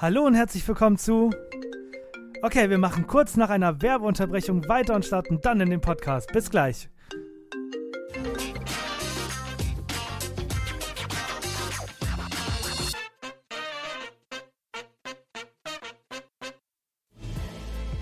Hallo 0.00 0.24
und 0.24 0.36
herzlich 0.36 0.68
willkommen 0.68 0.96
zu. 0.96 1.30
Okay, 2.42 2.70
wir 2.70 2.78
machen 2.78 3.08
kurz 3.08 3.36
nach 3.36 3.50
einer 3.50 3.82
Werbeunterbrechung 3.82 4.68
weiter 4.68 4.94
und 4.94 5.04
starten 5.04 5.40
dann 5.40 5.60
in 5.60 5.70
den 5.70 5.80
Podcast. 5.80 6.32
Bis 6.32 6.50
gleich. 6.50 6.88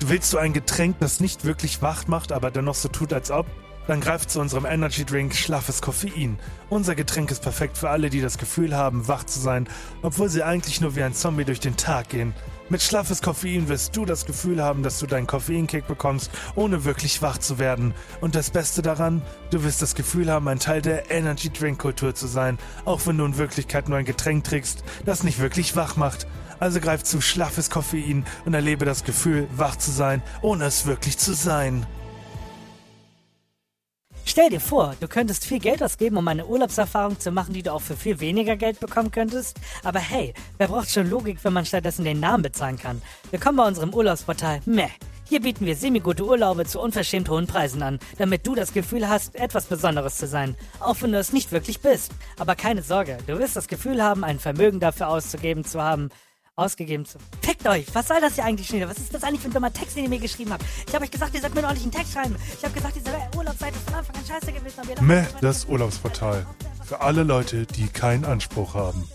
Willst 0.01 0.35
du 0.35 0.37
ein 0.37 0.53
Getränk, 0.53 0.99
das 1.01 1.21
nicht 1.21 1.47
wirklich 1.47 1.81
wach 1.81 2.09
macht, 2.09 2.31
aber 2.31 2.51
dennoch 2.51 2.75
so 2.75 2.91
tut, 2.91 3.15
als 3.15 3.31
ob? 3.31 3.47
Dann 3.87 4.01
greif 4.01 4.27
zu 4.27 4.41
unserem 4.41 4.67
Energy 4.67 5.05
Drink 5.05 5.33
Schlaffes 5.33 5.81
Koffein. 5.81 6.41
Unser 6.71 6.97
Getränk 6.97 7.31
ist 7.31 7.43
perfekt 7.43 7.79
für 7.79 7.89
alle, 7.89 8.11
die 8.11 8.21
das 8.21 8.37
Gefühl 8.37 8.77
haben, 8.77 9.07
wach 9.07 9.23
zu 9.23 9.39
sein, 9.39 9.69
obwohl 10.03 10.29
sie 10.29 10.43
eigentlich 10.43 10.81
nur 10.81 10.97
wie 10.97 11.05
ein 11.05 11.15
Zombie 11.15 11.45
durch 11.45 11.61
den 11.61 11.77
Tag 11.77 12.09
gehen. 12.09 12.35
Mit 12.69 12.83
Schlaffes 12.83 13.23
Koffein 13.23 13.69
wirst 13.69 13.97
du 13.97 14.05
das 14.05 14.27
Gefühl 14.27 14.61
haben, 14.61 14.83
dass 14.83 14.99
du 14.99 15.07
deinen 15.07 15.29
Koffeinkick 15.29 15.87
bekommst, 15.87 16.33
ohne 16.57 16.85
wirklich 16.85 17.23
wach 17.23 17.39
zu 17.39 17.61
werden. 17.61 17.95
Und 18.21 18.35
das 18.35 18.51
Beste 18.51 18.83
daran, 18.83 19.23
du 19.51 19.63
wirst 19.63 19.83
das 19.83 19.95
Gefühl 19.95 20.33
haben, 20.33 20.49
ein 20.49 20.59
Teil 20.59 20.83
der 20.83 21.09
Energy 21.13 21.49
Drink 21.51 21.79
Kultur 21.79 22.13
zu 22.13 22.27
sein, 22.27 22.59
auch 22.85 23.07
wenn 23.07 23.19
du 23.19 23.25
in 23.25 23.39
Wirklichkeit 23.39 23.89
nur 23.89 23.99
ein 23.99 24.05
Getränk 24.05 24.43
trinkst, 24.43 24.83
das 25.05 25.23
nicht 25.23 25.39
wirklich 25.39 25.77
wach 25.77 25.95
macht. 25.95 26.27
Also 26.59 26.81
greif 26.81 27.05
zu 27.05 27.21
schlaffes 27.21 27.71
Koffein 27.71 28.25
und 28.47 28.55
erlebe 28.55 28.85
das 28.85 29.05
Gefühl, 29.05 29.47
wach 29.55 29.77
zu 29.77 29.93
sein, 29.93 30.23
ohne 30.43 30.65
es 30.65 30.87
wirklich 30.87 31.19
zu 31.19 31.35
sein. 31.35 31.87
Stell 34.29 34.51
dir 34.51 34.61
vor, 34.61 34.97
du 35.01 35.07
könntest 35.07 35.45
viel 35.45 35.61
Geld 35.61 35.83
ausgeben, 35.83 36.17
um 36.17 36.27
eine 36.27 36.47
Urlaubserfahrung 36.47 37.19
zu 37.19 37.31
machen, 37.31 37.55
die 37.55 37.63
du 37.63 37.73
auch 37.73 37.81
für 37.81 37.97
viel 37.97 38.19
weniger 38.19 38.57
Geld 38.57 38.81
bekommen 38.81 39.13
könntest. 39.13 39.57
Aber 39.85 40.01
hey, 40.01 40.35
wer 40.59 40.67
braucht 40.67 40.91
schon 40.91 41.09
Logik, 41.09 41.39
wenn 41.45 41.53
man 41.53 41.65
stattdessen 41.65 42.05
den 42.05 42.19
Namen 42.19 42.43
bezahlen 42.43 42.77
kann? 42.77 43.01
Willkommen 43.31 43.57
bei 43.57 43.67
unserem 43.67 43.95
Urlaubsportal 43.95 44.61
Meh. 44.67 44.89
Hier 45.29 45.41
bieten 45.41 45.65
wir 45.65 45.77
semi-gute 45.77 46.25
Urlaube 46.25 46.67
zu 46.67 46.81
unverschämt 46.81 47.29
hohen 47.29 47.47
Preisen 47.47 47.83
an, 47.83 48.01
damit 48.19 48.47
du 48.47 48.57
das 48.57 48.73
Gefühl 48.73 49.09
hast, 49.09 49.37
etwas 49.37 49.67
Besonderes 49.67 50.17
zu 50.17 50.27
sein, 50.27 50.57
auch 50.81 50.97
wenn 51.01 51.13
du 51.13 51.19
es 51.19 51.33
nicht 51.33 51.53
wirklich 51.53 51.81
bist. 51.81 52.13
Aber 52.39 52.57
keine 52.57 52.83
Sorge, 52.83 53.19
du 53.27 53.39
wirst 53.39 53.57
das 53.57 53.69
Gefühl 53.69 54.03
haben, 54.03 54.23
ein 54.23 54.41
Vermögen 54.41 54.81
dafür 54.81 55.09
auszugeben 55.09 55.65
zu 55.65 55.81
haben, 55.81 56.11
ausgegeben 56.57 57.05
zu. 57.05 57.19
Fickt 57.43 57.67
euch! 57.67 57.87
Was 57.95 58.09
soll 58.09 58.21
das 58.21 58.35
hier 58.35 58.45
eigentlich 58.45 58.67
schon 58.67 58.79
wieder? 58.79 58.89
Was 58.89 58.99
ist 58.99 59.15
das 59.15 59.23
eigentlich 59.23 59.43
für 59.43 59.49
ein 59.49 59.53
dummer 59.53 59.73
Text, 59.73 59.97
den 59.97 60.05
ihr 60.05 60.11
mir 60.11 60.19
geschrieben 60.19 60.53
habt? 60.53 60.65
Ich 60.87 60.95
habe 60.95 61.05
euch 61.05 61.11
gesagt, 61.11 61.35
ihr 61.35 61.41
sollt 61.41 61.55
mir 61.55 61.61
einen 61.61 61.67
ordentlichen 61.67 61.93
Text 61.93 62.15
schreiben. 62.15 62.35
Ich 62.57 62.65
habe 62.65 62.75
gesagt, 62.75 62.97
diese 62.97 63.11
Urlaubsseite 63.37 63.77
ist 63.77 63.85
von 63.85 63.95
Anfang 63.95 64.17
an 64.17 64.27
scheiße 64.27 64.53
gewesen. 64.53 64.81
aber 64.81 65.03
Meh, 65.03 65.25
das 65.43 65.67
Urlaubsportal. 65.67 66.47
Für 66.83 67.01
alle 67.03 67.23
Leute, 67.23 67.67
die 67.67 67.89
keinen 67.89 68.25
Anspruch 68.25 68.75
haben. 68.75 69.09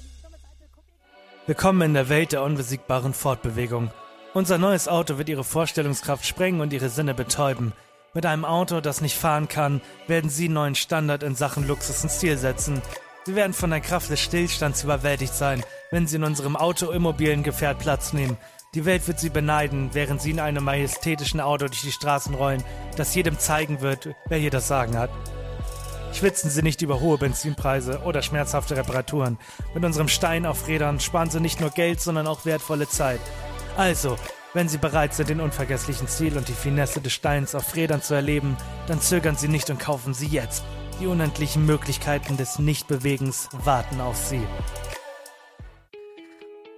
Willkommen 1.47 1.81
in 1.81 1.94
der 1.95 2.09
Welt 2.09 2.31
der 2.31 2.44
unbesiegbaren 2.44 3.14
Fortbewegung. 3.14 3.92
Unser 4.34 4.58
neues 4.58 4.88
Auto 4.88 5.17
wird 5.17 5.28
Ihre 5.28 5.44
Vorstellungskraft 5.44 6.25
sprengen 6.25 6.62
und 6.62 6.72
Ihre 6.72 6.89
Sinne 6.89 7.14
betäuben. 7.14 7.73
Mit 8.14 8.25
einem 8.25 8.45
Auto, 8.45 8.81
das 8.81 9.02
nicht 9.02 9.17
fahren 9.17 9.47
kann, 9.47 9.81
werden 10.08 10.29
Sie 10.29 10.46
einen 10.46 10.53
neuen 10.53 10.75
Standard 10.75 11.23
in 11.23 11.34
Sachen 11.34 11.68
Luxus 11.68 12.03
und 12.03 12.09
Stil 12.09 12.38
setzen. 12.38 12.81
Sie 13.24 13.36
werden 13.36 13.54
von 13.54 13.70
der 13.70 13.82
Kraft 13.82 14.09
des 14.09 14.20
Stillstands 14.20 14.84
überwältigt 14.84 15.36
sein, 15.36 15.64
wenn 15.92 16.08
Sie 16.08 16.16
in 16.16 16.24
unserem 16.24 16.56
autoimmobilen 16.56 17.44
Gefährt 17.44 17.78
Platz 17.78 18.14
nehmen. 18.14 18.36
Die 18.74 18.86
Welt 18.86 19.08
wird 19.08 19.20
Sie 19.20 19.30
beneiden, 19.30 19.92
während 19.94 20.22
Sie 20.22 20.32
in 20.32 20.40
einem 20.40 20.64
majestätischen 20.64 21.40
Auto 21.40 21.68
durch 21.68 21.82
die 21.82 21.92
Straßen 21.92 22.34
rollen, 22.34 22.64
das 22.98 23.14
jedem 23.14 23.38
zeigen 23.38 23.82
wird, 23.82 24.16
wer 24.28 24.40
hier 24.40 24.50
das 24.50 24.68
Sagen 24.68 24.98
hat. 24.98 25.12
Schwitzen 26.14 26.50
Sie 26.50 26.64
nicht 26.64 26.82
über 26.82 27.00
hohe 27.00 27.20
Benzinpreise 27.20 28.02
oder 28.06 28.24
schmerzhafte 28.24 28.76
Reparaturen. 28.76 29.38
Mit 29.76 29.86
unserem 29.86 30.08
Stein 30.08 30.48
auf 30.48 30.68
Rädern 30.68 31.00
sparen 31.00 31.30
Sie 31.30 31.40
nicht 31.40 31.62
nur 31.62 31.70
Geld, 31.70 32.02
sondern 32.02 32.26
auch 32.26 32.46
wertvolle 32.46 32.90
Zeit. 32.90 33.22
Also, 33.78 34.16
wenn 34.53 34.68
Sie 34.68 34.80
bereit 34.80 35.14
sind, 35.14 35.30
den 35.30 35.42
unvergesslichen 35.42 36.08
Stil 36.08 36.38
und 36.38 36.48
die 36.48 36.53
Finesse 36.53 37.02
des 37.02 37.14
Steins 37.14 37.53
auf 37.53 37.76
Rädern 37.76 38.02
zu 38.02 38.16
erleben, 38.16 38.58
dann 38.88 39.00
zögern 39.00 39.36
Sie 39.36 39.48
nicht 39.48 39.70
und 39.70 39.80
kaufen 39.80 40.16
Sie 40.16 40.28
jetzt. 40.28 40.64
Die 41.01 41.07
unendlichen 41.07 41.66
Möglichkeiten 41.66 42.38
des 42.38 42.59
Nichtbewegens 42.59 43.50
warten 43.66 44.00
auf 44.01 44.17
Sie. 44.17 44.41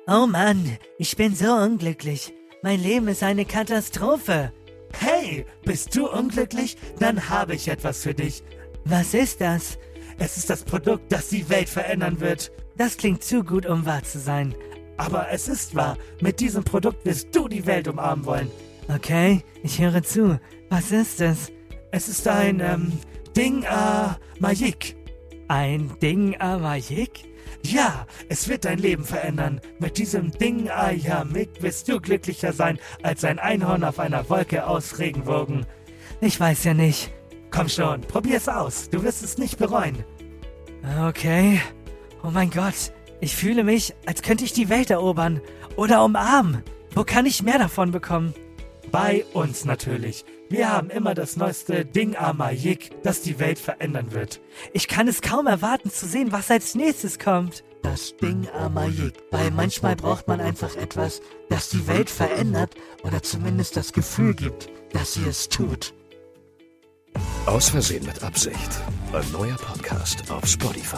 Oh 0.07 0.27
Mann, 0.27 0.77
ich 0.97 1.17
bin 1.17 1.35
so 1.35 1.51
unglücklich. 1.51 2.33
Mein 2.61 2.81
Leben 2.81 3.09
ist 3.09 3.21
eine 3.21 3.43
Katastrophe. 3.43 4.53
Hey, 4.97 5.45
bist 5.65 5.93
du 5.97 6.09
unglücklich? 6.09 6.77
Dann 6.99 7.27
habe 7.27 7.55
ich 7.55 7.67
etwas 7.67 8.03
für 8.03 8.13
dich. 8.13 8.43
Was 8.85 9.13
ist 9.13 9.41
das? 9.41 9.77
Es 10.19 10.37
ist 10.37 10.49
das 10.49 10.63
Produkt, 10.63 11.11
das 11.11 11.27
die 11.27 11.49
Welt 11.49 11.67
verändern 11.67 12.21
wird. 12.21 12.49
Das 12.77 12.95
klingt 12.95 13.25
zu 13.25 13.43
gut, 13.43 13.65
um 13.65 13.85
wahr 13.85 14.03
zu 14.03 14.19
sein. 14.19 14.55
Aber 14.95 15.31
es 15.31 15.49
ist 15.49 15.75
wahr. 15.75 15.97
Mit 16.21 16.39
diesem 16.39 16.63
Produkt 16.63 17.05
wirst 17.05 17.35
du 17.35 17.49
die 17.49 17.65
Welt 17.65 17.89
umarmen 17.89 18.23
wollen. 18.23 18.49
Okay, 18.87 19.43
ich 19.63 19.81
höre 19.81 20.01
zu. 20.01 20.39
Was 20.69 20.93
ist 20.93 21.19
es? 21.19 21.51
Es 21.91 22.07
ist 22.07 22.25
ein, 22.27 22.61
ähm, 22.61 22.93
Ding, 23.35 23.63
äh, 23.63 24.09
Majik. 24.39 24.95
Ein 25.47 25.91
Ding 26.01 26.39
Amajik? 26.39 27.25
Ja, 27.65 28.05
es 28.29 28.47
wird 28.47 28.65
dein 28.65 28.77
Leben 28.77 29.03
verändern. 29.03 29.61
Mit 29.79 29.97
diesem 29.97 30.31
Ding 30.31 30.69
Ayamik 30.69 31.61
wirst 31.61 31.87
du 31.87 31.99
glücklicher 31.99 32.53
sein 32.53 32.77
als 33.01 33.23
ein 33.23 33.39
Einhorn 33.39 33.83
auf 33.83 33.99
einer 33.99 34.29
Wolke 34.29 34.67
aus 34.67 34.99
Regenwogen. 34.99 35.65
Ich 36.21 36.39
weiß 36.39 36.63
ja 36.65 36.73
nicht. 36.73 37.11
Komm 37.51 37.69
schon, 37.69 38.01
probier's 38.01 38.47
aus. 38.47 38.89
Du 38.89 39.03
wirst 39.03 39.23
es 39.23 39.37
nicht 39.37 39.57
bereuen. 39.57 40.03
Okay. 41.07 41.61
Oh 42.23 42.31
mein 42.31 42.49
Gott, 42.49 42.91
ich 43.21 43.35
fühle 43.35 43.63
mich, 43.63 43.93
als 44.05 44.21
könnte 44.21 44.43
ich 44.43 44.53
die 44.53 44.69
Welt 44.69 44.89
erobern. 44.89 45.41
Oder 45.75 46.03
umarmen. 46.03 46.63
Wo 46.93 47.03
kann 47.03 47.25
ich 47.25 47.41
mehr 47.41 47.57
davon 47.57 47.91
bekommen? 47.91 48.33
Bei 48.91 49.25
uns 49.33 49.65
natürlich. 49.65 50.25
Wir 50.53 50.71
haben 50.71 50.91
immer 50.91 51.15
das 51.15 51.35
neueste 51.35 51.83
Ding 51.83 52.15
Amayik, 52.15 52.91
das 53.01 53.23
die 53.23 53.39
Welt 53.39 53.57
verändern 53.57 54.11
wird. 54.11 54.39
Ich 54.71 54.87
kann 54.87 55.07
es 55.07 55.23
kaum 55.23 55.47
erwarten 55.47 55.89
zu 55.89 56.05
sehen, 56.05 56.31
was 56.31 56.51
als 56.51 56.75
nächstes 56.75 57.17
kommt. 57.17 57.63
Das 57.81 58.15
Ding 58.17 58.47
Amayik, 58.49 59.15
weil 59.31 59.49
manchmal 59.49 59.95
braucht 59.95 60.27
man 60.27 60.39
einfach 60.39 60.75
etwas, 60.75 61.21
das 61.49 61.69
die 61.69 61.87
Welt 61.87 62.11
verändert 62.11 62.75
oder 63.01 63.23
zumindest 63.23 63.77
das 63.77 63.93
Gefühl 63.93 64.35
gibt, 64.35 64.69
dass 64.91 65.15
sie 65.15 65.25
es 65.27 65.49
tut. 65.49 65.95
Aus 67.47 67.69
Versehen 67.69 68.05
mit 68.05 68.23
Absicht. 68.23 68.79
Ein 69.11 69.31
neuer 69.31 69.55
Podcast 69.55 70.29
auf 70.29 70.45
Spotify. 70.45 70.97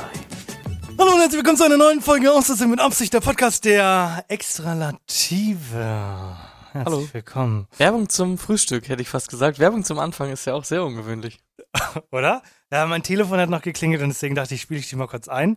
Hallo 0.99 1.13
und 1.13 1.19
herzlich 1.19 1.37
willkommen 1.37 1.57
zu 1.57 1.63
einer 1.63 1.77
neuen 1.77 2.01
Folge 2.01 2.29
Außersehen 2.29 2.71
mit 2.71 2.81
Absicht, 2.81 3.13
der 3.13 3.21
Podcast 3.21 3.63
der 3.63 4.25
Extralative. 4.27 4.95
Herzlich 6.75 6.93
Hallo. 6.93 7.09
willkommen. 7.13 7.67
Werbung 7.77 8.09
zum 8.09 8.37
Frühstück, 8.37 8.89
hätte 8.89 9.01
ich 9.01 9.07
fast 9.07 9.29
gesagt. 9.29 9.59
Werbung 9.59 9.85
zum 9.85 9.97
Anfang 9.97 10.29
ist 10.29 10.43
ja 10.43 10.55
auch 10.55 10.65
sehr 10.65 10.83
ungewöhnlich. 10.83 11.39
Oder? 12.11 12.43
Ja, 12.69 12.85
mein 12.85 13.01
Telefon 13.01 13.39
hat 13.39 13.49
noch 13.49 13.61
geklingelt 13.61 14.01
und 14.01 14.09
deswegen 14.09 14.35
dachte 14.35 14.55
ich, 14.55 14.61
spiele 14.61 14.81
ich 14.81 14.89
die 14.89 14.97
mal 14.97 15.07
kurz 15.07 15.29
ein. 15.29 15.55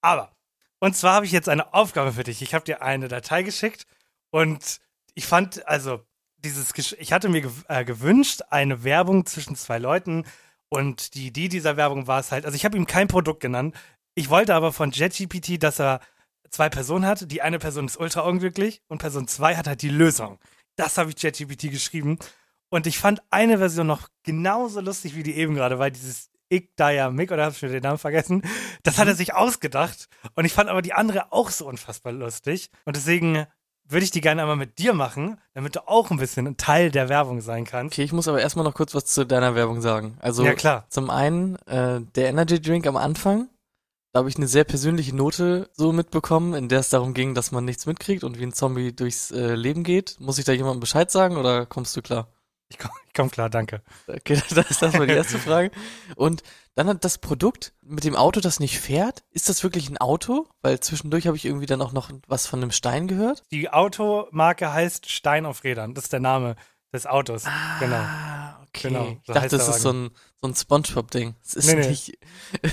Aber, 0.00 0.34
und 0.80 0.96
zwar 0.96 1.16
habe 1.16 1.26
ich 1.26 1.32
jetzt 1.32 1.50
eine 1.50 1.74
Aufgabe 1.74 2.12
für 2.14 2.24
dich. 2.24 2.40
Ich 2.40 2.54
habe 2.54 2.64
dir 2.64 2.80
eine 2.80 3.08
Datei 3.08 3.42
geschickt 3.42 3.84
und 4.30 4.80
ich 5.12 5.26
fand, 5.26 5.68
also, 5.68 6.00
dieses, 6.38 6.74
Gesch- 6.74 6.96
ich 6.98 7.12
hatte 7.12 7.28
mir 7.28 7.42
gew 7.42 7.50
äh, 7.68 7.84
gewünscht, 7.84 8.40
eine 8.48 8.84
Werbung 8.84 9.26
zwischen 9.26 9.56
zwei 9.56 9.76
Leuten 9.76 10.24
und 10.70 11.12
die 11.12 11.26
Idee 11.26 11.48
dieser 11.48 11.76
Werbung 11.76 12.06
war 12.06 12.20
es 12.20 12.32
halt, 12.32 12.46
also 12.46 12.56
ich 12.56 12.64
habe 12.64 12.78
ihm 12.78 12.86
kein 12.86 13.08
Produkt 13.08 13.40
genannt. 13.40 13.76
Ich 14.14 14.30
wollte 14.30 14.54
aber 14.54 14.72
von 14.72 14.92
JetGPT, 14.92 15.62
dass 15.62 15.78
er 15.78 16.00
zwei 16.48 16.70
Personen 16.70 17.04
hat. 17.04 17.30
Die 17.30 17.42
eine 17.42 17.58
Person 17.58 17.84
ist 17.84 17.98
ultra 17.98 18.20
unglücklich 18.22 18.80
und 18.88 18.96
Person 18.96 19.28
zwei 19.28 19.56
hat 19.56 19.66
halt 19.66 19.82
die 19.82 19.90
Lösung. 19.90 20.38
Das 20.76 20.98
habe 20.98 21.10
ich 21.10 21.22
JetGPT 21.22 21.70
geschrieben. 21.70 22.18
Und 22.70 22.86
ich 22.86 22.98
fand 22.98 23.22
eine 23.30 23.58
Version 23.58 23.86
noch 23.86 24.08
genauso 24.24 24.80
lustig 24.80 25.14
wie 25.14 25.22
die 25.22 25.36
eben 25.36 25.54
gerade, 25.54 25.78
weil 25.78 25.90
dieses 25.92 26.30
Ik 26.48 26.76
Dynamic, 26.76 27.30
oder 27.32 27.44
habe 27.44 27.52
ich 27.52 27.58
schon 27.58 27.70
den 27.70 27.82
Namen 27.82 27.98
vergessen, 27.98 28.42
das 28.82 28.98
hat 28.98 29.08
er 29.08 29.14
sich 29.14 29.34
ausgedacht. 29.34 30.08
Und 30.34 30.44
ich 30.44 30.52
fand 30.52 30.68
aber 30.68 30.82
die 30.82 30.92
andere 30.92 31.32
auch 31.32 31.50
so 31.50 31.66
unfassbar 31.66 32.12
lustig. 32.12 32.70
Und 32.84 32.96
deswegen 32.96 33.46
würde 33.86 34.04
ich 34.04 34.10
die 34.10 34.20
gerne 34.20 34.42
einmal 34.42 34.56
mit 34.56 34.78
dir 34.78 34.94
machen, 34.94 35.38
damit 35.52 35.76
du 35.76 35.86
auch 35.86 36.10
ein 36.10 36.16
bisschen 36.16 36.46
ein 36.46 36.56
Teil 36.56 36.90
der 36.90 37.08
Werbung 37.08 37.40
sein 37.40 37.64
kannst. 37.64 37.94
Okay, 37.94 38.02
ich 38.02 38.12
muss 38.12 38.28
aber 38.28 38.40
erstmal 38.40 38.64
noch 38.64 38.74
kurz 38.74 38.94
was 38.94 39.04
zu 39.04 39.24
deiner 39.26 39.54
Werbung 39.54 39.80
sagen. 39.82 40.16
Also 40.20 40.44
Ja, 40.44 40.54
klar. 40.54 40.86
zum 40.88 41.10
einen 41.10 41.56
äh, 41.66 42.00
der 42.14 42.28
Energy 42.28 42.60
Drink 42.60 42.86
am 42.86 42.96
Anfang, 42.96 43.48
Da 44.14 44.20
habe 44.20 44.28
ich 44.28 44.36
eine 44.36 44.46
sehr 44.46 44.62
persönliche 44.62 45.12
Note 45.12 45.68
so 45.72 45.92
mitbekommen, 45.92 46.54
in 46.54 46.68
der 46.68 46.78
es 46.78 46.88
darum 46.88 47.14
ging, 47.14 47.34
dass 47.34 47.50
man 47.50 47.64
nichts 47.64 47.84
mitkriegt 47.84 48.22
und 48.22 48.38
wie 48.38 48.44
ein 48.44 48.52
Zombie 48.52 48.94
durchs 48.94 49.32
äh, 49.32 49.56
Leben 49.56 49.82
geht. 49.82 50.20
Muss 50.20 50.38
ich 50.38 50.44
da 50.44 50.52
jemandem 50.52 50.78
Bescheid 50.78 51.10
sagen 51.10 51.36
oder 51.36 51.66
kommst 51.66 51.96
du 51.96 52.00
klar? 52.00 52.28
Ich 52.68 52.78
komme 52.78 52.94
komm 53.12 53.28
klar, 53.28 53.50
danke. 53.50 53.82
Okay, 54.06 54.40
das 54.54 54.70
ist 54.70 54.82
das 54.82 54.92
mal 54.94 55.08
die 55.08 55.14
erste 55.14 55.40
Frage. 55.40 55.72
Und 56.14 56.44
dann 56.76 56.86
hat 56.86 57.04
das 57.04 57.18
Produkt 57.18 57.72
mit 57.82 58.04
dem 58.04 58.14
Auto, 58.14 58.38
das 58.38 58.60
nicht 58.60 58.78
fährt, 58.78 59.24
ist 59.32 59.48
das 59.48 59.64
wirklich 59.64 59.88
ein 59.90 59.98
Auto? 59.98 60.46
Weil 60.62 60.78
zwischendurch 60.78 61.26
habe 61.26 61.36
ich 61.36 61.44
irgendwie 61.44 61.66
dann 61.66 61.82
auch 61.82 61.92
noch 61.92 62.10
was 62.28 62.46
von 62.46 62.62
einem 62.62 62.70
Stein 62.70 63.08
gehört. 63.08 63.42
Die 63.50 63.70
Automarke 63.70 64.72
heißt 64.72 65.10
Stein 65.10 65.44
auf 65.44 65.64
Rädern. 65.64 65.94
Das 65.94 66.04
ist 66.04 66.12
der 66.12 66.20
Name 66.20 66.54
des 66.94 67.06
Autos. 67.06 67.44
genau. 67.80 67.96
Ah, 67.96 68.58
okay. 68.68 68.88
Genau, 68.88 69.04
ich 69.08 69.18
so 69.26 69.32
dachte, 69.34 69.40
heißt 69.42 69.52
der 69.52 69.58
das 69.58 69.68
ist 69.76 69.82
so 69.82 69.92
ein, 69.92 70.10
so 70.40 70.48
ein 70.48 70.54
Spongebob-Ding. 70.54 71.34
Es 71.44 71.54
ist 71.54 71.66
Nee, 71.66 71.74
nee. 71.80 71.88
nicht 71.88 72.18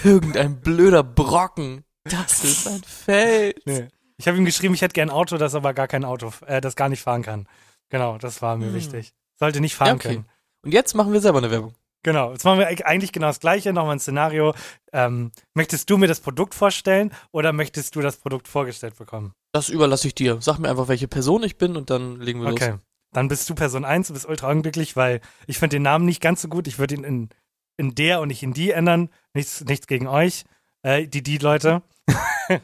irgendein 0.03 0.61
blöder 0.61 1.03
Brocken. 1.03 1.83
Das 2.05 2.43
ist 2.43 2.67
ein 2.67 2.81
Feld. 2.83 3.61
Nee. 3.65 3.87
Ich 4.17 4.27
habe 4.27 4.37
ihm 4.37 4.45
geschrieben, 4.45 4.73
ich 4.73 4.81
hätte 4.81 4.93
gern 4.93 5.09
ein 5.09 5.15
Auto, 5.15 5.37
das 5.37 5.55
aber 5.55 5.73
gar 5.73 5.87
kein 5.87 6.05
Auto, 6.05 6.31
äh, 6.45 6.61
das 6.61 6.75
gar 6.75 6.89
nicht 6.89 7.01
fahren 7.01 7.23
kann. 7.23 7.47
Genau, 7.89 8.17
das 8.17 8.41
war 8.41 8.55
mir 8.55 8.67
Hm. 8.67 8.73
wichtig. 8.75 9.13
Sollte 9.39 9.59
nicht 9.61 9.75
fahren 9.75 9.87
Ja, 9.89 9.93
okay. 9.95 10.07
können. 10.09 10.25
Und 10.63 10.73
jetzt 10.73 10.93
machen 10.95 11.11
wir 11.11 11.21
selber 11.21 11.39
eine 11.39 11.49
Werbung. 11.51 11.73
Genau, 12.03 12.31
jetzt 12.31 12.43
machen 12.45 12.57
wir 12.59 12.67
eig- 12.69 12.83
eigentlich 12.83 13.11
genau 13.11 13.27
das 13.27 13.39
Gleiche. 13.39 13.73
Nochmal 13.73 13.95
ein 13.95 13.99
Szenario. 13.99 14.53
Ähm, 14.91 15.31
möchtest 15.53 15.89
du 15.89 15.97
mir 15.97 16.07
das 16.07 16.19
Produkt 16.19 16.55
vorstellen 16.55 17.11
oder 17.31 17.53
möchtest 17.53 17.95
du 17.95 18.01
das 18.01 18.17
Produkt 18.17 18.47
vorgestellt 18.47 18.97
bekommen? 18.97 19.33
Das 19.51 19.69
überlasse 19.69 20.07
ich 20.07 20.15
dir. 20.15 20.37
Sag 20.41 20.57
mir 20.59 20.69
einfach, 20.69 20.87
welche 20.87 21.07
Person 21.07 21.43
ich 21.43 21.57
bin 21.57 21.75
und 21.75 21.89
dann 21.91 22.19
legen 22.19 22.41
wir 22.41 22.49
Okay. 22.51 22.71
los. 22.71 22.79
Dann 23.13 23.27
bist 23.27 23.49
du 23.49 23.55
Person 23.55 23.83
1, 23.83 24.07
du 24.07 24.13
bist 24.13 24.27
ultra 24.27 24.49
unglücklich, 24.49 24.95
weil 24.95 25.19
ich 25.45 25.59
finde 25.59 25.75
den 25.75 25.83
Namen 25.83 26.05
nicht 26.05 26.21
ganz 26.21 26.41
so 26.41 26.47
gut. 26.47 26.67
Ich 26.67 26.79
würde 26.79 26.95
ihn 26.95 27.03
in, 27.03 27.29
in 27.77 27.95
der 27.95 28.21
und 28.21 28.29
nicht 28.29 28.43
in 28.43 28.53
die 28.53 28.71
ändern. 28.71 29.09
Nichts, 29.33 29.63
nichts 29.65 29.87
gegen 29.87 30.07
euch, 30.07 30.45
äh, 30.81 31.07
die, 31.07 31.21
die 31.21 31.37
Leute. 31.37 31.81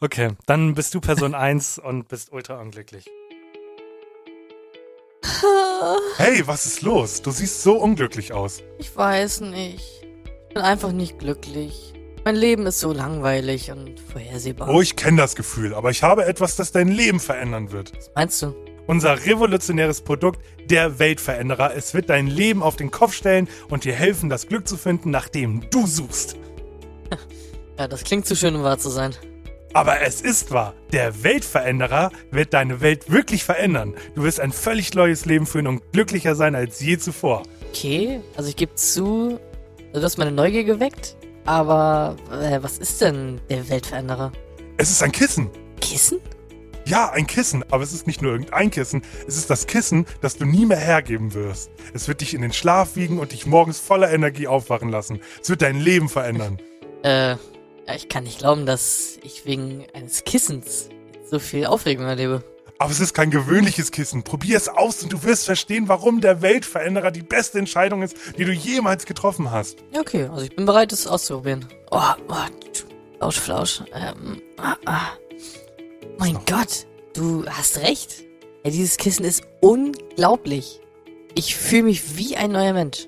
okay, 0.00 0.32
dann 0.46 0.74
bist 0.74 0.94
du 0.94 1.00
Person 1.00 1.34
1 1.34 1.78
und 1.78 2.08
bist 2.08 2.32
ultra 2.32 2.60
unglücklich. 2.60 3.06
Hey, 6.16 6.46
was 6.46 6.64
ist 6.64 6.82
los? 6.82 7.20
Du 7.20 7.30
siehst 7.30 7.62
so 7.62 7.76
unglücklich 7.76 8.32
aus. 8.32 8.62
Ich 8.78 8.96
weiß 8.96 9.40
nicht. 9.40 9.84
Ich 10.48 10.54
bin 10.54 10.62
einfach 10.62 10.92
nicht 10.92 11.18
glücklich. 11.18 11.92
Mein 12.24 12.36
Leben 12.36 12.66
ist 12.66 12.80
so 12.80 12.92
langweilig 12.92 13.70
und 13.70 14.00
vorhersehbar. 14.00 14.68
Oh, 14.68 14.80
ich 14.80 14.96
kenne 14.96 15.18
das 15.18 15.34
Gefühl, 15.34 15.74
aber 15.74 15.90
ich 15.90 16.02
habe 16.02 16.24
etwas, 16.24 16.56
das 16.56 16.72
dein 16.72 16.88
Leben 16.88 17.20
verändern 17.20 17.70
wird. 17.70 17.94
Was 17.94 18.10
meinst 18.14 18.42
du? 18.42 18.63
Unser 18.86 19.24
revolutionäres 19.24 20.02
Produkt, 20.02 20.40
der 20.68 20.98
Weltveränderer. 20.98 21.74
Es 21.74 21.94
wird 21.94 22.10
dein 22.10 22.26
Leben 22.26 22.62
auf 22.62 22.76
den 22.76 22.90
Kopf 22.90 23.14
stellen 23.14 23.48
und 23.70 23.84
dir 23.84 23.94
helfen, 23.94 24.28
das 24.28 24.46
Glück 24.46 24.68
zu 24.68 24.76
finden, 24.76 25.10
nach 25.10 25.28
dem 25.28 25.68
du 25.70 25.86
suchst. 25.86 26.36
Ja, 27.76 27.88
das 27.88 28.04
klingt 28.04 28.24
zu 28.24 28.36
schön, 28.36 28.54
um 28.54 28.62
wahr 28.62 28.78
zu 28.78 28.88
sein. 28.88 29.16
Aber 29.72 30.00
es 30.00 30.20
ist 30.20 30.52
wahr. 30.52 30.74
Der 30.92 31.24
Weltveränderer 31.24 32.12
wird 32.30 32.54
deine 32.54 32.80
Welt 32.80 33.10
wirklich 33.10 33.42
verändern. 33.42 33.94
Du 34.14 34.22
wirst 34.22 34.38
ein 34.38 34.52
völlig 34.52 34.94
neues 34.94 35.24
Leben 35.24 35.44
führen 35.44 35.66
und 35.66 35.82
glücklicher 35.92 36.36
sein 36.36 36.54
als 36.54 36.78
je 36.78 36.98
zuvor. 36.98 37.42
Okay, 37.70 38.20
also 38.36 38.48
ich 38.48 38.54
gebe 38.54 38.76
zu, 38.76 39.40
du 39.92 40.00
hast 40.00 40.18
meine 40.18 40.30
Neugier 40.30 40.62
geweckt, 40.62 41.16
aber 41.44 42.14
äh, 42.30 42.62
was 42.62 42.78
ist 42.78 43.00
denn 43.00 43.40
der 43.50 43.68
Weltveränderer? 43.68 44.30
Es 44.76 44.92
ist 44.92 45.02
ein 45.02 45.10
Kissen. 45.10 45.50
Kissen? 45.80 46.20
Ja, 46.86 47.10
ein 47.10 47.26
Kissen, 47.26 47.64
aber 47.70 47.82
es 47.82 47.94
ist 47.94 48.06
nicht 48.06 48.20
nur 48.20 48.32
irgendein 48.32 48.70
Kissen, 48.70 49.02
es 49.26 49.38
ist 49.38 49.48
das 49.48 49.66
Kissen, 49.66 50.04
das 50.20 50.36
du 50.36 50.44
nie 50.44 50.66
mehr 50.66 50.78
hergeben 50.78 51.32
wirst. 51.32 51.70
Es 51.94 52.08
wird 52.08 52.20
dich 52.20 52.34
in 52.34 52.42
den 52.42 52.52
Schlaf 52.52 52.94
wiegen 52.94 53.18
und 53.18 53.32
dich 53.32 53.46
morgens 53.46 53.80
voller 53.80 54.12
Energie 54.12 54.46
aufwachen 54.46 54.90
lassen. 54.90 55.20
Es 55.42 55.48
wird 55.48 55.62
dein 55.62 55.80
Leben 55.80 56.08
verändern. 56.08 56.58
Äh, 57.04 57.36
ich 57.94 58.08
kann 58.08 58.24
nicht 58.24 58.38
glauben, 58.38 58.64
dass 58.64 59.18
ich 59.22 59.44
wegen 59.44 59.84
eines 59.92 60.24
Kissens 60.24 60.88
so 61.30 61.38
viel 61.38 61.66
Aufregung 61.66 62.06
erlebe. 62.06 62.42
Aber 62.78 62.90
es 62.90 62.98
ist 62.98 63.12
kein 63.12 63.30
gewöhnliches 63.30 63.90
Kissen. 63.90 64.22
Probier 64.22 64.56
es 64.56 64.70
aus 64.70 65.02
und 65.02 65.12
du 65.12 65.22
wirst 65.22 65.44
verstehen, 65.44 65.86
warum 65.86 66.22
der 66.22 66.40
Weltveränderer 66.40 67.10
die 67.10 67.20
beste 67.20 67.58
Entscheidung 67.58 68.00
ist, 68.00 68.16
die 68.38 68.46
du 68.46 68.52
jemals 68.52 69.04
getroffen 69.04 69.50
hast. 69.50 69.84
Ja, 69.92 70.00
okay, 70.00 70.28
also 70.32 70.46
ich 70.46 70.56
bin 70.56 70.64
bereit, 70.64 70.92
es 70.92 71.06
auszuprobieren. 71.06 71.66
Oh, 71.90 72.00
oh, 72.28 72.34
Flausch, 73.18 73.40
Flausch. 73.40 73.82
Ähm, 73.94 74.40
ah, 74.56 74.76
ah. 74.86 75.12
Mein 76.18 76.38
Gott, 76.46 76.86
du 77.14 77.44
hast 77.46 77.78
recht. 77.78 78.24
Ja, 78.64 78.70
dieses 78.70 78.96
Kissen 78.96 79.24
ist 79.24 79.42
unglaublich. 79.60 80.80
Ich 81.34 81.56
fühle 81.56 81.84
mich 81.84 82.16
wie 82.16 82.36
ein 82.36 82.52
neuer 82.52 82.72
Mensch. 82.72 83.06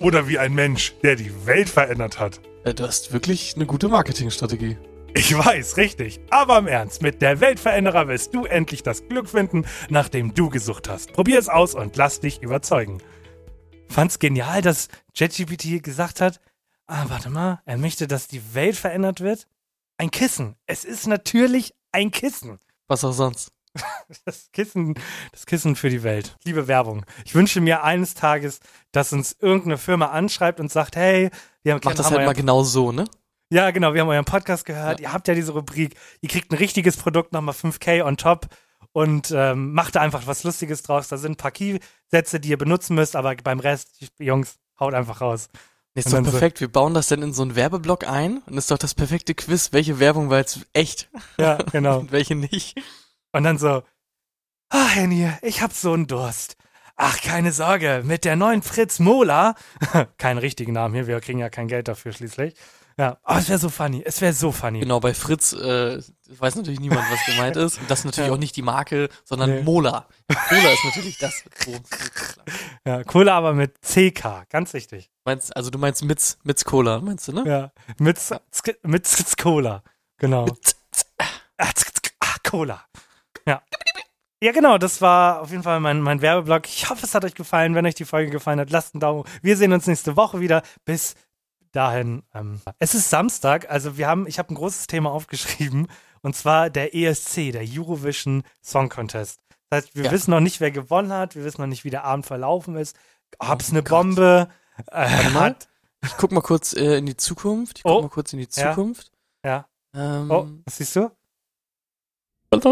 Oder 0.00 0.28
wie 0.28 0.38
ein 0.38 0.54
Mensch, 0.54 0.94
der 1.02 1.16
die 1.16 1.46
Welt 1.46 1.68
verändert 1.68 2.18
hat. 2.18 2.40
Äh, 2.64 2.74
Du 2.74 2.86
hast 2.86 3.12
wirklich 3.12 3.54
eine 3.56 3.66
gute 3.66 3.88
Marketingstrategie. 3.88 4.76
Ich 5.14 5.36
weiß, 5.36 5.76
richtig. 5.76 6.20
Aber 6.30 6.58
im 6.58 6.66
Ernst, 6.66 7.02
mit 7.02 7.22
der 7.22 7.40
Weltveränderer 7.40 8.08
wirst 8.08 8.34
du 8.34 8.44
endlich 8.44 8.82
das 8.82 9.08
Glück 9.08 9.28
finden, 9.28 9.64
nach 9.88 10.08
dem 10.08 10.34
du 10.34 10.48
gesucht 10.48 10.88
hast. 10.88 11.12
Probier 11.12 11.38
es 11.38 11.48
aus 11.48 11.74
und 11.74 11.96
lass 11.96 12.20
dich 12.20 12.42
überzeugen. 12.42 12.98
Fand's 13.88 14.18
genial, 14.18 14.60
dass 14.62 14.88
ChatGPT 15.16 15.82
gesagt 15.82 16.20
hat, 16.20 16.40
ah, 16.86 17.06
warte 17.08 17.30
mal, 17.30 17.60
er 17.64 17.78
möchte, 17.78 18.06
dass 18.06 18.28
die 18.28 18.54
Welt 18.54 18.76
verändert 18.76 19.20
wird? 19.20 19.48
Ein 19.96 20.10
Kissen. 20.10 20.54
Es 20.66 20.84
ist 20.84 21.06
natürlich 21.06 21.74
ein 21.92 22.10
Kissen. 22.10 22.58
Was 22.86 23.04
auch 23.04 23.12
sonst. 23.12 23.52
Das 24.24 24.50
Kissen, 24.52 24.94
das 25.32 25.44
Kissen 25.44 25.76
für 25.76 25.90
die 25.90 26.02
Welt. 26.02 26.36
Liebe 26.44 26.66
Werbung. 26.66 27.04
Ich 27.24 27.34
wünsche 27.34 27.60
mir 27.60 27.84
eines 27.84 28.14
Tages, 28.14 28.60
dass 28.90 29.12
uns 29.12 29.36
irgendeine 29.38 29.76
Firma 29.76 30.06
anschreibt 30.06 30.60
und 30.60 30.72
sagt, 30.72 30.96
hey, 30.96 31.30
wir 31.62 31.74
haben, 31.74 31.80
Mach 31.84 31.94
das 31.94 32.06
haben 32.06 32.16
halt 32.16 32.26
mal 32.26 32.32
genau 32.32 32.64
so, 32.64 32.90
ne? 32.90 33.04
ja, 33.50 33.70
genau, 33.70 33.94
wir 33.94 34.00
haben 34.02 34.08
euren 34.08 34.24
Podcast 34.24 34.64
gehört. 34.64 35.00
Ihr 35.00 35.12
habt 35.12 35.28
ja 35.28 35.34
diese 35.34 35.52
Rubrik. 35.52 35.94
Ihr 36.20 36.28
kriegt 36.28 36.50
ein 36.50 36.56
richtiges 36.56 36.96
Produkt, 36.96 37.32
nochmal 37.32 37.54
5K 37.54 38.04
on 38.04 38.16
top 38.16 38.46
und 38.92 39.32
ähm, 39.34 39.72
macht 39.72 39.94
da 39.96 40.00
einfach 40.00 40.26
was 40.26 40.44
Lustiges 40.44 40.82
draus. 40.82 41.08
Da 41.08 41.16
sind 41.16 41.32
ein 41.32 41.36
paar 41.36 41.50
Key-Sätze, 41.50 42.40
die 42.40 42.50
ihr 42.50 42.58
benutzen 42.58 42.94
müsst, 42.94 43.16
aber 43.16 43.34
beim 43.36 43.60
Rest, 43.60 44.12
Jungs, 44.18 44.58
haut 44.78 44.94
einfach 44.94 45.20
raus. 45.20 45.48
Ist 45.94 46.08
doch 46.08 46.12
dann 46.12 46.24
so- 46.24 46.30
perfekt. 46.30 46.60
Wir 46.60 46.68
bauen 46.70 46.94
das 46.94 47.08
dann 47.08 47.22
in 47.22 47.32
so 47.32 47.42
einen 47.42 47.56
Werbeblock 47.56 48.06
ein 48.06 48.38
und 48.46 48.56
ist 48.56 48.70
doch 48.70 48.78
das 48.78 48.94
perfekte 48.94 49.34
Quiz, 49.34 49.72
welche 49.72 49.98
Werbung 49.98 50.30
war 50.30 50.38
jetzt 50.38 50.60
echt 50.72 51.08
Ja, 51.38 51.56
genau. 51.72 51.98
und 52.00 52.12
welche 52.12 52.34
nicht. 52.34 52.80
Und 53.32 53.44
dann 53.44 53.58
so, 53.58 53.82
ah, 54.70 54.88
Henny, 54.88 55.30
ich 55.42 55.60
hab 55.62 55.72
so 55.72 55.92
einen 55.92 56.06
Durst. 56.06 56.56
Ach, 56.96 57.20
keine 57.20 57.52
Sorge, 57.52 58.02
mit 58.04 58.24
der 58.24 58.34
neuen 58.36 58.62
Fritz 58.62 58.98
Mola, 58.98 59.54
keinen 60.18 60.38
richtigen 60.38 60.72
Namen 60.72 60.94
hier, 60.94 61.06
wir 61.06 61.20
kriegen 61.20 61.38
ja 61.38 61.48
kein 61.48 61.68
Geld 61.68 61.86
dafür 61.88 62.12
schließlich. 62.12 62.54
Ja, 62.98 63.18
aber 63.22 63.38
es 63.38 63.48
wäre 63.48 63.60
so 63.60 63.68
funny, 63.68 64.02
es 64.04 64.20
wäre 64.20 64.32
so 64.32 64.50
funny. 64.50 64.80
Genau, 64.80 64.98
bei 64.98 65.14
Fritz 65.14 65.52
äh, 65.52 66.02
weiß 66.28 66.56
natürlich 66.56 66.80
niemand, 66.80 67.04
was 67.10 67.24
gemeint 67.26 67.56
ist. 67.56 67.78
Und 67.80 67.90
das 67.90 68.00
ist 68.00 68.04
natürlich 68.04 68.28
Ja. 68.28 68.34
auch 68.34 68.38
nicht 68.38 68.56
die 68.56 68.62
Marke, 68.62 69.08
sondern 69.24 69.50
Nee. 69.50 69.62
Mola. 69.62 70.06
Mola 70.50 70.70
ist 70.72 70.84
natürlich 70.84 71.18
das. 71.18 71.44
Ja, 72.84 73.04
Cola 73.04 73.36
aber 73.36 73.52
mit 73.52 73.74
CK, 73.82 74.46
ganz 74.48 74.72
wichtig. 74.72 75.10
Meinst, 75.24 75.54
also 75.54 75.68
du 75.70 75.78
meinst 75.78 76.02
Mitz, 76.04 76.38
Mitz 76.44 76.64
Cola, 76.64 77.00
meinst 77.00 77.28
du, 77.28 77.32
ne? 77.32 77.44
Ja, 77.46 77.72
mit, 77.98 78.16
Sk- 78.18 78.76
mit 78.82 79.04
Sk- 79.06 79.42
Cola, 79.42 79.82
genau. 80.16 80.46
Ah, 81.58 81.70
tsk, 81.74 81.92
tsk, 81.94 82.14
ah, 82.20 82.36
Cola. 82.48 82.82
Ja. 83.46 83.62
Ja, 84.42 84.52
genau, 84.52 84.78
das 84.78 85.00
war 85.02 85.40
auf 85.42 85.50
jeden 85.50 85.64
Fall 85.64 85.80
mein, 85.80 86.00
mein 86.00 86.22
Werbeblock. 86.22 86.66
Ich 86.66 86.88
hoffe, 86.88 87.04
es 87.04 87.14
hat 87.14 87.24
euch 87.24 87.34
gefallen. 87.34 87.74
Wenn 87.74 87.84
euch 87.84 87.96
die 87.96 88.04
Folge 88.04 88.30
gefallen 88.30 88.60
hat, 88.60 88.70
lasst 88.70 88.94
einen 88.94 89.00
Daumen. 89.00 89.20
hoch. 89.20 89.26
Wir 89.42 89.56
sehen 89.56 89.72
uns 89.72 89.86
nächste 89.86 90.16
Woche 90.16 90.38
wieder. 90.40 90.62
Bis 90.84 91.14
dahin. 91.72 92.22
Ähm, 92.34 92.60
es 92.78 92.94
ist 92.94 93.10
Samstag, 93.10 93.68
also 93.68 93.98
wir 93.98 94.06
haben, 94.06 94.26
ich 94.28 94.38
habe 94.38 94.52
ein 94.52 94.56
großes 94.56 94.86
Thema 94.86 95.10
aufgeschrieben 95.10 95.88
und 96.22 96.34
zwar 96.36 96.70
der 96.70 96.94
ESC, 96.94 97.52
der 97.52 97.62
Eurovision 97.66 98.42
Song 98.62 98.88
Contest. 98.88 99.40
Das 99.70 99.84
heißt, 99.84 99.96
wir 99.96 100.04
Ja. 100.06 100.10
wissen 100.12 100.30
noch 100.30 100.40
nicht, 100.40 100.60
wer 100.60 100.70
gewonnen 100.70 101.12
hat. 101.12 101.34
Wir 101.36 101.44
wissen 101.44 101.60
noch 101.60 101.68
nicht, 101.68 101.84
wie 101.84 101.90
der 101.90 102.04
Abend 102.04 102.24
verlaufen 102.26 102.76
ist. 102.76 102.96
Ob 103.38 103.60
es 103.60 103.68
Oh 103.70 103.72
eine 103.74 103.82
Gott. 103.82 103.90
Bombe 103.90 104.48
äh, 104.90 105.06
hat. 105.08 105.68
Ich 106.04 106.16
guck 106.16 106.32
mal 106.32 106.40
kurz 106.40 106.72
äh, 106.74 106.96
in 106.98 107.06
die 107.06 107.16
Zukunft. 107.16 107.78
Ich 107.78 107.82
guck 107.84 107.92
Oh. 107.98 108.02
mal 108.02 108.08
kurz 108.08 108.32
in 108.32 108.38
die 108.38 108.48
Ja. 108.54 108.70
Zukunft. 108.70 109.10
Ja. 109.44 109.66
Ähm, 109.94 110.30
Oh, 110.30 110.48
was 110.64 110.76
siehst 110.78 110.96
du? 110.96 111.10
Ich 112.54 112.62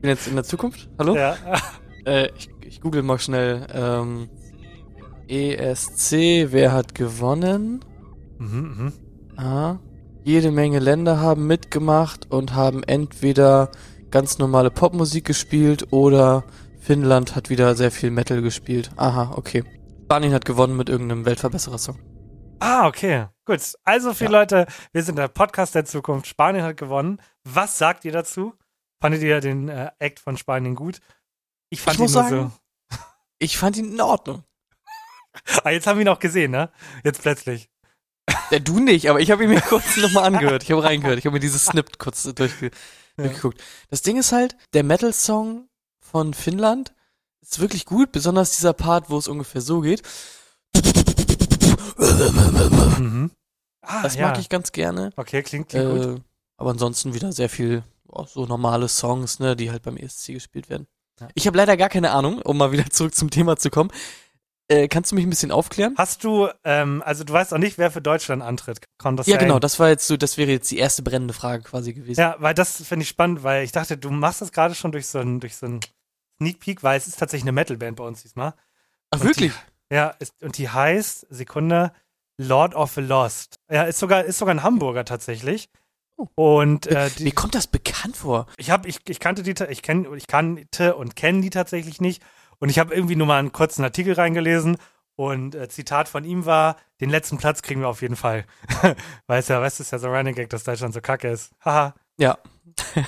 bin 0.00 0.10
jetzt 0.10 0.26
in 0.28 0.34
der 0.34 0.44
Zukunft. 0.44 0.88
Hallo? 0.98 1.16
Ja. 1.16 1.36
Äh, 2.06 2.30
ich, 2.36 2.48
ich 2.60 2.80
google 2.80 3.02
mal 3.02 3.18
schnell. 3.18 3.66
Ähm, 3.74 4.30
ESC, 5.26 6.52
wer 6.52 6.70
hat 6.72 6.94
gewonnen? 6.94 7.84
Mhm, 8.38 8.92
mhm. 9.26 9.36
Ah, 9.36 9.80
jede 10.26 10.50
Menge 10.50 10.80
Länder 10.80 11.20
haben 11.20 11.46
mitgemacht 11.46 12.30
und 12.32 12.52
haben 12.54 12.82
entweder 12.82 13.70
ganz 14.10 14.38
normale 14.38 14.72
Popmusik 14.72 15.24
gespielt 15.24 15.92
oder 15.92 16.42
Finnland 16.80 17.36
hat 17.36 17.48
wieder 17.48 17.76
sehr 17.76 17.92
viel 17.92 18.10
Metal 18.10 18.42
gespielt. 18.42 18.90
Aha, 18.96 19.34
okay. 19.36 19.62
Spanien 20.02 20.32
hat 20.34 20.44
gewonnen 20.44 20.76
mit 20.76 20.88
irgendeinem 20.88 21.24
Weltverbesserer-Song. 21.26 22.00
Ah, 22.58 22.88
okay. 22.88 23.26
Gut. 23.44 23.60
Also 23.84 24.14
für 24.14 24.24
Ja. 24.24 24.30
Leute, 24.30 24.66
wir 24.92 25.04
sind 25.04 25.16
der 25.16 25.28
Podcast 25.28 25.76
der 25.76 25.84
Zukunft. 25.84 26.26
Spanien 26.26 26.64
hat 26.64 26.76
gewonnen. 26.76 27.20
Was 27.44 27.78
sagt 27.78 28.04
ihr 28.04 28.12
dazu? 28.12 28.54
Fandet 29.00 29.22
ihr 29.22 29.40
den 29.40 29.68
äh, 29.68 29.90
Act 30.00 30.18
von 30.18 30.36
Spanien 30.36 30.74
gut? 30.74 30.98
Ich 31.70 31.80
fand 31.80 31.94
Ich 31.94 32.00
ihn 32.00 32.04
nur 32.04 32.08
sagen- 32.08 32.52
Ich 33.38 33.58
fand 33.58 33.76
ihn 33.76 33.92
in 33.92 34.00
Ordnung. 34.00 34.42
so. 35.44 35.60
Ah, 35.64 35.70
jetzt 35.70 35.86
haben 35.86 35.98
wir 35.98 36.04
ihn 36.06 36.08
auch 36.08 36.18
gesehen, 36.18 36.50
ne? 36.50 36.70
Jetzt 37.04 37.22
plötzlich. 37.22 37.68
Der, 38.50 38.60
du 38.60 38.78
nicht, 38.78 39.10
aber 39.10 39.20
ich 39.20 39.30
habe 39.30 39.44
ihn 39.44 39.50
mir 39.50 39.60
kurz 39.68 39.96
nochmal 39.96 40.24
angehört. 40.24 40.62
Ich 40.62 40.70
habe 40.70 40.82
reingehört. 40.82 41.18
Ich 41.18 41.26
habe 41.26 41.34
mir 41.34 41.40
dieses 41.40 41.66
Snip 41.66 41.98
kurz 41.98 42.22
durchge 42.22 42.70
durchgeguckt. 43.16 43.62
Das 43.90 44.02
Ding 44.02 44.18
ist 44.18 44.32
halt, 44.32 44.56
der 44.74 44.84
Metal-Song 44.84 45.68
von 45.98 46.34
Finnland 46.34 46.92
ist 47.40 47.60
wirklich 47.60 47.86
gut, 47.86 48.12
besonders 48.12 48.56
dieser 48.56 48.72
Part, 48.72 49.08
wo 49.08 49.16
es 49.18 49.28
ungefähr 49.28 49.60
so 49.60 49.80
geht. 49.80 50.02
Mhm. 52.98 53.30
Ah, 53.82 54.02
Das 54.02 54.16
ja. 54.16 54.28
mag 54.28 54.38
ich 54.38 54.48
ganz 54.48 54.72
gerne. 54.72 55.12
Okay, 55.16 55.42
klingt, 55.42 55.68
klingt 55.68 55.90
gut. 55.90 56.18
Äh, 56.18 56.20
aber 56.58 56.70
ansonsten 56.70 57.14
wieder 57.14 57.32
sehr 57.32 57.48
viel 57.48 57.84
oh, 58.08 58.24
so 58.26 58.46
normale 58.46 58.88
Songs, 58.88 59.38
ne, 59.38 59.56
die 59.56 59.70
halt 59.70 59.82
beim 59.82 59.96
ESC 59.96 60.28
gespielt 60.28 60.68
werden. 60.68 60.86
Ja. 61.20 61.28
Ich 61.34 61.46
habe 61.46 61.56
leider 61.56 61.76
gar 61.76 61.88
keine 61.88 62.10
Ahnung, 62.10 62.40
um 62.42 62.58
mal 62.58 62.72
wieder 62.72 62.90
zurück 62.90 63.14
zum 63.14 63.30
Thema 63.30 63.56
zu 63.56 63.70
kommen. 63.70 63.90
Äh, 64.68 64.88
kannst 64.88 65.12
du 65.12 65.14
mich 65.14 65.24
ein 65.24 65.30
bisschen 65.30 65.52
aufklären? 65.52 65.94
Hast 65.96 66.24
du, 66.24 66.48
ähm, 66.64 67.02
also 67.06 67.22
du 67.22 67.32
weißt 67.32 67.54
auch 67.54 67.58
nicht, 67.58 67.78
wer 67.78 67.90
für 67.92 68.00
Deutschland 68.02 68.42
antritt. 68.42 68.80
Kann 68.98 69.16
das 69.16 69.26
Ja, 69.28 69.36
sein? 69.36 69.44
genau, 69.46 69.60
das 69.60 69.78
war 69.78 69.88
jetzt 69.90 70.06
so, 70.08 70.16
das 70.16 70.36
wäre 70.38 70.50
jetzt 70.50 70.70
die 70.72 70.78
erste 70.78 71.02
brennende 71.02 71.34
Frage 71.34 71.62
quasi 71.62 71.92
gewesen. 71.92 72.20
Ja, 72.20 72.34
weil 72.40 72.52
das 72.54 72.82
finde 72.82 73.04
ich 73.04 73.08
spannend, 73.08 73.44
weil 73.44 73.64
ich 73.64 73.70
dachte, 73.72 73.96
du 73.96 74.10
machst 74.10 74.40
das 74.40 74.50
gerade 74.50 74.74
schon 74.74 74.90
durch 74.92 75.06
so 75.06 75.20
einen 75.20 75.38
durch 75.38 75.56
so 75.56 75.66
einen 75.66 75.80
Sneak 76.38 76.58
Peek, 76.58 76.82
weil 76.82 76.98
es 76.98 77.06
ist 77.06 77.18
tatsächlich 77.18 77.44
eine 77.44 77.52
Metalband 77.52 77.96
bei 77.96 78.04
uns 78.04 78.22
diesmal. 78.22 78.54
Ach, 79.10 79.20
Und 79.20 79.24
wirklich? 79.24 79.52
Ja, 79.90 80.08
ist, 80.18 80.42
und 80.42 80.58
die 80.58 80.68
heißt, 80.68 81.26
Sekunde, 81.30 81.92
Lord 82.36 82.74
of 82.74 82.92
the 82.94 83.00
Lost. 83.00 83.60
Ja, 83.70 83.84
ist 83.84 84.00
sogar, 84.00 84.24
ist 84.24 84.38
sogar 84.38 84.52
ein 84.54 84.64
Hamburger 84.64 85.04
tatsächlich. 85.04 85.70
Oh. 86.16 86.26
Und 86.34 86.86
äh, 86.88 87.04
Mir 87.04 87.10
die, 87.10 87.30
kommt 87.32 87.54
das 87.54 87.66
bekannt 87.68 88.16
vor. 88.16 88.46
ich 88.56 88.70
habe, 88.70 88.88
ich, 88.88 88.98
ich 89.08 89.20
kannte 89.20 89.42
die, 89.44 89.54
ich 89.70 89.82
kenn, 89.82 90.12
ich 90.14 90.26
kannte 90.26 90.96
und 90.96 91.14
kenne 91.14 91.40
die 91.42 91.50
tatsächlich 91.50 92.00
nicht. 92.00 92.22
Und 92.58 92.68
ich 92.68 92.78
habe 92.78 92.94
irgendwie 92.94 93.16
nur 93.16 93.26
mal 93.26 93.38
einen 93.38 93.52
kurzen 93.52 93.84
Artikel 93.84 94.14
reingelesen 94.14 94.76
und 95.16 95.54
äh, 95.54 95.68
Zitat 95.68 96.08
von 96.08 96.24
ihm 96.24 96.44
war: 96.46 96.76
Den 97.00 97.10
letzten 97.10 97.38
Platz 97.38 97.62
kriegen 97.62 97.80
wir 97.80 97.88
auf 97.88 98.02
jeden 98.02 98.16
Fall. 98.16 98.44
weißt 99.26 99.48
ja, 99.50 99.60
weißt 99.60 99.78
du, 99.78 99.82
ist 99.82 99.92
ja 99.92 99.98
so 99.98 100.08
Running 100.08 100.34
Gag, 100.34 100.50
dass 100.50 100.64
Deutschland 100.64 100.94
so 100.94 101.00
kacke 101.00 101.28
ist. 101.28 101.52
Haha. 101.64 101.94
Ja. 102.18 102.38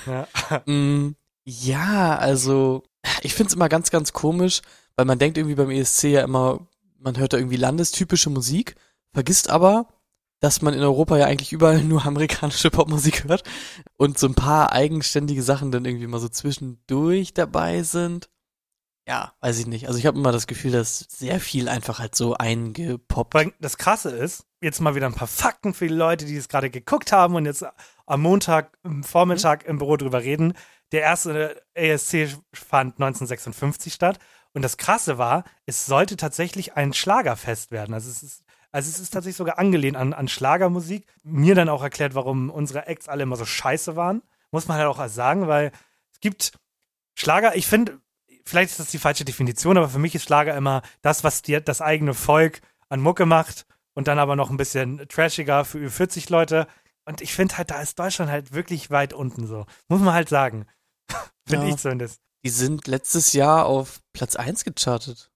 Ja. 0.07 0.27
Mm, 0.67 1.15
ja, 1.45 2.17
also 2.17 2.83
ich 3.23 3.35
find's 3.35 3.55
immer 3.55 3.69
ganz, 3.69 3.91
ganz 3.91 4.13
komisch, 4.13 4.63
weil 4.97 5.07
man 5.07 5.19
denkt 5.19 5.39
irgendwie 5.39 5.55
beim 5.55 5.71
ESC 5.71 6.05
ja 6.05 6.23
immer, 6.23 6.67
man 6.99 7.19
hört 7.19 7.33
da 7.33 7.37
irgendwie 7.37 7.57
landestypische 7.57 8.31
Musik, 8.31 8.75
vergisst 9.13 9.51
aber, 9.51 9.89
dass 10.41 10.63
man 10.63 10.75
in 10.75 10.83
Europa 10.83 11.17
ja 11.17 11.27
eigentlich 11.27 11.53
überall 11.53 11.83
nur 11.85 12.05
amerikanische 12.05 12.71
Popmusik 12.71 13.25
hört 13.25 13.43
und 13.97 14.19
so 14.19 14.27
ein 14.27 14.35
paar 14.35 14.73
eigenständige 14.73 15.43
Sachen 15.43 15.71
dann 15.71 15.85
irgendwie 15.85 16.07
mal 16.07 16.21
so 16.21 16.29
zwischendurch 16.29 17.35
dabei 17.35 17.83
sind. 17.83 18.29
Ja, 19.09 19.33
weiß 19.41 19.59
ich 19.59 19.67
nicht. 19.67 19.87
Also 19.87 19.99
ich 19.99 20.05
habe 20.05 20.19
immer 20.19 20.33
das 20.33 20.47
Gefühl, 20.47 20.71
dass 20.71 20.99
sehr 21.09 21.41
viel 21.41 21.71
einfach 21.71 21.99
halt 21.99 22.15
so 22.15 22.35
eingepoppt. 22.35 23.55
Das 23.59 23.79
Krasse 23.79 24.11
ist, 24.11 24.45
jetzt 24.61 24.83
mal 24.83 24.95
wieder 24.95 25.07
ein 25.07 25.15
paar 25.15 25.27
Fakten 25.27 25.73
für 25.73 25.89
die 25.89 25.95
Leute, 25.95 26.27
die 26.27 26.37
es 26.37 26.49
gerade 26.49 26.69
geguckt 26.69 27.11
haben 27.11 27.35
und 27.35 27.47
jetzt 27.47 27.65
am 28.05 28.21
Montag, 28.21 28.77
im 28.85 29.03
Vormittag 29.03 29.65
im 29.65 29.79
Büro 29.79 29.97
drüber 29.97 30.23
reden. 30.23 30.53
Der 30.93 31.01
erste 31.01 31.63
ESC 31.73 32.37
fand 32.53 32.97
1956 32.97 33.95
statt. 33.95 34.19
Und 34.53 34.61
das 34.61 34.77
Krasse 34.77 35.17
war, 35.17 35.45
es 35.65 35.87
sollte 35.87 36.17
tatsächlich 36.17 36.75
ein 36.75 36.93
Schlagerfest 36.93 37.71
werden. 37.71 37.95
Also 37.95 38.11
es 38.11 38.23
ist, 38.23 38.45
also 38.73 38.91
es 38.91 39.01
ist 39.01 39.11
tatsächlich 39.11 39.37
sogar 39.37 39.59
angelehnt 39.59 39.97
an, 39.97 40.13
an 40.13 40.29
Schlagermusik. 40.29 41.07
Mir 41.23 41.55
dann 41.55 41.71
auch 41.71 41.83
erklärt, 41.83 42.15
warum 42.15 42.51
unsere 42.51 42.87
Acts 42.87 43.09
alle 43.09 43.23
immer 43.23 43.37
so 43.37 43.47
scheiße 43.47 43.97
waren. 43.97 44.21
Muss 44.51 44.69
man 44.69 44.77
halt 44.77 44.87
auch 44.87 45.07
sagen, 45.09 45.49
weil 45.49 45.73
es 46.13 46.21
gibt 46.21 46.59
Schlager, 47.15 47.57
ich 47.57 47.67
finde, 47.67 48.01
vielleicht 48.49 48.71
ist 48.73 48.81
das 48.81 48.91
die 48.91 48.99
falsche 48.99 49.25
Definition, 49.25 49.77
aber 49.79 49.89
für 49.89 49.99
mich 49.99 50.15
ist 50.15 50.25
Schlager 50.25 50.57
immer 50.57 50.83
das, 51.03 51.25
was 51.25 51.43
dir 51.43 51.61
das 51.61 51.81
eigene 51.81 52.15
Volk 52.15 52.61
an 52.89 53.01
Mucke 53.01 53.27
macht 53.27 53.67
und 53.95 54.09
dann 54.09 54.19
aber 54.19 54.37
noch 54.37 54.51
ein 54.51 54.57
bisschen 54.57 55.07
trashiger 55.09 55.65
für 55.65 55.79
über 55.79 55.91
40 55.91 56.29
Leute. 56.31 56.67
Und 57.05 57.21
ich 57.21 57.33
finde 57.33 57.57
halt, 57.59 57.71
da 57.71 57.81
ist 57.81 57.99
Deutschland 57.99 58.31
halt 58.31 58.53
wirklich 58.53 58.91
weit 58.91 59.13
unten 59.13 59.47
so. 59.47 59.67
Muss 59.89 60.01
man 60.01 60.15
halt 60.15 60.29
sagen. 60.29 60.67
finde 61.49 61.67
Ja. 61.67 61.75
ich 61.75 61.81
zumindest. 61.81 62.21
Die 62.45 62.51
sind 62.51 62.87
letztes 62.87 63.33
Jahr 63.33 63.67
auf 63.67 64.01
Platz 64.13 64.37
1 64.37 64.65
gechartet 64.65 65.31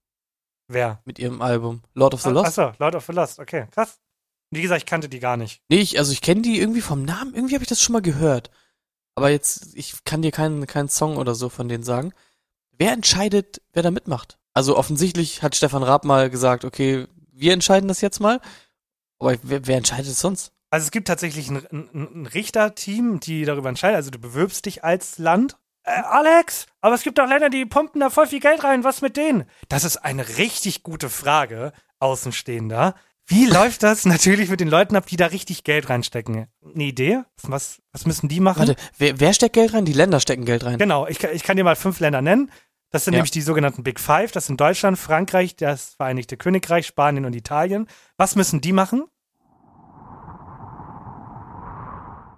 Wer? 0.67 1.01
mit 1.05 1.19
ihrem 1.19 1.41
Album 1.41 1.81
Lord 1.93 2.13
of 2.13 2.21
the 2.21 2.29
Ah, 2.29 2.31
Lost. 2.31 2.57
Achso, 2.59 2.73
Lord 2.79 2.95
of 2.95 3.05
the 3.05 3.11
Lost, 3.11 3.39
okay, 3.39 3.67
krass. 3.71 3.99
Wie 4.51 4.61
gesagt, 4.61 4.81
ich 4.83 4.85
kannte 4.85 5.09
die 5.09 5.19
gar 5.19 5.35
nicht. 5.35 5.61
Nee, 5.69 5.79
ich, 5.79 5.97
also 5.97 6.11
ich 6.11 6.21
kenne 6.21 6.41
die 6.43 6.59
irgendwie 6.59 6.81
vom 6.81 7.03
Namen, 7.03 7.33
irgendwie 7.33 7.55
habe 7.55 7.63
ich 7.63 7.69
das 7.69 7.81
schon 7.81 7.93
mal 7.93 8.01
gehört. 8.01 8.51
Aber 9.15 9.29
jetzt, 9.29 9.75
ich 9.75 10.03
kann 10.05 10.21
dir 10.21 10.31
keinen, 10.31 10.65
keinen 10.67 10.89
Song 10.89 11.17
oder 11.17 11.35
so 11.35 11.49
von 11.49 11.67
denen 11.67 11.83
sagen. 11.83 12.13
Wer 12.77 12.91
entscheidet, 12.91 13.61
wer 13.73 13.83
da 13.83 13.91
mitmacht? 13.91 14.37
Also 14.53 14.77
offensichtlich 14.77 15.41
hat 15.41 15.55
Stefan 15.55 15.83
Raab 15.83 16.05
mal 16.05 16.29
gesagt, 16.29 16.65
okay, 16.65 17.07
wir 17.31 17.53
entscheiden 17.53 17.87
das 17.87 18.01
jetzt 18.01 18.19
mal. 18.19 18.39
Aber 19.19 19.35
wer, 19.43 19.65
wer 19.67 19.77
entscheidet 19.77 20.07
es 20.07 20.19
sonst? 20.19 20.51
Also 20.69 20.85
es 20.85 20.91
gibt 20.91 21.07
tatsächlich 21.07 21.49
ein, 21.49 21.65
ein, 21.71 21.89
ein 21.93 22.25
Richterteam, 22.25 23.19
die 23.19 23.45
darüber 23.45 23.69
entscheiden. 23.69 23.95
Also 23.95 24.11
du 24.11 24.19
bewirbst 24.19 24.65
dich 24.65 24.83
als 24.83 25.17
Land. 25.17 25.57
Äh, 25.83 26.01
Alex, 26.01 26.65
aber 26.81 26.95
es 26.95 27.03
gibt 27.03 27.19
auch 27.19 27.27
Länder, 27.27 27.49
die 27.49 27.65
pumpen 27.65 28.01
da 28.01 28.09
voll 28.09 28.27
viel 28.27 28.39
Geld 28.39 28.63
rein. 28.63 28.83
Was 28.83 29.01
mit 29.01 29.17
denen? 29.17 29.45
Das 29.69 29.83
ist 29.83 29.97
eine 29.97 30.37
richtig 30.37 30.83
gute 30.83 31.09
Frage, 31.09 31.73
Außenstehender. 31.99 32.95
Wie 33.27 33.45
läuft 33.45 33.83
das 33.83 34.05
natürlich 34.05 34.49
mit 34.49 34.59
den 34.59 34.67
Leuten 34.67 34.95
ab, 34.95 35.05
die 35.07 35.15
da 35.15 35.27
richtig 35.27 35.63
Geld 35.63 35.89
reinstecken? 35.89 36.47
Eine 36.73 36.83
Idee? 36.83 37.21
Was, 37.43 37.81
was 37.91 38.05
müssen 38.05 38.27
die 38.27 38.39
machen? 38.41 38.67
Warte, 38.67 38.75
wer, 38.97 39.19
wer 39.19 39.33
steckt 39.33 39.53
Geld 39.53 39.73
rein? 39.73 39.85
Die 39.85 39.93
Länder 39.93 40.19
stecken 40.19 40.45
Geld 40.45 40.65
rein. 40.65 40.77
Genau, 40.77 41.07
ich, 41.07 41.19
kann- 41.19 41.31
ich 41.33 41.43
kann 41.43 41.55
dir 41.57 41.63
mal 41.63 41.75
fünf 41.75 41.99
Länder 41.99 42.21
nennen. 42.21 42.51
Das 42.91 43.05
sind 43.05 43.13
Ja. 43.13 43.17
nämlich 43.19 43.31
die 43.31 43.41
sogenannten 43.41 43.81
Big 43.83 43.99
Five. 43.99 44.31
Das 44.33 44.45
sind 44.45 44.59
Deutschland, 44.61 44.99
Frankreich, 44.99 45.55
das 45.55 45.95
Vereinigte 45.95 46.37
Königreich, 46.37 46.85
Spanien 46.85 47.25
und 47.25 47.33
Italien. 47.35 47.87
Was 48.17 48.35
müssen 48.35 48.61
die 48.61 48.73
machen? 48.73 49.05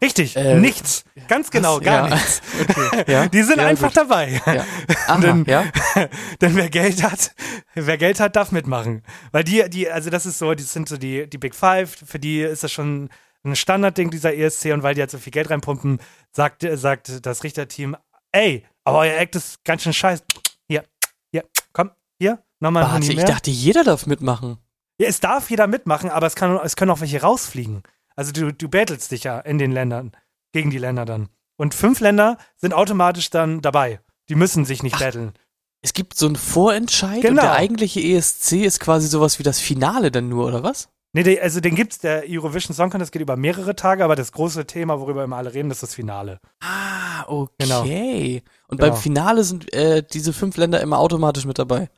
Richtig, 0.01 0.35
Äh, 0.35 0.59
nichts. 0.59 1.03
Ganz 1.27 1.49
genau, 1.51 1.77
Was? 1.77 1.83
gar 1.83 2.09
Ja. 2.09 2.15
nichts. 2.15 2.41
Okay, 2.69 3.03
ja. 3.11 3.27
Die 3.27 3.43
sind 3.43 3.57
ja, 3.59 3.67
einfach 3.67 3.87
gut. 3.93 3.97
dabei. 3.97 4.41
Aha, 5.07 5.17
Denn-. 5.17 5.45
Denn 5.45 6.55
wer 6.55 6.69
Geld 6.69 7.03
hat, 7.03 7.33
wer 7.73 7.97
Geld 7.97 8.19
hat, 8.19 8.35
darf 8.35 8.51
mitmachen. 8.51 9.03
Weil 9.31 9.43
die, 9.43 9.69
die, 9.69 9.89
also 9.89 10.09
das 10.09 10.25
ist 10.25 10.39
so, 10.39 10.53
die 10.53 10.63
sind 10.63 10.87
so 10.89 10.97
die, 10.97 11.29
die 11.29 11.37
Big 11.37 11.55
Five, 11.55 11.95
für 12.05 12.19
die 12.19 12.41
ist 12.41 12.63
das 12.63 12.71
schon 12.71 13.09
ein 13.43 13.55
Standardding, 13.55 14.09
dieser 14.09 14.35
ESC, 14.35 14.73
und 14.73 14.81
weil 14.83 14.95
die 14.95 15.01
halt 15.01 15.11
so 15.11 15.17
viel 15.19 15.31
Geld 15.31 15.49
reinpumpen, 15.49 15.99
sagt, 16.31 16.65
sagt 16.73 17.25
das 17.25 17.43
Richterteam, 17.43 17.95
ey, 18.31 18.65
aber 18.83 18.99
euer 18.99 19.17
Act 19.19 19.35
ist 19.35 19.63
ganz 19.63 19.83
schön 19.83 19.93
scheiße. 19.93 20.23
Hier, 20.67 20.83
hier, 21.31 21.43
komm, 21.71 21.91
hier, 22.19 22.39
nochmal 22.59 22.83
Warte, 22.83 23.11
ich 23.13 23.23
dachte, 23.23 23.51
jeder 23.51 23.83
darf 23.83 24.07
mitmachen. 24.07 24.57
Ja, 24.99 25.07
es 25.07 25.19
darf 25.19 25.49
jeder 25.49 25.67
mitmachen, 25.67 26.09
aber 26.09 26.25
es, 26.25 26.35
kann, 26.35 26.57
es 26.63 26.75
können 26.75 26.89
auch 26.91 27.01
welche 27.01 27.21
rausfliegen. 27.21 27.83
Also 28.15 28.31
du, 28.31 28.53
du 28.53 28.69
battlest 28.69 29.11
dich 29.11 29.23
ja 29.25 29.39
in 29.39 29.57
den 29.57 29.71
Ländern, 29.71 30.11
gegen 30.53 30.69
die 30.69 30.77
Länder 30.77 31.05
dann. 31.05 31.29
Und 31.57 31.73
fünf 31.73 31.99
Länder 31.99 32.37
sind 32.57 32.73
automatisch 32.73 33.29
dann 33.29 33.61
dabei. 33.61 33.99
Die 34.29 34.35
müssen 34.35 34.65
sich 34.65 34.83
nicht 34.83 34.95
Ach, 34.95 34.99
battlen. 35.01 35.33
Es 35.81 35.93
gibt 35.93 36.15
so 36.17 36.25
einen 36.25 36.35
Vorentscheid 36.35 37.17
und 37.17 37.21
Genau. 37.21 37.41
der 37.43 37.53
eigentliche 37.53 37.99
ESC 38.01 38.63
ist 38.65 38.79
quasi 38.79 39.07
sowas 39.07 39.37
wie 39.39 39.43
das 39.43 39.59
Finale 39.59 40.11
dann 40.11 40.29
nur, 40.29 40.47
oder 40.47 40.63
was? 40.63 40.89
Nee, 41.13 41.39
also 41.39 41.61
den 41.61 41.75
gibt's, 41.75 41.99
der 41.99 42.23
Eurovision 42.27 42.75
Song 42.75 42.89
Contest 42.89 43.11
geht 43.13 43.21
über 43.21 43.37
mehrere 43.37 43.75
Tage, 43.75 44.03
aber 44.03 44.15
das 44.17 44.33
große 44.33 44.65
Thema, 44.65 44.99
worüber 44.99 45.23
immer 45.23 45.37
alle 45.37 45.53
reden, 45.53 45.71
ist 45.71 45.81
das 45.83 45.93
Finale. 45.95 46.39
Ah, 46.61 47.23
Genau. 47.57 47.81
okay. 47.81 48.43
Und 48.67 48.79
Genau. 48.79 48.91
beim 48.91 49.01
Finale 49.01 49.43
sind 49.43 49.71
äh, 49.73 50.03
diese 50.03 50.33
fünf 50.33 50.57
Länder 50.57 50.81
immer 50.81 50.99
automatisch 50.99 51.45
mit 51.45 51.57
dabei. 51.57 51.89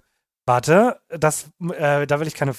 Warte, 0.45 0.99
das, 1.09 1.49
äh, 1.77 2.05
da 2.05 2.19
will 2.19 2.27
ich 2.27 2.35
keine, 2.35 2.53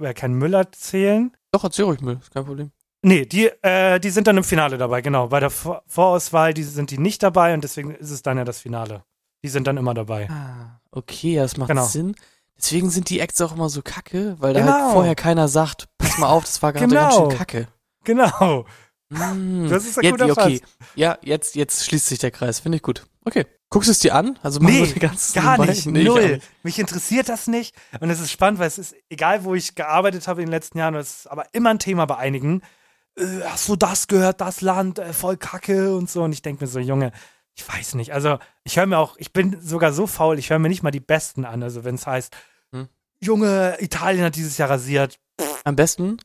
äh, 0.00 0.14
keinen 0.14 0.34
Müll 0.34 0.54
erzählen. 0.54 1.30
Doch, 1.52 1.64
erzähl 1.64 1.84
ruhig 1.84 2.00
mal, 2.00 2.16
ist 2.20 2.30
kein 2.32 2.44
Problem. 2.46 2.70
Nee, 3.02 3.26
die, 3.26 3.46
äh, 3.62 4.00
die 4.00 4.10
sind 4.10 4.26
dann 4.26 4.36
im 4.36 4.44
Finale 4.44 4.76
dabei, 4.76 5.02
genau. 5.02 5.28
Bei 5.28 5.40
der 5.40 5.50
Vor 5.50 5.82
Vorauswahl 5.86 6.52
die 6.52 6.64
sind 6.64 6.90
die 6.90 6.98
nicht 6.98 7.22
dabei 7.22 7.54
und 7.54 7.62
deswegen 7.62 7.94
ist 7.94 8.10
es 8.10 8.22
dann 8.22 8.38
ja 8.38 8.44
das 8.44 8.60
Finale. 8.60 9.04
Die 9.44 9.48
sind 9.48 9.66
dann 9.68 9.76
immer 9.76 9.94
dabei. 9.94 10.28
Ah, 10.30 10.80
okay, 10.90 11.36
das 11.36 11.56
macht 11.56 11.68
Genau. 11.68 11.86
Sinn. 11.86 12.16
Deswegen 12.56 12.90
sind 12.90 13.08
die 13.08 13.20
Acts 13.20 13.40
auch 13.40 13.54
immer 13.54 13.68
so 13.68 13.82
kacke, 13.82 14.34
weil 14.40 14.52
da 14.52 14.60
Genau. 14.60 14.72
halt 14.72 14.92
vorher 14.92 15.14
keiner 15.14 15.46
sagt, 15.46 15.86
pass 15.96 16.18
mal 16.18 16.28
auf, 16.28 16.44
das 16.44 16.60
war 16.60 16.72
gerade 16.72 16.92
ganz 16.92 17.12
Genau. 17.12 17.30
schön 17.30 17.38
kacke. 17.38 17.68
Genau. 18.02 18.66
Mm. 19.10 19.68
Das 19.68 19.86
ist 19.86 19.96
ein 19.98 20.04
jetzt, 20.04 20.18
guter 20.18 20.32
okay. 20.32 20.60
Ja, 20.96 21.18
jetzt, 21.22 21.54
jetzt 21.54 21.84
schließt 21.86 22.06
sich 22.06 22.18
der 22.18 22.30
Kreis, 22.32 22.58
finde 22.60 22.76
ich 22.76 22.82
gut. 22.82 23.06
Okay. 23.24 23.46
Guckst 23.70 23.88
du 23.88 23.92
es 23.92 23.98
dir 24.00 24.14
an? 24.14 24.38
Also 24.42 24.60
Nee, 24.60 24.86
wir 24.92 25.00
ganz 25.00 25.34
Gar 25.34 25.64
nicht, 25.64 25.86
Nee, 25.86 26.04
null. 26.04 26.40
Mich 26.62 26.78
interessiert 26.78 27.28
das 27.28 27.46
nicht. 27.46 27.74
Und 28.00 28.08
es 28.10 28.18
ist 28.18 28.30
spannend, 28.32 28.58
weil 28.58 28.66
es 28.66 28.78
ist, 28.78 28.94
egal 29.10 29.44
wo 29.44 29.54
ich 29.54 29.74
gearbeitet 29.74 30.26
habe 30.26 30.40
in 30.40 30.46
den 30.46 30.52
letzten 30.52 30.78
Jahren, 30.78 30.94
es 30.94 31.20
ist 31.20 31.26
aber 31.26 31.44
immer 31.52 31.70
ein 31.70 31.78
Thema 31.78 32.06
bei 32.06 32.16
einigen. 32.16 32.62
Äh, 33.18 33.42
hast 33.44 33.68
du 33.68 33.76
das 33.76 34.06
gehört, 34.08 34.40
das 34.40 34.60
Land, 34.60 34.98
äh, 34.98 35.12
voll 35.12 35.36
Kacke 35.36 35.94
und 35.96 36.08
so. 36.10 36.22
Und 36.22 36.32
ich 36.32 36.42
denke 36.42 36.64
mir 36.64 36.68
so, 36.68 36.78
Junge, 36.78 37.12
ich 37.54 37.68
weiß 37.68 37.94
nicht. 37.94 38.12
Also 38.12 38.38
ich 38.64 38.78
höre 38.78 38.86
mir 38.86 38.98
auch, 38.98 39.16
ich 39.18 39.32
bin 39.32 39.60
sogar 39.60 39.92
so 39.92 40.06
faul, 40.06 40.38
ich 40.38 40.50
höre 40.50 40.58
mir 40.58 40.68
nicht 40.68 40.82
mal 40.82 40.90
die 40.90 41.00
Besten 41.00 41.44
an. 41.44 41.62
Also 41.62 41.84
wenn 41.84 41.96
es 41.96 42.06
heißt, 42.06 42.34
Hm. 42.72 42.88
Junge, 43.20 43.76
Italien 43.80 44.24
hat 44.24 44.36
dieses 44.36 44.58
Jahr 44.58 44.70
rasiert. 44.70 45.18
Am 45.64 45.76
besten 45.76 46.18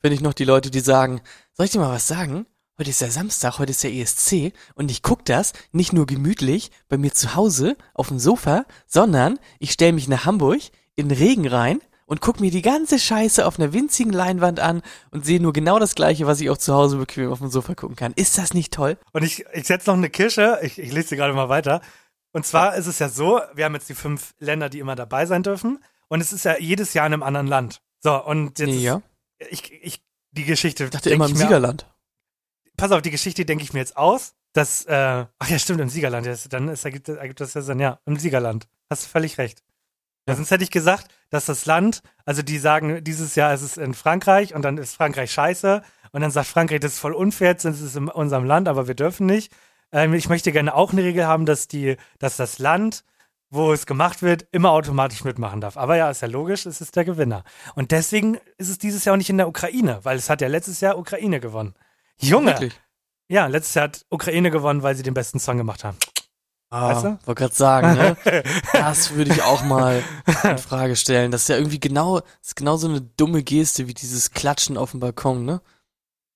finde 0.00 0.14
ich 0.14 0.20
noch 0.20 0.34
die 0.34 0.44
Leute, 0.44 0.70
die 0.70 0.80
sagen, 0.80 1.20
soll 1.52 1.66
ich 1.66 1.72
dir 1.72 1.78
mal 1.78 1.92
was 1.92 2.08
sagen? 2.08 2.46
Heute 2.78 2.90
ist 2.90 3.00
ja 3.00 3.08
Samstag, 3.08 3.58
heute 3.60 3.70
ist 3.70 3.84
ja 3.84 3.90
ESC 3.90 4.52
und 4.74 4.90
ich 4.90 5.02
guck 5.02 5.24
das 5.24 5.52
nicht 5.70 5.92
nur 5.92 6.06
gemütlich 6.06 6.72
bei 6.88 6.98
mir 6.98 7.12
zu 7.12 7.36
Hause 7.36 7.76
auf 7.94 8.08
dem 8.08 8.18
Sofa, 8.18 8.66
sondern 8.86 9.38
ich 9.60 9.70
stelle 9.70 9.92
mich 9.92 10.08
nach 10.08 10.24
Hamburg 10.24 10.60
in 10.96 11.08
den 11.08 11.16
Regen 11.16 11.46
rein 11.46 11.80
und 12.06 12.20
guck 12.20 12.40
mir 12.40 12.50
die 12.50 12.62
ganze 12.62 12.98
Scheiße 12.98 13.46
auf 13.46 13.58
einer 13.58 13.72
winzigen 13.72 14.12
Leinwand 14.12 14.60
an 14.60 14.82
und 15.10 15.24
sehe 15.24 15.40
nur 15.40 15.52
genau 15.52 15.78
das 15.78 15.94
gleiche, 15.94 16.26
was 16.26 16.40
ich 16.40 16.50
auch 16.50 16.58
zu 16.58 16.74
Hause 16.74 16.96
bequem 16.98 17.30
auf 17.30 17.38
dem 17.38 17.50
Sofa 17.50 17.74
gucken 17.74 17.96
kann. 17.96 18.12
Ist 18.14 18.38
das 18.38 18.54
nicht 18.54 18.72
toll? 18.72 18.98
Und 19.12 19.22
ich, 19.22 19.44
ich 19.52 19.66
setze 19.66 19.90
noch 19.90 19.96
eine 19.96 20.10
Kirsche, 20.10 20.58
ich, 20.62 20.78
ich 20.78 20.92
lese 20.92 21.08
sie 21.08 21.16
gerade 21.16 21.34
mal 21.34 21.48
weiter. 21.48 21.80
Und 22.32 22.44
zwar 22.44 22.74
ist 22.74 22.86
es 22.86 22.98
ja 22.98 23.08
so, 23.08 23.40
wir 23.54 23.64
haben 23.64 23.74
jetzt 23.74 23.88
die 23.88 23.94
fünf 23.94 24.34
Länder, 24.38 24.68
die 24.68 24.80
immer 24.80 24.96
dabei 24.96 25.24
sein 25.26 25.42
dürfen. 25.42 25.82
Und 26.08 26.20
es 26.20 26.32
ist 26.32 26.44
ja 26.44 26.58
jedes 26.58 26.92
Jahr 26.94 27.06
in 27.06 27.12
einem 27.12 27.22
anderen 27.22 27.46
Land. 27.46 27.80
So, 28.00 28.22
und 28.24 28.58
jetzt 28.58 28.74
ja. 28.74 29.00
ist, 29.38 29.50
ich, 29.52 29.72
ich, 29.82 30.04
die 30.32 30.44
Geschichte. 30.44 30.84
Ich 30.84 30.90
dachte 30.90 31.10
immer 31.10 31.26
im 31.26 31.32
ich 31.32 31.38
mir- 31.38 31.44
Siegerland. 31.44 31.86
Pass 32.76 32.90
auf, 32.90 33.02
die 33.02 33.12
Geschichte 33.12 33.44
denke 33.44 33.62
ich 33.64 33.72
mir 33.72 33.80
jetzt 33.80 33.96
aus. 33.96 34.34
Dass, 34.52 34.84
äh, 34.84 35.26
ach 35.38 35.48
ja, 35.48 35.58
stimmt, 35.58 35.80
im 35.80 35.88
Siegerland. 35.88 36.26
Ja, 36.26 36.34
dann 36.48 36.68
ist, 36.68 36.84
ergibt, 36.84 37.08
ergibt 37.08 37.40
das 37.40 37.54
ja 37.54 37.62
Sinn. 37.62 37.80
Ja, 37.80 37.98
im 38.04 38.16
Siegerland. 38.16 38.68
Hast 38.90 39.04
du 39.04 39.08
völlig 39.08 39.38
recht. 39.38 39.64
Ja. 40.28 40.36
Sonst 40.36 40.50
hätte 40.50 40.62
ich 40.64 40.70
gesagt, 40.70 41.08
dass 41.34 41.46
das 41.46 41.66
Land, 41.66 42.00
also 42.24 42.42
die 42.42 42.58
sagen, 42.58 43.02
dieses 43.02 43.34
Jahr 43.34 43.52
ist 43.52 43.62
es 43.62 43.76
in 43.76 43.92
Frankreich 43.92 44.54
und 44.54 44.62
dann 44.62 44.78
ist 44.78 44.94
Frankreich 44.94 45.32
scheiße 45.32 45.82
und 46.12 46.20
dann 46.20 46.30
sagt 46.30 46.46
Frankreich, 46.46 46.78
das 46.78 46.92
ist 46.92 46.98
voll 47.00 47.12
unfair, 47.12 47.48
jetzt 47.48 47.64
ist 47.64 47.80
es 47.80 47.96
in 47.96 48.08
unserem 48.08 48.44
Land, 48.44 48.68
aber 48.68 48.86
wir 48.86 48.94
dürfen 48.94 49.26
nicht. 49.26 49.52
Ähm, 49.90 50.14
ich 50.14 50.28
möchte 50.28 50.52
gerne 50.52 50.74
auch 50.74 50.92
eine 50.92 51.02
Regel 51.02 51.26
haben, 51.26 51.44
dass 51.44 51.66
die, 51.66 51.96
dass 52.20 52.36
das 52.36 52.60
Land, 52.60 53.04
wo 53.50 53.72
es 53.72 53.84
gemacht 53.84 54.22
wird, 54.22 54.46
immer 54.52 54.70
automatisch 54.70 55.24
mitmachen 55.24 55.60
darf. 55.60 55.76
Aber 55.76 55.96
ja, 55.96 56.08
ist 56.08 56.22
ja 56.22 56.28
logisch, 56.28 56.66
es 56.66 56.80
ist 56.80 56.94
der 56.94 57.04
Gewinner. 57.04 57.42
Und 57.74 57.90
deswegen 57.90 58.38
ist 58.56 58.68
es 58.68 58.78
dieses 58.78 59.04
Jahr 59.04 59.14
auch 59.14 59.18
nicht 59.18 59.30
in 59.30 59.38
der 59.38 59.48
Ukraine, 59.48 59.98
weil 60.04 60.16
es 60.16 60.30
hat 60.30 60.40
ja 60.40 60.46
letztes 60.46 60.80
Jahr 60.80 60.96
Ukraine 60.96 61.40
gewonnen. 61.40 61.74
Junge! 62.20 62.52
Wirklich? 62.52 62.80
Ja, 63.26 63.48
letztes 63.48 63.74
Jahr 63.74 63.84
hat 63.84 64.06
Ukraine 64.08 64.52
gewonnen, 64.52 64.84
weil 64.84 64.94
sie 64.94 65.02
den 65.02 65.14
besten 65.14 65.40
Song 65.40 65.56
gemacht 65.56 65.82
haben. 65.82 65.96
Ah, 66.74 66.88
Weißt 66.88 67.04
du? 67.04 67.18
wollte 67.24 67.40
gerade 67.40 67.54
sagen, 67.54 67.94
ne? 67.94 68.16
Das 68.72 69.12
würde 69.12 69.32
ich 69.32 69.42
auch 69.42 69.62
mal 69.62 70.02
in 70.42 70.58
Frage 70.58 70.96
stellen. 70.96 71.30
Das 71.30 71.42
ist 71.42 71.48
ja 71.48 71.56
irgendwie 71.56 71.78
genau, 71.78 72.18
das 72.18 72.48
ist 72.48 72.56
genau 72.56 72.76
so 72.76 72.88
eine 72.88 73.00
dumme 73.00 73.44
Geste 73.44 73.86
wie 73.86 73.94
dieses 73.94 74.32
Klatschen 74.32 74.76
auf 74.76 74.90
dem 74.90 74.98
Balkon, 74.98 75.44
ne? 75.44 75.60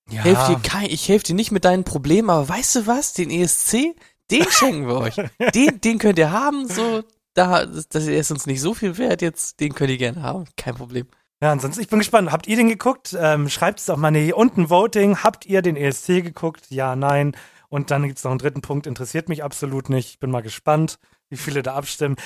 Ja. 0.09 0.23
Helf 0.23 0.47
dir 0.47 0.61
kein, 0.61 0.87
ich 0.91 1.09
helfe 1.09 1.25
dir 1.25 1.35
nicht 1.35 1.51
mit 1.51 1.65
deinen 1.65 1.83
Problemen, 1.83 2.31
aber 2.31 2.49
weißt 2.49 2.77
du 2.77 2.87
was? 2.87 3.15
Den 3.15 3.31
ESC, 3.31 3.97
den 4.31 4.49
schenken 4.49 4.87
wir 4.87 4.99
euch. 4.99 5.17
Den, 5.55 5.81
den 5.81 5.99
könnt 5.99 6.21
ihr 6.21 6.31
haben, 6.31 6.69
so, 6.69 7.03
da, 7.35 7.67
das, 7.67 8.07
ist 8.07 8.31
uns 8.31 8.47
nicht 8.47 8.61
so 8.61 8.75
viel 8.75 8.97
wert 8.97 9.23
jetzt, 9.23 9.59
den 9.59 9.75
könnt 9.75 9.91
ihr 9.91 9.99
gerne 9.99 10.23
haben, 10.23 10.45
kein 10.57 10.77
Problem. 10.77 11.09
Ja, 11.43 11.51
ansonsten, 11.51 11.83
ich 11.83 11.89
bin 11.89 11.99
gespannt. 11.99 12.31
Habt 12.31 12.47
ihr 12.47 12.57
den 12.57 12.69
geguckt? 12.69 13.17
Ähm, 13.19 13.49
schreibt 13.49 13.81
es 13.81 13.91
auf 13.91 13.99
meine 13.99 14.19
hier 14.19 14.37
unten 14.37 14.71
Voting. 14.71 15.23
Habt 15.25 15.47
ihr 15.47 15.63
den 15.63 15.77
ESC 15.77 16.23
geguckt? 16.23 16.67
Ja, 16.71 16.95
nein. 16.95 17.35
Und 17.69 17.91
dann 17.91 18.07
gibt's 18.07 18.25
noch 18.25 18.31
einen 18.31 18.39
dritten 18.39 18.63
Punkt, 18.63 18.87
interessiert 18.87 19.29
mich 19.29 19.45
absolut 19.45 19.91
nicht. 19.91 20.11
Ich 20.11 20.19
bin 20.19 20.31
mal 20.31 20.43
gespannt, 20.43 20.99
wie 21.29 21.37
viele 21.37 21.63
da 21.63 21.75
abstimmen. 21.75 22.17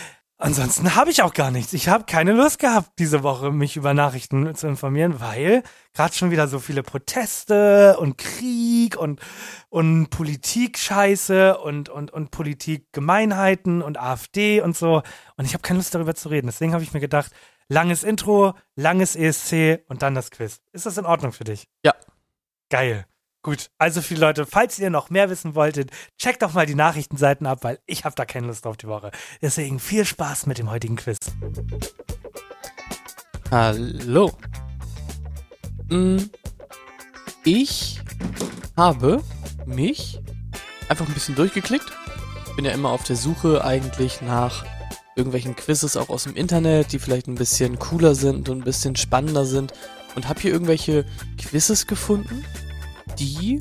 Ansonsten 0.42 0.96
habe 0.96 1.10
ich 1.12 1.22
auch 1.22 1.34
gar 1.34 1.52
nichts. 1.52 1.72
Ich 1.72 1.88
habe 1.88 2.04
keine 2.04 2.32
Lust 2.32 2.58
gehabt, 2.58 2.98
diese 2.98 3.22
Woche 3.22 3.52
mich 3.52 3.76
über 3.76 3.94
Nachrichten 3.94 4.52
zu 4.56 4.66
informieren, 4.66 5.20
weil 5.20 5.62
gerade 5.92 6.14
schon 6.14 6.32
wieder 6.32 6.48
so 6.48 6.58
viele 6.58 6.82
Proteste 6.82 7.96
und 8.00 8.18
Krieg 8.18 8.96
und, 8.96 9.20
und 9.68 10.10
Politik-Scheiße 10.10 11.58
und, 11.58 11.90
und, 11.90 12.10
und 12.10 12.32
Politik-Gemeinheiten 12.32 13.82
und 13.82 14.00
AfD 14.00 14.60
und 14.60 14.76
so. 14.76 15.02
Und 15.36 15.44
ich 15.44 15.54
habe 15.54 15.62
keine 15.62 15.78
Lust 15.78 15.94
darüber 15.94 16.16
zu 16.16 16.28
reden. 16.28 16.48
Deswegen 16.48 16.72
habe 16.72 16.82
ich 16.82 16.92
mir 16.92 16.98
gedacht, 16.98 17.30
langes 17.68 18.02
Intro, 18.02 18.54
langes 18.74 19.14
ESC 19.14 19.84
und 19.86 20.02
dann 20.02 20.16
das 20.16 20.32
Quiz. 20.32 20.60
Ist 20.72 20.86
das 20.86 20.98
in 20.98 21.06
Ordnung 21.06 21.30
für 21.30 21.44
dich? 21.44 21.68
Ja. 21.84 21.94
Geil. 22.68 23.06
Gut, 23.44 23.70
also 23.76 24.00
viele 24.02 24.20
Leute, 24.20 24.46
falls 24.46 24.78
ihr 24.78 24.88
noch 24.88 25.10
mehr 25.10 25.28
wissen 25.28 25.56
wolltet, 25.56 25.90
checkt 26.16 26.42
doch 26.42 26.52
mal 26.52 26.64
die 26.64 26.76
Nachrichtenseiten 26.76 27.44
ab, 27.48 27.58
weil 27.62 27.80
ich 27.86 28.04
habe 28.04 28.14
da 28.14 28.24
keine 28.24 28.46
Lust 28.46 28.64
drauf 28.64 28.76
die 28.76 28.86
Woche. 28.86 29.10
Deswegen 29.40 29.80
viel 29.80 30.04
Spaß 30.04 30.46
mit 30.46 30.58
dem 30.58 30.70
heutigen 30.70 30.94
Quiz. 30.94 31.18
Hallo. 33.50 34.30
Mm, 35.88 36.18
Ich 37.44 38.00
habe 38.76 39.20
mich 39.66 40.20
einfach 40.88 41.08
ein 41.08 41.14
bisschen 41.14 41.34
durchgeklickt. 41.34 41.90
Bin 42.54 42.64
ja 42.64 42.70
immer 42.70 42.90
auf 42.90 43.02
der 43.02 43.16
Suche 43.16 43.64
eigentlich 43.64 44.22
nach 44.22 44.64
irgendwelchen 45.16 45.56
Quizzes 45.56 45.96
auch 45.96 46.10
aus 46.10 46.24
dem 46.24 46.36
Internet, 46.36 46.92
die 46.92 47.00
vielleicht 47.00 47.26
ein 47.26 47.34
bisschen 47.34 47.80
cooler 47.80 48.14
sind 48.14 48.48
und 48.48 48.58
ein 48.58 48.64
bisschen 48.64 48.94
spannender 48.94 49.46
sind. 49.46 49.72
Und 50.14 50.28
habe 50.28 50.40
hier 50.40 50.52
irgendwelche 50.52 51.06
Quizzes 51.38 51.86
gefunden, 51.86 52.44
die 53.22 53.60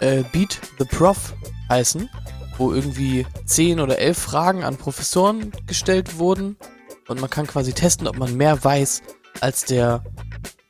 äh, 0.00 0.24
Beat 0.32 0.58
the 0.78 0.84
Prof 0.84 1.34
heißen, 1.68 2.08
wo 2.56 2.72
irgendwie 2.72 3.26
10 3.44 3.80
oder 3.80 3.98
11 3.98 4.18
Fragen 4.18 4.64
an 4.64 4.76
Professoren 4.76 5.52
gestellt 5.66 6.18
wurden. 6.18 6.56
Und 7.08 7.20
man 7.20 7.28
kann 7.28 7.46
quasi 7.46 7.72
testen, 7.72 8.06
ob 8.06 8.16
man 8.16 8.36
mehr 8.36 8.62
weiß 8.62 9.02
als 9.40 9.64
der 9.64 10.02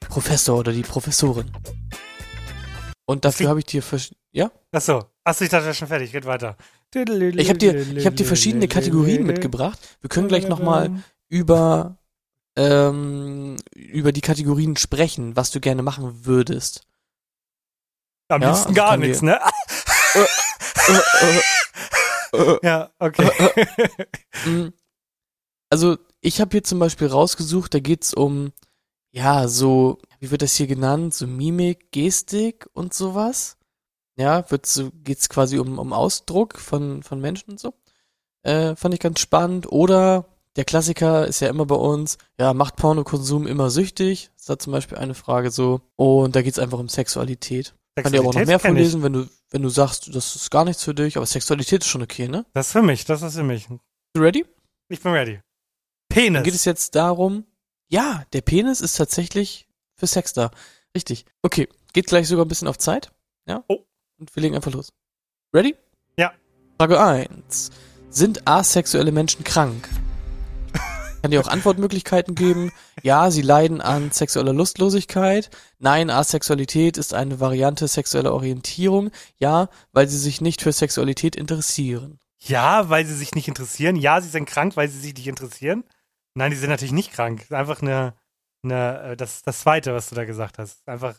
Professor 0.01 0.59
oder 0.59 0.73
die 0.73 0.83
Professorin. 0.83 1.51
Und 3.05 3.25
dafür 3.25 3.49
habe 3.49 3.61
ich 3.61 3.67
dir 3.67 3.83
ja? 4.33 4.51
Achso, 4.73 5.05
achso, 5.25 5.45
ich 5.45 5.51
dachte, 5.51 5.67
wir 5.67 5.75
schon 5.75 5.89
fertig. 5.89 6.11
Geht 6.13 6.25
weiter. 6.25 6.57
Ich 6.95 7.49
habe 7.49 7.59
dir 7.59 7.97
ich 7.97 8.07
habe 8.07 8.17
dir 8.17 8.27
verschiedene 8.27 8.69
Kategorien 8.69 9.25
mitgebracht. 9.25 9.79
Wir 10.01 10.11
können 10.11 10.29
gleich 10.29 10.49
noch 10.49 10.61
mal 10.61 10.91
über 11.29 11.97
ähm, 12.57 13.57
über 13.75 14.13
die 14.13 14.21
Kategorien 14.21 14.77
sprechen, 14.77 15.37
was 15.37 15.51
du 15.51 15.61
gerne 15.61 15.83
machen 15.83 16.27
würdest. 16.27 16.87
Am 18.33 18.43
Ja, 18.43 18.49
liebsten 18.49 18.69
also 18.69 18.75
gar 18.75 18.97
nichts, 18.97 19.23
ne? 19.23 19.39
ja, 22.63 22.91
okay. 22.99 23.31
Mm. 24.47 24.69
Also, 25.71 25.99
ich 26.21 26.41
habe 26.41 26.51
hier 26.53 26.65
zum 26.65 26.79
Beispiel 26.79 27.09
rausgesucht, 27.09 27.75
da 27.75 27.79
geht's 27.79 28.15
um, 28.15 28.53
ja, 29.11 29.49
so, 29.49 29.99
wie 30.19 30.31
wird 30.31 30.43
das 30.43 30.55
hier 30.55 30.67
genannt? 30.67 31.15
So 31.15 31.27
Mimik, 31.27 31.93
Gestik 31.93 32.69
und 32.73 32.95
sowas. 32.95 33.59
Ja, 34.17 34.45
so, 34.65 34.91
geht's 35.05 35.29
quasi 35.29 35.59
um, 35.59 35.79
um 35.79 35.93
Ausdruck 35.93 36.59
von, 36.59 37.03
von 37.03 37.21
Menschen 37.21 37.51
und 37.53 37.61
so. 37.61 37.75
Äh, 38.43 38.77
fand 38.77 38.95
ich 38.95 39.01
ganz 39.01 39.21
spannend. 39.21 39.71
Oder 39.71 40.27
der 40.57 40.65
Klassiker 40.65 41.27
ist 41.27 41.41
ja 41.41 41.49
immer 41.49 41.67
bei 41.67 41.75
uns, 41.75 42.19
ja, 42.39 42.55
macht 42.55 42.77
Pornokonsum 42.77 43.47
immer 43.47 43.71
süchtig? 43.71 44.31
Ist 44.37 44.49
da 44.49 44.59
zum 44.59 44.73
Beispiel 44.73 44.99
eine 44.99 45.15
Frage 45.15 45.51
so. 45.51 45.81
Und 45.97 46.35
da 46.37 46.43
geht's 46.43 46.59
einfach 46.59 46.79
um 46.79 46.89
Sexualität. 46.89 47.75
Kann 47.95 48.13
dir 48.13 48.21
aber 48.21 48.31
auch 48.31 48.35
noch 48.35 48.47
mehr 48.47 48.57
ich. 48.57 48.63
vorlesen, 48.63 49.03
wenn 49.03 49.13
du, 49.13 49.29
wenn 49.51 49.63
du 49.63 49.69
sagst, 49.69 50.15
das 50.15 50.35
ist 50.35 50.51
gar 50.51 50.65
nichts 50.65 50.83
für 50.83 50.95
dich, 50.95 51.17
aber 51.17 51.27
Sexualität 51.27 51.83
ist 51.83 51.89
schon 51.89 52.03
okay, 52.03 52.27
ne? 52.27 52.47
Das 52.55 52.69
ist 52.69 52.73
für 52.73 52.83
mich, 52.83 53.05
das 53.05 53.23
ist 53.23 53.35
für 53.35 53.43
mich. 53.43 53.69
Du 54.15 54.21
ready? 54.21 54.47
Ich 54.89 55.01
bin 55.01 55.13
ready. 55.13 55.35
Dann 55.35 55.43
Penis. 56.09 56.43
geht 56.43 56.55
es 56.55 56.65
jetzt 56.65 56.95
darum, 56.95 57.45
ja, 57.89 58.25
der 58.33 58.41
Penis 58.41 58.81
ist 58.81 58.97
tatsächlich 58.97 59.69
für 59.95 60.07
Sex 60.07 60.33
da. 60.33 60.51
Richtig. 60.95 61.27
Okay, 61.43 61.69
geht 61.93 62.07
gleich 62.07 62.29
sogar 62.29 62.45
ein 62.45 62.49
bisschen 62.49 62.69
auf 62.69 62.79
Zeit. 62.79 63.13
Ja? 63.47 63.65
Oh. 63.69 63.85
Und 64.19 64.35
wir 64.35 64.43
legen 64.43 64.55
einfach 64.55 64.73
los. 64.73 64.93
Ready? 65.55 65.77
Ja. 66.17 66.33
Frage 66.79 67.01
1. 67.01 67.71
Sind 68.11 68.47
asexuelle 68.47 69.13
Menschen 69.13 69.45
krank? 69.45 69.89
Kann 71.23 71.31
dir 71.31 71.41
auch 71.41 71.49
Antwortmöglichkeiten 71.49 72.35
geben. 72.35 72.73
Ja, 73.03 73.31
sie 73.31 73.43
leiden 73.43 73.81
an 73.81 74.11
sexueller 74.11 74.53
Lustlosigkeit. 74.53 75.51
Nein, 75.79 76.11
Asexualität 76.11 76.99
ist 76.99 77.15
eine 77.15 77.41
Variante 77.41 77.89
sexueller 77.89 78.33
Orientierung. 78.35 79.11
Ja, 79.39 79.69
weil 79.93 80.09
sie 80.09 80.19
sich 80.19 80.41
nicht 80.41 80.63
für 80.63 80.73
Sexualität 80.73 81.37
interessieren. 81.37 82.19
Ja, 82.41 82.91
weil 82.91 83.07
sie 83.07 83.15
sich 83.15 83.35
nicht 83.35 83.49
interessieren. 83.49 83.97
Ja, 83.97 84.21
sie 84.21 84.29
sind 84.29 84.47
krank, 84.47 84.77
weil 84.77 84.89
sie 84.89 84.99
sich 84.99 85.15
nicht 85.15 85.29
interessieren. 85.29 85.85
Nein, 86.35 86.51
die 86.51 86.57
sind 86.57 86.71
natürlich 86.71 86.93
nicht 86.93 87.13
krank. 87.13 87.39
Das 87.39 87.47
ist 87.47 87.53
einfach 87.53 87.83
eine, 87.83 88.15
eine 88.65 89.03
äh, 89.13 89.17
das, 89.17 89.43
das 89.43 89.61
Zweite, 89.61 89.95
was 89.95 90.09
du 90.09 90.17
da 90.17 90.25
gesagt 90.25 90.59
hast. 90.59 90.87
Einfach 90.89 91.15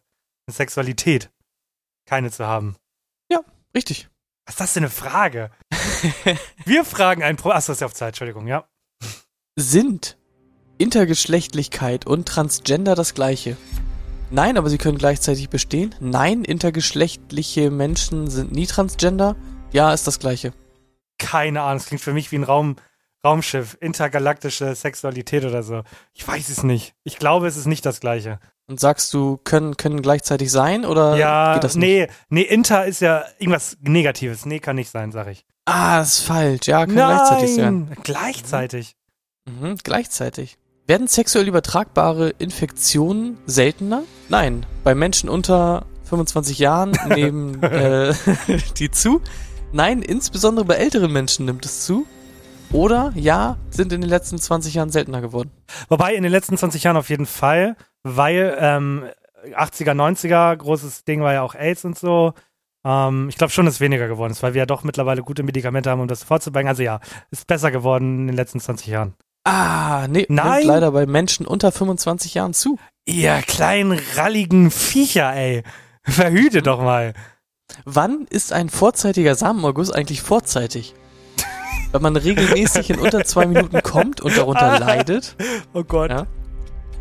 eine 0.47 0.53
Sexualität. 0.53 1.31
Keine 2.05 2.29
zu 2.29 2.45
haben. 2.45 2.75
Richtig. 3.75 4.09
Was 4.45 4.55
ist 4.55 4.59
das 4.59 4.73
denn 4.73 4.83
eine 4.83 4.91
Frage? 4.91 5.51
Wir 6.65 6.85
fragen 6.85 7.23
einen 7.23 7.37
Pro. 7.37 7.49
Achso, 7.49 7.71
ist 7.71 7.81
ja 7.81 7.87
auf 7.87 7.93
Zeit, 7.93 8.09
Entschuldigung, 8.09 8.47
ja. 8.47 8.67
Sind 9.55 10.17
Intergeschlechtlichkeit 10.79 12.07
und 12.07 12.27
Transgender 12.27 12.95
das 12.95 13.13
gleiche? 13.13 13.55
Nein, 14.31 14.57
aber 14.57 14.67
sie 14.71 14.79
können 14.79 14.97
gleichzeitig 14.97 15.49
bestehen. 15.49 15.93
Nein, 15.99 16.43
intergeschlechtliche 16.43 17.69
Menschen 17.69 18.31
sind 18.31 18.51
nie 18.51 18.65
Transgender. 18.65 19.35
Ja, 19.71 19.93
ist 19.93 20.07
das 20.07 20.17
gleiche. 20.17 20.53
Keine 21.19 21.61
Ahnung, 21.61 21.77
es 21.77 21.85
klingt 21.85 22.01
für 22.01 22.13
mich 22.13 22.31
wie 22.31 22.37
ein 22.37 22.43
Raum, 22.43 22.77
Raumschiff, 23.23 23.77
intergalaktische 23.79 24.73
Sexualität 24.73 25.45
oder 25.45 25.61
so. 25.61 25.83
Ich 26.13 26.27
weiß 26.27 26.49
es 26.49 26.63
nicht. 26.63 26.95
Ich 27.03 27.19
glaube, 27.19 27.45
es 27.45 27.55
ist 27.55 27.67
nicht 27.67 27.85
das 27.85 27.99
gleiche. 27.99 28.39
Und 28.65 28.79
sagst 28.79 29.13
du, 29.13 29.37
können, 29.37 29.77
können 29.77 30.01
gleichzeitig 30.01 30.51
sein 30.51 30.83
oder 30.83 31.15
ja, 31.15 31.53
geht 31.53 31.63
das 31.63 31.75
nicht? 31.75 31.87
nee, 31.87 32.07
nee, 32.29 32.41
inter 32.41 32.85
ist 32.85 33.01
ja 33.01 33.23
irgendwas 33.37 33.77
Negatives. 33.81 34.47
Nee, 34.47 34.59
kann 34.59 34.77
nicht 34.77 34.89
sein, 34.89 35.11
sag 35.11 35.27
ich. 35.27 35.45
Ah, 35.65 36.01
ist 36.01 36.21
falsch. 36.21 36.65
Ja, 36.65 36.87
kann 36.87 36.95
gleichzeitig 36.95 37.55
sein. 37.55 37.85
Nein, 37.85 37.97
gleichzeitig. 38.03 38.95
Mhm, 39.63 39.77
gleichzeitig. 39.83 40.57
Werden 40.87 41.07
sexuell 41.07 41.47
übertragbare 41.47 42.29
Infektionen 42.39 43.37
seltener? 43.45 44.03
Nein. 44.29 44.65
Bei 44.83 44.95
Menschen 44.95 45.29
unter 45.29 45.85
25 46.03 46.59
Jahren 46.59 46.91
nehmen 47.07 47.61
äh, 47.63 48.13
die 48.77 48.91
zu. 48.91 49.21
Nein, 49.71 50.01
insbesondere 50.01 50.65
bei 50.65 50.75
älteren 50.75 51.11
Menschen 51.11 51.45
nimmt 51.45 51.65
es 51.65 51.85
zu. 51.85 52.05
Oder 52.71 53.11
ja, 53.15 53.57
sind 53.69 53.93
in 53.93 54.01
den 54.01 54.09
letzten 54.09 54.37
20 54.39 54.73
Jahren 54.73 54.89
seltener 54.89 55.21
geworden. 55.21 55.51
Wobei 55.89 56.15
in 56.15 56.23
den 56.23 56.31
letzten 56.31 56.57
20 56.57 56.83
Jahren 56.83 56.97
auf 56.97 57.09
jeden 57.09 57.27
Fall, 57.27 57.75
weil 58.01 58.57
ähm, 58.59 59.05
80er, 59.55 59.91
90er, 59.91 60.55
großes 60.55 61.03
Ding 61.03 61.21
war 61.21 61.33
ja 61.33 61.43
auch 61.43 61.55
AIDS 61.55 61.85
und 61.85 61.97
so. 61.97 62.33
Ähm, 62.83 63.29
ich 63.29 63.37
glaube 63.37 63.51
schon, 63.51 63.65
dass 63.65 63.75
es 63.75 63.79
weniger 63.79 64.07
geworden 64.07 64.31
ist, 64.31 64.41
weil 64.41 64.53
wir 64.53 64.59
ja 64.59 64.65
doch 64.65 64.83
mittlerweile 64.83 65.21
gute 65.21 65.43
Medikamente 65.43 65.89
haben, 65.89 66.01
um 66.01 66.07
das 66.07 66.23
vorzubringen. 66.23 66.67
Also 66.67 66.83
ja, 66.83 66.99
ist 67.31 67.47
besser 67.47 67.71
geworden 67.71 68.21
in 68.21 68.27
den 68.27 68.35
letzten 68.35 68.59
20 68.59 68.87
Jahren. 68.87 69.13
Ah, 69.43 70.07
nee, 70.09 70.25
Nein. 70.29 70.53
nimmt 70.59 70.65
leider 70.65 70.91
bei 70.91 71.05
Menschen 71.05 71.45
unter 71.45 71.71
25 71.71 72.33
Jahren 72.33 72.53
zu. 72.53 72.77
Ihr 73.05 73.41
kleinen, 73.45 73.99
ralligen 74.15 74.71
Viecher, 74.71 75.33
ey. 75.35 75.63
Verhüte 76.03 76.61
doch 76.61 76.81
mal. 76.81 77.13
Wann 77.85 78.25
ist 78.29 78.53
ein 78.53 78.69
vorzeitiger 78.69 79.35
Samenerguss 79.35 79.91
eigentlich 79.91 80.21
vorzeitig? 80.21 80.93
Wenn 81.91 82.01
man 82.01 82.15
regelmäßig 82.15 82.89
in 82.89 82.99
unter 82.99 83.23
zwei 83.25 83.45
Minuten 83.45 83.81
kommt 83.83 84.21
und 84.21 84.35
darunter 84.37 84.79
leidet. 84.79 85.35
Oh 85.73 85.83
Gott. 85.83 86.09
Ja. 86.09 86.27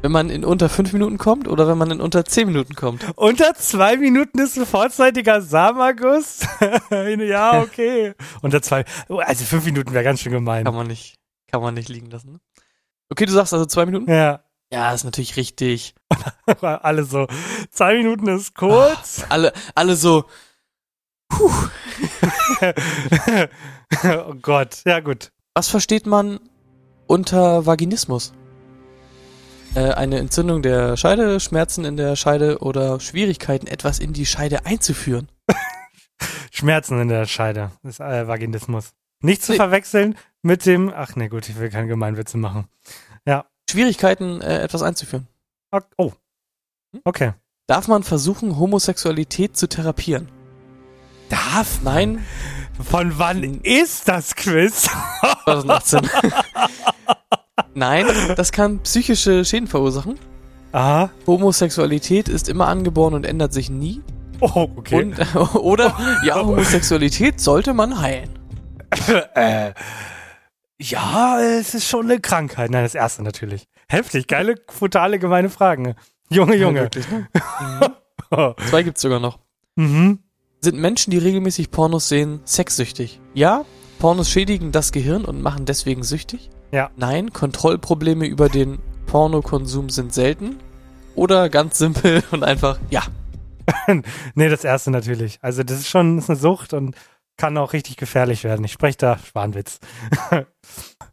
Wenn 0.03 0.13
man 0.13 0.31
in 0.31 0.45
unter 0.45 0.69
fünf 0.69 0.93
Minuten 0.93 1.17
kommt 1.17 1.47
oder 1.47 1.69
wenn 1.69 1.79
man 1.79 1.93
in 1.93 2.01
unter 2.01 2.25
zehn 2.25 2.49
Minuten 2.49 2.75
kommt. 2.75 3.05
Unter 3.15 3.55
zwei 3.55 3.97
Minuten 3.97 4.41
ist 4.41 4.59
ein 4.59 4.67
vorzeitiger 4.67 5.41
Samenerguss? 5.41 6.41
ja, 6.91 7.61
okay. 7.63 8.15
Unter 8.43 8.61
zwei, 8.63 8.85
also 9.09 9.45
fünf 9.45 9.65
Minuten 9.65 9.93
wäre 9.95 10.03
ganz 10.03 10.21
schön 10.21 10.33
gemein. 10.33 10.65
Kann 10.65 10.75
man 10.75 10.89
nicht, 10.89 11.15
kann 11.53 11.63
man 11.63 11.75
nicht 11.75 11.89
liegen 11.89 12.11
lassen. 12.11 12.33
Ne? 12.33 12.41
Okay, 13.11 13.27
du 13.27 13.33
sagst 13.33 13.53
also 13.53 13.67
zwei 13.67 13.87
Minuten? 13.87 14.11
Ja. 14.11 14.45
Ja, 14.73 14.95
ist 14.95 15.05
natürlich 15.05 15.37
richtig. 15.37 15.95
Alle 16.63 17.05
so, 17.05 17.27
zwei 17.71 17.95
Minuten 17.99 18.27
ist 18.29 18.55
kurz. 18.55 19.23
Alle, 19.29 19.53
alle 19.75 19.97
so, 19.97 20.25
oh 24.05 24.35
Gott, 24.41 24.83
ja 24.87 25.01
gut. 25.01 25.31
was 25.55 25.69
versteht 25.69 26.07
man 26.07 26.41
unter 27.07 27.67
Vaginismus? 27.67 28.33
Äh, 29.75 29.93
eine 29.93 30.19
Entzündung 30.19 30.63
der 30.63 30.97
Scheide, 30.97 31.41
Schmerzen 31.41 31.85
in 31.85 31.97
der 31.97 32.17
Scheide 32.17 32.59
oder 32.59 33.01
Schwierigkeiten, 33.01 33.67
etwas 33.67 33.99
in 33.99 34.13
die 34.13 34.27
Scheide 34.27 34.67
einzuführen. 34.67 35.29
Schmerzen 36.51 37.01
in 37.01 37.09
der 37.09 37.27
Scheide, 37.27 37.73
das 37.83 37.95
ist 37.95 38.01
äh, 38.01 38.29
Vaginismus. 38.29 38.93
Nicht 39.23 39.43
zu 39.43 39.53
Nee. 39.53 39.57
verwechseln 39.57 40.17
mit 40.43 40.67
dem, 40.67 40.93
ach 40.95 41.17
nee, 41.17 41.29
gut, 41.29 41.49
ich 41.49 41.59
will 41.59 41.71
keine 41.71 41.87
Gemeinwitze 41.89 42.37
machen. 42.37 42.67
Schwierigkeiten, 43.71 44.43
äh, 44.43 44.59
etwas 44.61 44.83
einzuführen. 44.83 45.27
Oh, 45.97 46.13
okay. 47.05 47.33
Darf 47.67 47.89
man 47.89 48.03
versuchen, 48.03 48.59
Homosexualität 48.59 49.57
zu 49.57 49.67
therapieren? 49.67 50.29
Darf? 51.31 51.81
Nein, 51.83 52.23
Von 52.87 53.19
wann 53.19 53.61
ist 53.63 54.09
das 54.09 54.35
Quiz? 54.35 54.91
2018. 55.45 56.11
Nein, 57.75 58.07
das 58.37 58.53
kann 58.53 58.81
psychische 58.81 59.43
Schäden 59.47 59.69
verursachen. 59.69 60.19
Aha. 60.73 61.11
Homosexualität 61.27 62.29
ist 62.29 62.51
immer 62.51 62.69
angeboren 62.69 63.15
und 63.15 63.25
ändert 63.25 63.55
sich 63.55 63.71
nie. 63.71 64.03
Oh, 64.41 64.69
okay. 64.77 65.03
Und, 65.05 65.35
oder, 65.55 65.97
ja, 66.25 66.45
Homosexualität 66.45 67.41
sollte 67.41 67.73
man 67.73 68.01
heilen. 68.01 68.29
äh, 69.35 69.73
ja, 70.81 71.41
es 71.41 71.75
ist 71.75 71.87
schon 71.89 72.07
eine 72.11 72.21
Krankheit. 72.21 72.71
Nein, 72.71 72.83
das 72.83 72.95
erste 72.95 73.23
natürlich. 73.23 73.69
Heftig, 73.89 74.27
geile, 74.27 74.55
brutale, 74.57 75.19
gemeine 75.19 75.49
Fragen. 75.51 75.95
Junge, 76.31 76.57
Ja, 76.57 76.63
Junge. 76.67 76.81
wirklich, 76.83 77.09
ne? 77.11 77.29
Mhm. 78.31 78.55
Zwei 78.69 78.83
gibt's 78.83 79.03
sogar 79.03 79.21
noch. 79.21 79.39
mhm. 79.77 80.19
Sind 80.65 80.79
Menschen, 80.79 81.11
die 81.11 81.19
regelmäßig 81.19 81.73
Pornos 81.73 82.09
sehen, 82.09 82.41
sexsüchtig? 82.45 83.21
Ja, 83.35 83.65
Pornos 83.99 84.31
schädigen 84.31 84.71
das 84.71 84.93
Gehirn 84.93 85.25
und 85.25 85.43
machen 85.43 85.65
deswegen 85.67 86.05
süchtig? 86.05 86.51
Ja. 86.71 86.91
Nein, 86.97 87.33
Kontrollprobleme 87.33 88.27
über 88.27 88.49
den 88.49 88.79
Pornokonsum 89.07 89.91
sind 89.91 90.15
selten? 90.15 90.59
Oder 91.17 91.49
ganz 91.51 91.79
simpel 91.79 92.23
und 92.31 92.45
einfach, 92.45 92.79
ja. 92.91 93.03
Nee, 94.35 94.49
das 94.49 94.65
erste 94.65 94.91
natürlich. 94.93 95.39
Also, 95.43 95.63
das 95.65 95.79
ist 95.81 95.89
schon 95.89 96.17
das 96.17 96.25
ist 96.27 96.31
eine 96.31 96.39
Sucht 96.39 96.73
und 96.75 96.95
kann 97.37 97.57
auch 97.59 97.73
richtig 97.73 97.97
gefährlich 97.97 98.45
werden. 98.45 98.65
Ich 98.65 98.73
spreche 98.73 98.99
da 98.99 99.19
Schwanwitz. 99.19 99.79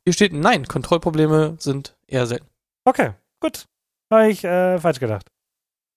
Hier 0.06 0.14
steht, 0.14 0.34
nein, 0.34 0.68
Kontrollprobleme 0.68 1.56
sind 1.60 1.96
eher 2.08 2.28
selten. 2.28 2.48
Okay, 2.86 3.12
gut. 3.40 3.66
Habe 4.12 4.30
ich 4.30 4.44
äh, 4.44 4.80
falsch 4.80 5.00
gedacht. 5.00 5.28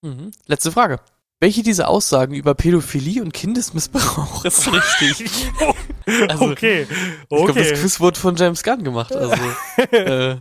Mhm. 0.01 0.31
Letzte 0.47 0.71
Frage. 0.71 0.99
Welche 1.39 1.61
dieser 1.61 1.89
Aussagen 1.89 2.33
über 2.33 2.55
Pädophilie 2.55 3.21
und 3.21 3.33
Kindesmissbrauch 3.33 4.45
ist 4.45 4.71
richtig? 4.71 5.51
Also, 6.27 6.49
okay. 6.51 6.85
Ich 6.89 7.27
glaube, 7.29 7.53
das 7.53 7.67
Okay. 7.69 7.79
Quiz 7.79 7.99
wurde 8.01 8.19
von 8.19 8.35
James 8.35 8.61
Gunn 8.63 8.83
gemacht. 8.83 9.15
Also, 9.15 9.41
äh, 9.91 10.35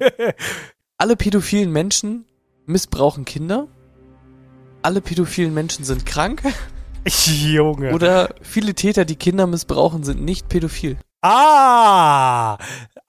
alle 0.99 1.15
pädophilen 1.15 1.71
Menschen 1.71 2.25
missbrauchen 2.67 3.25
Kinder. 3.25 3.69
Alle 4.83 5.01
pädophilen 5.01 5.55
Menschen 5.55 5.85
sind 5.85 6.05
krank. 6.05 6.43
Junge. 7.27 7.93
Oder 7.95 8.35
viele 8.43 8.75
Täter, 8.75 9.05
die 9.05 9.17
Kinder 9.17 9.47
missbrauchen, 9.47 10.05
sind 10.05 10.23
nicht 10.23 10.49
pädophil. 10.49 10.99
ah! 11.23 12.59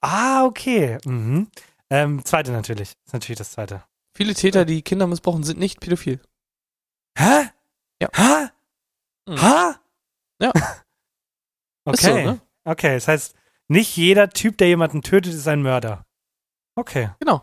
Ah, 0.00 0.44
okay. 0.44 0.98
Mhm. 1.04 1.48
Ähm, 1.90 2.24
zweite 2.24 2.52
natürlich. 2.52 2.94
Ist 3.04 3.12
natürlich 3.12 3.38
das 3.38 3.52
zweite. 3.52 3.82
Viele 4.16 4.34
Täter, 4.34 4.64
die 4.64 4.82
Kinder 4.82 5.06
missbrauchen, 5.06 5.42
sind 5.44 5.58
nicht 5.58 5.80
pädophil. 5.80 6.20
Hä? 7.18 7.50
Ja. 8.02 8.08
Hä? 8.14 8.48
Mhm. 9.28 9.38
Hä? 9.40 9.74
Ja. 10.42 10.52
Okay. 11.86 11.96
So, 12.06 12.14
ne? 12.14 12.40
Okay, 12.64 12.94
das 12.94 13.08
heißt, 13.08 13.34
nicht 13.68 13.94
jeder 13.94 14.30
Typ, 14.30 14.56
der 14.56 14.68
jemanden 14.68 15.02
tötet, 15.02 15.34
ist 15.34 15.46
ein 15.46 15.60
Mörder. 15.60 16.06
Okay, 16.76 17.10
Genau, 17.20 17.42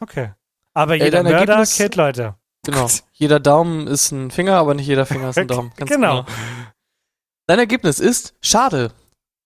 okay. 0.00 0.32
Aber 0.72 0.94
jeder 0.94 1.22
Mörder 1.22 1.58
Ergebnis- 1.58 1.76
killt 1.76 1.94
Leute. 1.96 2.34
Genau. 2.64 2.82
Gott. 2.82 3.02
Jeder 3.12 3.40
Daumen 3.40 3.86
ist 3.86 4.10
ein 4.12 4.30
Finger, 4.30 4.56
aber 4.56 4.74
nicht 4.74 4.86
jeder 4.86 5.06
Finger 5.06 5.30
ist 5.30 5.38
ein 5.38 5.48
Daumen. 5.48 5.72
Ganz 5.76 5.90
Genau. 5.90 6.24
Dein 7.46 7.58
Ergebnis 7.58 8.00
ist 8.00 8.34
schade. 8.40 8.92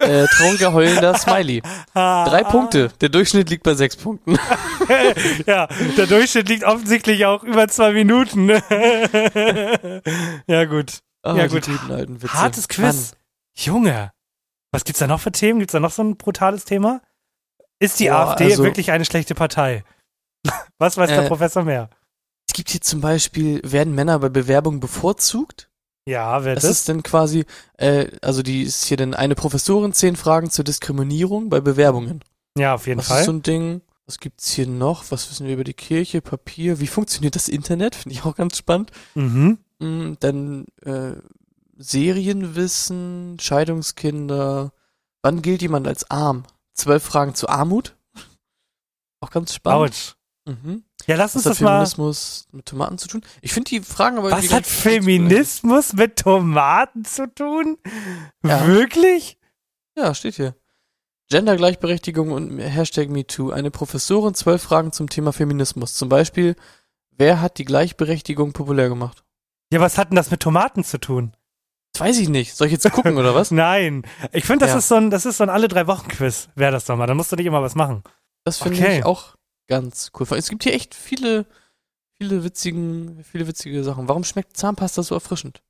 Äh, 0.00 0.26
trauriger 0.28 0.72
heulender 0.72 1.18
Smiley. 1.18 1.61
Drei 1.94 2.44
Punkte. 2.44 2.90
Der 3.00 3.09
Durchschnitt 3.09 3.50
liegt 3.50 3.64
bei 3.64 3.74
sechs 3.74 3.96
Punkten. 3.96 4.38
ja, 5.46 5.66
der 5.96 6.07
Durchschnitt 6.07 6.48
liegt 6.48 6.62
offensichtlich 6.62 7.26
auch 7.26 7.42
über 7.42 7.66
zwei 7.66 7.92
Minuten. 7.92 8.48
ja, 10.46 10.64
gut. 10.66 10.98
Ah, 11.22 11.35
Ja, 11.35 11.46
gut. 11.48 11.68
Hartes 12.33 12.68
Quiz. 12.68 13.12
Junge. 13.57 14.12
Was 14.70 14.85
gibt's 14.85 15.00
da 15.00 15.07
noch 15.09 15.20
für 15.20 15.33
Themen? 15.33 15.59
Gibt's 15.59 15.72
da 15.72 15.81
noch 15.81 15.90
so 15.90 16.02
ein 16.02 16.16
brutales 16.16 16.64
Thema? 16.64 17.00
Ist 17.81 17.98
die 18.00 18.09
Boah, 18.09 18.31
AfD 18.31 18.44
also- 18.44 18.62
wirklich 18.64 18.90
eine 18.92 19.04
schlechte 19.04 19.35
Partei? 19.35 19.83
Was 20.78 20.96
weiß 20.96 21.09
der 21.11 21.24
Äh, 21.24 21.28
Professor 21.28 21.64
mehr? 21.64 21.90
Es 22.48 22.54
gibt 22.54 22.70
hier 22.70 22.80
zum 22.80 23.00
Beispiel, 23.00 23.61
werden 23.62 23.94
Männer 23.94 24.18
bei 24.18 24.28
Bewerbung 24.30 24.80
bevorzugt? 24.80 25.70
Ja, 26.08 26.42
wer 26.44 26.54
Das 26.54 26.62
das? 26.64 26.70
ist 26.78 26.88
denn 26.88 27.02
quasi, 27.02 27.44
äh, 27.76 28.06
also 28.22 28.42
die 28.42 28.62
ist 28.62 28.84
hier 28.87 28.96
denn 28.96 29.14
eine 29.14 29.34
Professorin, 29.34 29.92
zehn 29.92 30.16
Fragen 30.16 30.50
zur 30.50 30.64
Diskriminierung 30.64 31.50
bei 31.50 31.61
Bewerbungen. 31.61 32.24
Ja, 32.56 32.74
auf 32.74 32.87
jeden 32.87 32.98
Was 33.00 33.08
Fall. 33.08 33.20
ist 33.20 33.26
so 33.26 33.32
ein 33.32 33.42
Ding? 33.42 33.82
Was 34.06 34.18
gibt's 34.18 34.50
hier 34.52 34.66
noch? 34.66 35.04
Was 35.11 35.30
wissen 35.30 35.46
wir 35.46 35.52
über 35.54 35.64
die 35.64 35.74
Kirche, 35.74 36.22
Papier? 36.22 36.80
Wie 36.80 36.87
funktioniert 36.87 37.34
das 37.37 37.48
Internet? 37.48 37.94
Finde 37.94 38.14
ich 38.14 38.24
auch 38.24 38.34
ganz 38.34 38.56
spannend. 38.56 38.90
mhm. 39.14 39.58
Mm, 39.80 40.14
dann 40.18 40.64
äh, 40.82 41.12
Serienwissen, 41.76 43.37
Scheidungskinder. 43.40 44.72
Wann 45.22 45.42
gilt 45.42 45.62
jemand 45.62 45.87
als 45.87 46.11
arm? 46.11 46.44
Zwölf 46.74 47.04
Fragen 47.04 47.34
zur 47.34 47.50
Armut. 47.50 47.96
Auch 49.20 49.30
ganz 49.30 49.54
spannend. 49.54 49.90
Autsch. 49.90 50.14
Mhm. 50.48 50.82
Ja, 51.06 51.16
lass 51.16 51.34
uns 51.37 51.44
Was 51.44 51.50
hat 51.50 51.52
das 51.56 51.61
mal. 51.61 51.70
Feminismus 51.74 52.48
mit 52.52 52.66
Tomaten 52.66 52.98
zu 52.98 53.06
tun? 53.08 53.22
Ich 53.42 53.52
finde 53.52 53.68
die 53.70 53.80
Fragen 53.80 54.18
aber 54.18 54.30
Was 54.30 54.52
hat 54.52 54.66
Feminismus 54.66 55.92
mit 55.92 56.16
Tomaten 56.16 57.04
zu 57.04 57.32
tun? 57.32 57.76
Ja. 58.44 58.66
Wirklich? 58.66 59.38
Ja, 59.96 60.14
steht 60.14 60.37
hier. 60.37 60.54
Gendergleichberechtigung 61.30 62.32
und 62.32 62.58
Hashtag 62.58 63.11
MeToo. 63.11 63.50
Eine 63.50 63.70
Professorin, 63.70 64.34
zwölf 64.34 64.62
Fragen 64.62 64.92
zum 64.92 65.08
Thema 65.11 65.32
Feminismus. 65.32 65.94
Zum 65.94 66.08
Beispiel, 66.08 66.56
wer 67.11 67.40
hat 67.40 67.58
die 67.58 67.64
Gleichberechtigung 67.64 68.52
populär 68.52 68.88
gemacht? 68.88 69.24
Ja, 69.72 69.80
was 69.80 69.98
hat 69.98 70.08
denn 70.11 70.16
das 70.16 70.30
mit 70.30 70.40
Tomaten 70.40 70.84
zu 70.84 70.98
tun? 70.98 71.34
Das 71.92 72.00
weiß 72.00 72.18
ich 72.18 72.28
nicht. 72.30 72.54
Soll 72.56 72.68
ich 72.68 72.72
jetzt 72.72 72.90
gucken 72.92 73.18
oder 73.18 73.34
was? 73.34 73.50
Nein. 73.52 74.04
Ich 74.32 74.44
finde, 74.46 74.64
das 74.64 74.72
Ja. 74.72 74.78
ist 74.78 74.88
so 74.88 74.94
ein, 74.94 75.11
das 75.11 75.26
ist 75.26 75.37
so 75.38 75.44
ein 75.44 75.50
alle 75.50 75.68
drei 75.68 75.87
Wochen 75.87 76.08
Quiz. 76.08 76.48
Wäre 76.54 76.72
das 76.72 76.87
doch 76.87 76.96
mal. 76.96 77.06
Da 77.06 77.14
musst 77.14 77.30
du 77.32 77.37
nicht 77.37 77.46
immer 77.46 77.62
was 77.62 77.74
machen. 77.74 78.02
Das 78.44 78.58
finde 78.58 78.78
Okay. 78.78 78.98
ich 78.98 79.04
auch 79.04 79.34
ganz 79.68 80.11
cool. 80.18 80.26
Es 80.37 80.48
gibt 80.48 80.64
hier 80.64 80.74
echt 80.74 80.94
viele, 80.94 81.46
viele 82.16 82.42
witzigen, 82.42 83.22
viele 83.22 83.46
witzige 83.46 83.85
Sachen. 83.85 84.09
Warum 84.09 84.24
schmeckt 84.24 84.57
Zahnpasta 84.57 85.02
so 85.02 85.14
erfrischend? 85.14 85.62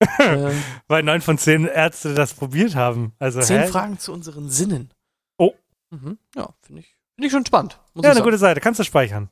äh, 0.18 0.52
Weil 0.88 1.02
neun 1.02 1.22
von 1.22 1.38
zehn 1.38 1.66
Ärzte 1.66 2.14
das 2.14 2.34
probiert 2.34 2.74
haben. 2.74 3.12
Also, 3.18 3.40
zehn 3.40 3.62
hä? 3.62 3.68
Fragen 3.68 3.98
zu 3.98 4.12
unseren 4.12 4.50
Sinnen. 4.50 4.92
Oh. 5.38 5.54
Mhm. 5.90 6.18
Ja, 6.34 6.52
finde 6.60 6.80
ich, 6.80 6.96
finde 7.14 7.26
ich 7.26 7.32
schon 7.32 7.46
spannend. 7.46 7.80
Ja, 7.94 8.02
eine 8.02 8.14
sagen. 8.14 8.24
gute 8.24 8.38
Seite. 8.38 8.60
Kannst 8.60 8.80
du 8.80 8.84
speichern. 8.84 9.30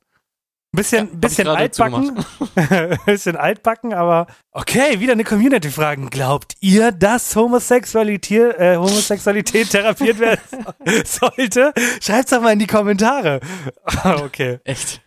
Bisschen, 0.74 1.10
ich 1.12 1.20
bisschen 1.20 1.48
altbacken. 1.48 2.24
bisschen 3.06 3.36
altbacken, 3.36 3.92
aber 3.92 4.26
okay, 4.52 5.00
wieder 5.00 5.12
eine 5.12 5.22
Community-Frage. 5.24 6.06
Glaubt 6.06 6.54
ihr, 6.60 6.92
dass 6.92 7.36
Homosexualität, 7.36 8.56
äh, 8.58 8.76
Homosexualität 8.76 9.68
therapiert 9.68 10.18
werden 10.18 10.40
so- 10.50 11.28
sollte? 11.28 11.74
Schreibt's 12.00 12.30
doch 12.30 12.40
mal 12.40 12.54
in 12.54 12.58
die 12.58 12.66
Kommentare. 12.66 13.40
okay. 14.04 14.60
Echt. 14.64 15.02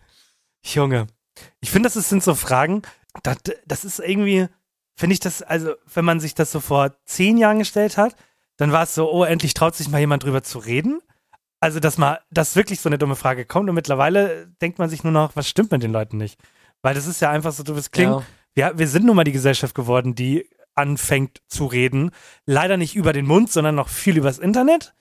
Junge. 0.63 1.07
Ich 1.61 1.71
finde, 1.71 1.89
das 1.89 2.09
sind 2.09 2.23
so 2.23 2.35
Fragen, 2.35 2.83
das, 3.23 3.37
das 3.65 3.85
ist 3.85 3.99
irgendwie, 3.99 4.47
finde 4.95 5.13
ich 5.15 5.19
das, 5.19 5.41
also, 5.41 5.73
wenn 5.91 6.05
man 6.05 6.19
sich 6.19 6.35
das 6.35 6.51
so 6.51 6.59
vor 6.59 6.91
zehn 7.05 7.37
Jahren 7.39 7.57
gestellt 7.57 7.97
hat, 7.97 8.15
dann 8.57 8.71
war 8.71 8.83
es 8.83 8.93
so, 8.93 9.11
oh, 9.11 9.23
endlich 9.23 9.55
traut 9.55 9.75
sich 9.75 9.89
mal 9.89 9.99
jemand 9.99 10.23
drüber 10.23 10.43
zu 10.43 10.59
reden. 10.59 11.01
Also, 11.65 11.79
dass 11.79 11.97
mal, 11.97 12.19
dass 12.29 12.55
wirklich 12.55 12.79
so 12.79 12.89
eine 12.89 12.99
dumme 12.99 13.15
Frage 13.15 13.43
kommt 13.43 13.67
und 13.67 13.73
mittlerweile 13.73 14.53
denkt 14.61 14.77
man 14.77 14.87
sich 14.87 15.03
nur 15.03 15.11
noch, 15.11 15.35
was 15.35 15.49
stimmt 15.49 15.71
mit 15.71 15.81
den 15.81 15.91
Leuten 15.91 16.15
nicht? 16.15 16.39
Weil 16.83 16.93
das 16.93 17.07
ist 17.07 17.21
ja 17.21 17.31
einfach 17.31 17.53
so 17.53 17.63
doofes 17.63 17.89
Klingen. 17.89 18.23
Ja. 18.55 18.69
Ja, 18.69 18.77
wir 18.77 18.87
sind 18.87 19.03
nun 19.03 19.15
mal 19.15 19.23
die 19.23 19.31
Gesellschaft 19.31 19.73
geworden, 19.73 20.13
die 20.13 20.47
anfängt 20.75 21.41
zu 21.47 21.65
reden. 21.65 22.11
Leider 22.45 22.77
nicht 22.77 22.95
über 22.95 23.13
den 23.13 23.25
Mund, 23.25 23.51
sondern 23.51 23.73
noch 23.73 23.89
viel 23.89 24.15
übers 24.15 24.37
Internet. 24.37 24.93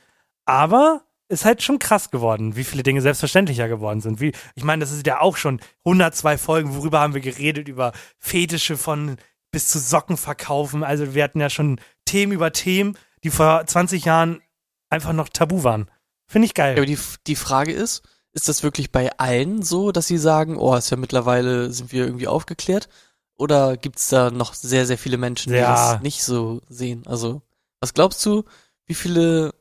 Aber 0.47 1.03
ist 1.29 1.45
halt 1.45 1.63
schon 1.63 1.79
krass 1.79 2.11
geworden, 2.11 2.57
wie 2.57 2.65
viele 2.65 2.83
Dinge 2.83 3.03
selbstverständlicher 3.03 3.69
geworden 3.69 4.01
sind. 4.01 4.23
Wie, 4.23 4.33
ich 4.55 4.65
meine, 4.65 4.81
das 4.81 4.91
ist 4.91 5.07
ja 5.07 5.21
auch 5.21 5.37
schon 5.37 5.61
102 5.85 6.39
Folgen, 6.39 6.75
worüber 6.75 7.01
haben 7.01 7.13
wir 7.13 7.21
geredet? 7.21 7.69
Über 7.69 7.93
Fetische 8.19 8.79
von 8.79 9.19
bis 9.53 9.69
zu 9.69 9.79
Socken 9.79 10.17
verkaufen. 10.17 10.83
Also 10.83 11.15
wir 11.15 11.25
hatten 11.25 11.41
ja 11.41 11.51
schon 11.51 11.79
Themen 12.07 12.33
über 12.33 12.53
Themen, 12.53 12.97
die 13.23 13.31
vor 13.31 13.67
20 13.67 14.07
Jahren 14.07 14.41
einfach 14.89 15.13
noch 15.13 15.29
tabu 15.29 15.63
waren. 15.63 15.91
Finde 16.27 16.47
ich 16.47 16.57
Ja, 16.57 16.65
geil. 16.65 16.77
aber 16.77 16.87
die, 16.87 16.99
die 17.27 17.37
Frage 17.37 17.73
ist, 17.73 18.03
ist 18.33 18.49
das 18.49 18.63
wirklich 18.63 18.91
bei 18.91 19.17
allen 19.19 19.63
so, 19.63 19.93
dass 19.93 20.07
sie 20.07 20.19
sagen, 20.19 20.57
oh, 20.57 20.75
ist 20.75 20.91
ja 20.91 20.97
mittlerweile, 20.97 21.71
sind 21.73 21.93
wir 21.93 22.05
irgendwie 22.07 22.27
aufgeklärt? 22.29 22.89
Oder 23.37 23.77
gibt's 23.77 24.09
da 24.09 24.31
noch 24.31 24.55
sehr, 24.55 24.87
sehr 24.87 24.99
viele 24.99 25.19
Menschen, 25.19 25.53
die 25.53 25.59
Ja. 25.59 25.93
das 25.95 26.03
nicht 26.03 26.23
so 26.25 26.61
sehen? 26.69 27.03
Also, 27.07 27.43
was 27.81 27.95
glaubst 27.95 28.25
du, 28.27 28.45
wie 28.87 28.95
viele, 28.95 29.53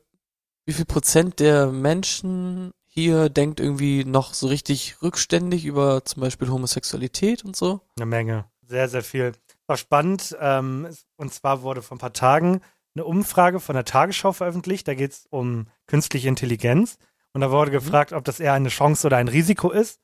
wie 0.64 0.72
viel 0.72 0.84
Prozent 0.84 1.40
der 1.40 1.66
Menschen 1.66 2.72
hier 2.86 3.28
denkt 3.28 3.58
irgendwie 3.60 4.04
noch 4.04 4.34
so 4.34 4.46
richtig 4.46 5.02
rückständig 5.02 5.64
über 5.64 6.04
zum 6.04 6.20
Beispiel 6.22 6.48
Homosexualität 6.48 7.44
und 7.44 7.56
so? 7.56 7.80
Eine 7.96 8.06
Menge. 8.06 8.44
Sehr, 8.66 8.88
sehr 8.88 9.02
viel. 9.02 9.32
War 9.66 9.76
spannend. 9.76 10.36
Ähm, 10.40 10.88
und 11.16 11.32
zwar 11.34 11.62
wurde 11.62 11.82
vor 11.82 11.96
ein 11.96 12.00
paar 12.00 12.12
Tagen 12.12 12.60
eine 12.94 13.04
Umfrage 13.04 13.60
von 13.60 13.74
der 13.74 13.84
Tagesschau 13.84 14.32
veröffentlicht. 14.32 14.86
Da 14.88 14.94
geht 14.94 15.12
es 15.12 15.26
um 15.30 15.66
künstliche 15.86 16.28
Intelligenz. 16.28 16.98
Und 17.32 17.40
da 17.40 17.50
wurde 17.50 17.70
gefragt, 17.70 18.12
ob 18.12 18.24
das 18.24 18.40
eher 18.40 18.52
eine 18.52 18.68
Chance 18.68 19.06
oder 19.06 19.16
ein 19.16 19.28
Risiko 19.28 19.70
ist. 19.70 20.00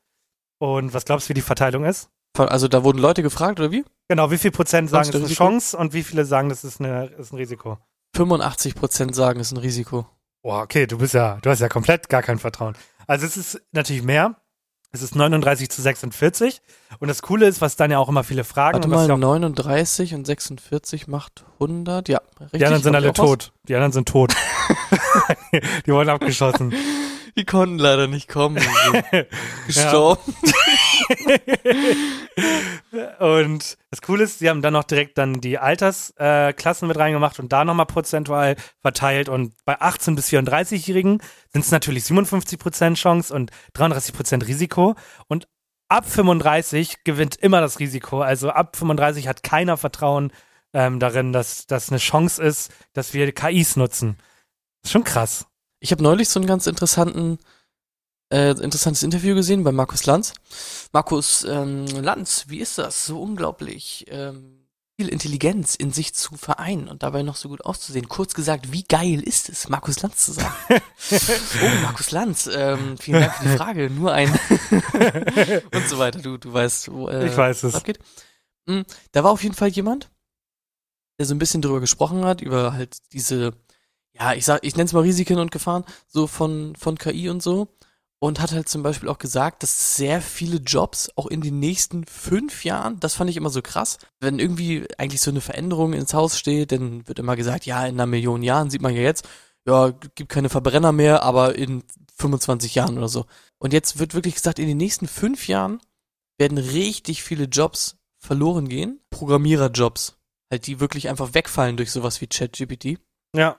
Und 0.59 0.92
was 0.92 1.05
glaubst 1.05 1.29
du, 1.29 1.31
wie 1.31 1.35
die 1.35 1.42
Verteilung 1.42 1.85
ist? 1.85 2.11
Also, 2.37 2.68
da 2.68 2.85
wurden 2.85 2.98
Leute 2.98 3.22
gefragt, 3.22 3.59
oder 3.61 3.70
wie? 3.70 3.85
Genau, 4.09 4.31
wie 4.31 4.38
viel 4.38 4.50
Prozent 4.50 4.90
sagen, 4.90 5.03
es 5.03 5.09
ist 5.09 5.14
eine 5.14 5.24
Risiko? 5.24 5.44
Chance 5.44 5.76
und 5.76 5.92
wie 5.92 6.03
viele 6.03 6.24
sagen, 6.24 6.48
das 6.48 6.64
ist, 6.64 6.81
eine, 6.81 7.07
ist 7.07 7.33
ein 7.33 7.37
Risiko? 7.37 7.79
85 8.16 8.74
Prozent 8.74 9.14
sagen, 9.14 9.40
es 9.40 9.48
ist 9.48 9.53
ein 9.53 9.59
Risiko. 9.59 10.07
Boah, 10.42 10.62
okay, 10.62 10.87
du 10.87 10.98
bist 10.98 11.14
ja, 11.14 11.38
du 11.42 11.50
hast 11.50 11.61
ja 11.61 11.68
komplett 11.68 12.09
gar 12.09 12.22
kein 12.22 12.38
Vertrauen. 12.38 12.76
Also 13.07 13.26
es 13.26 13.37
ist 13.37 13.62
natürlich 13.72 14.03
mehr. 14.03 14.37
Es 14.92 15.03
ist 15.03 15.14
39 15.14 15.70
zu 15.70 15.83
46. 15.83 16.61
Und 16.98 17.09
das 17.09 17.22
Coole 17.22 17.46
ist, 17.46 17.61
was 17.61 17.76
dann 17.76 17.90
ja 17.92 17.98
auch 17.98 18.09
immer 18.09 18.24
viele 18.24 18.42
fragen. 18.42 18.74
Warte 18.74 18.88
und 18.88 18.94
was 18.94 19.03
mal, 19.03 19.09
ja 19.09 19.14
auch, 19.14 19.18
39 19.18 20.14
und 20.14 20.26
46 20.26 21.07
macht 21.07 21.44
100, 21.61 22.09
ja, 22.09 22.20
richtig. 22.40 22.59
die 22.59 22.64
anderen 22.64 22.83
sind 22.83 22.94
alle 22.96 23.09
was? 23.11 23.14
tot. 23.14 23.53
Die 23.68 23.74
anderen 23.74 23.92
sind 23.92 24.09
tot. 24.09 24.35
die 25.87 25.92
wurden 25.92 26.09
abgeschossen. 26.09 26.74
Die 27.37 27.45
konnten 27.45 27.79
leider 27.79 28.07
nicht 28.07 28.29
kommen. 28.29 28.57
Gestorben. 29.66 30.23
Und 33.19 33.77
das 33.90 34.03
Coole 34.03 34.25
ist, 34.25 34.38
sie 34.38 34.49
haben 34.49 34.62
dann 34.62 34.73
noch 34.73 34.85
direkt 34.85 35.19
dann 35.19 35.40
die 35.40 35.59
Altersklassen 35.59 36.87
äh, 36.87 36.88
mit 36.88 36.99
reingemacht 36.99 37.38
und 37.38 37.53
da 37.53 37.64
nochmal 37.64 37.87
prozentual 37.87 38.57
verteilt. 38.81 39.29
Und 39.29 39.55
bei 39.64 39.81
18- 39.81 40.16
bis 40.16 40.29
34-Jährigen 40.29 41.23
sind 41.53 41.64
es 41.64 41.71
natürlich 41.71 42.05
57% 42.05 42.95
Chance 42.95 43.35
und 43.35 43.51
33% 43.77 44.47
Risiko. 44.47 44.95
Und 45.29 45.49
ab 45.88 46.09
35 46.09 47.05
gewinnt 47.05 47.37
immer 47.37 47.61
das 47.61 47.81
Risiko. 47.81 48.23
Also 48.23 48.51
ab 48.51 48.77
35 48.77 49.29
hat 49.29 49.43
keiner 49.43 49.77
Vertrauen 49.77 50.33
ähm, 50.73 51.01
darin, 51.01 51.33
dass 51.33 51.66
das 51.66 51.90
eine 51.90 51.99
Chance 51.99 52.43
ist, 52.43 52.73
dass 52.93 53.12
wir 53.12 53.31
KIs 53.33 53.77
nutzen. 53.77 54.16
ist 54.85 54.93
schon 54.93 55.05
krass. 55.05 55.47
Ich 55.81 55.93
habe 55.93 56.03
neulich 56.03 56.29
so 56.29 56.38
einen 56.38 56.47
ganz 56.47 56.66
interessanten, 56.66 57.38
äh, 58.33 58.51
interessantes 58.51 59.03
Interview 59.03 59.35
gesehen 59.35 59.64
bei 59.64 59.73
Markus 59.73 60.05
Lanz. 60.07 60.35
Markus 60.93 61.45
ähm, 61.45 61.87
Lanz, 61.87 62.45
wie 62.49 62.61
ist 62.61 62.79
das? 62.79 63.07
So 63.07 63.21
unglaublich 63.23 64.05
ähm, 64.09 64.66
viel 64.99 65.09
Intelligenz 65.09 65.75
in 65.75 65.90
sich 65.90 66.12
zu 66.12 66.37
vereinen 66.37 66.87
und 66.87 67.03
dabei 67.03 67.23
noch 67.23 67.37
so 67.37 67.49
gut 67.49 67.64
auszusehen. 67.64 68.09
Kurz 68.09 68.35
gesagt, 68.35 68.73
wie 68.73 68.85
geil 68.85 69.23
ist 69.23 69.49
es, 69.49 69.71
Markus 69.71 70.03
Lanz 70.03 70.27
zu 70.27 70.33
sein? 70.33 70.53
oh, 71.11 71.83
Markus 71.83 72.11
Lanz, 72.11 72.49
ähm, 72.53 72.99
vielen 72.99 73.23
Dank 73.23 73.35
für 73.37 73.49
die 73.49 73.57
Frage. 73.57 73.88
Nur 73.90 74.12
ein 74.12 74.29
und 75.75 75.88
so 75.88 75.99
weiter. 75.99 76.19
Du, 76.21 76.37
du 76.37 76.53
weißt, 76.53 76.93
wo 76.93 77.09
äh, 77.09 77.27
Ich 77.27 77.37
weiß 77.37 77.62
es. 77.64 77.75
abgeht. 77.75 77.99
Mm, 78.66 78.83
Da 79.12 79.25
war 79.25 79.31
auf 79.31 79.43
jeden 79.43 79.55
Fall 79.55 79.69
jemand, 79.69 80.11
der 81.19 81.25
so 81.25 81.35
ein 81.35 81.38
bisschen 81.38 81.62
drüber 81.62 81.81
gesprochen 81.81 82.27
hat, 82.27 82.43
über 82.43 82.75
halt 82.75 82.99
diese, 83.14 83.55
ja, 84.21 84.35
ich 84.35 84.45
sag, 84.45 84.65
ich 84.65 84.77
nenne 84.77 84.85
es 84.87 84.93
mal 84.93 85.01
Risiken 85.01 85.39
und 85.39 85.51
Gefahren, 85.51 85.85
so 86.07 86.27
von, 86.27 86.77
von 86.77 86.99
KI 86.99 87.29
und 87.31 87.43
so. 87.43 87.69
Und 88.23 88.39
hat 88.39 88.53
halt 88.53 88.69
zum 88.69 88.83
Beispiel 88.83 89.09
auch 89.09 89.17
gesagt, 89.17 89.63
dass 89.63 89.97
sehr 89.97 90.21
viele 90.21 90.59
Jobs 90.59 91.11
auch 91.17 91.27
in 91.27 91.41
den 91.41 91.59
nächsten 91.59 92.05
fünf 92.05 92.65
Jahren, 92.67 93.01
das 93.01 93.15
fand 93.15 93.31
ich 93.31 93.39
immer 93.39 93.49
so 93.49 93.63
krass, 93.63 93.97
wenn 94.21 94.39
irgendwie 94.39 94.87
eigentlich 94.99 95.23
so 95.23 95.31
eine 95.31 95.41
Veränderung 95.41 95.95
ins 95.95 96.13
Haus 96.13 96.39
steht, 96.39 96.71
dann 96.73 97.09
wird 97.09 97.19
immer 97.19 97.35
gesagt, 97.35 97.65
ja, 97.65 97.87
in 97.87 97.95
einer 97.95 98.05
Million 98.05 98.43
Jahren 98.43 98.69
sieht 98.69 98.83
man 98.83 98.95
ja 98.95 99.01
jetzt, 99.01 99.27
ja, 99.67 99.95
gibt 100.15 100.31
keine 100.31 100.51
Verbrenner 100.51 100.93
mehr, 100.93 101.23
aber 101.23 101.55
in 101.55 101.83
25 102.19 102.75
Jahren 102.75 102.99
oder 102.99 103.09
so. 103.09 103.25
Und 103.59 103.73
jetzt 103.73 103.99
wird 103.99 104.13
wirklich 104.13 104.35
gesagt, 104.35 104.59
in 104.59 104.69
den 104.69 104.77
nächsten 104.77 105.09
fünf 105.09 105.49
Jahren 105.49 105.81
werden 106.37 106.59
richtig 106.59 107.23
viele 107.23 107.45
Jobs 107.45 107.97
verloren 108.19 108.69
gehen. 108.69 109.01
Programmiererjobs. 109.09 110.19
Halt, 110.51 110.67
die 110.67 110.81
wirklich 110.81 111.09
einfach 111.09 111.33
wegfallen 111.33 111.79
durch 111.79 111.91
sowas 111.91 112.21
wie 112.21 112.27
ChatGPT. 112.27 112.99
Ja. 113.35 113.59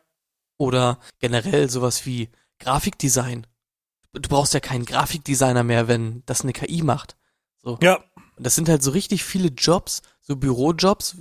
Oder 0.62 1.00
generell 1.18 1.72
sowas 1.72 2.06
wie 2.06 2.30
Grafikdesign. 2.60 3.48
Du 4.14 4.30
brauchst 4.30 4.54
ja 4.54 4.60
keinen 4.60 4.86
Grafikdesigner 4.86 5.64
mehr, 5.64 5.88
wenn 5.88 6.22
das 6.28 6.42
eine 6.42 6.54
KI 6.54 6.84
macht. 6.84 7.18
So. 7.64 7.80
Ja. 7.82 7.96
Und 8.36 8.46
das 8.46 8.54
sind 8.54 8.70
halt 8.70 8.84
so 8.84 8.92
richtig 8.92 9.24
viele 9.24 9.48
Jobs, 9.48 10.04
so 10.22 10.36
Bürojobs, 10.36 11.18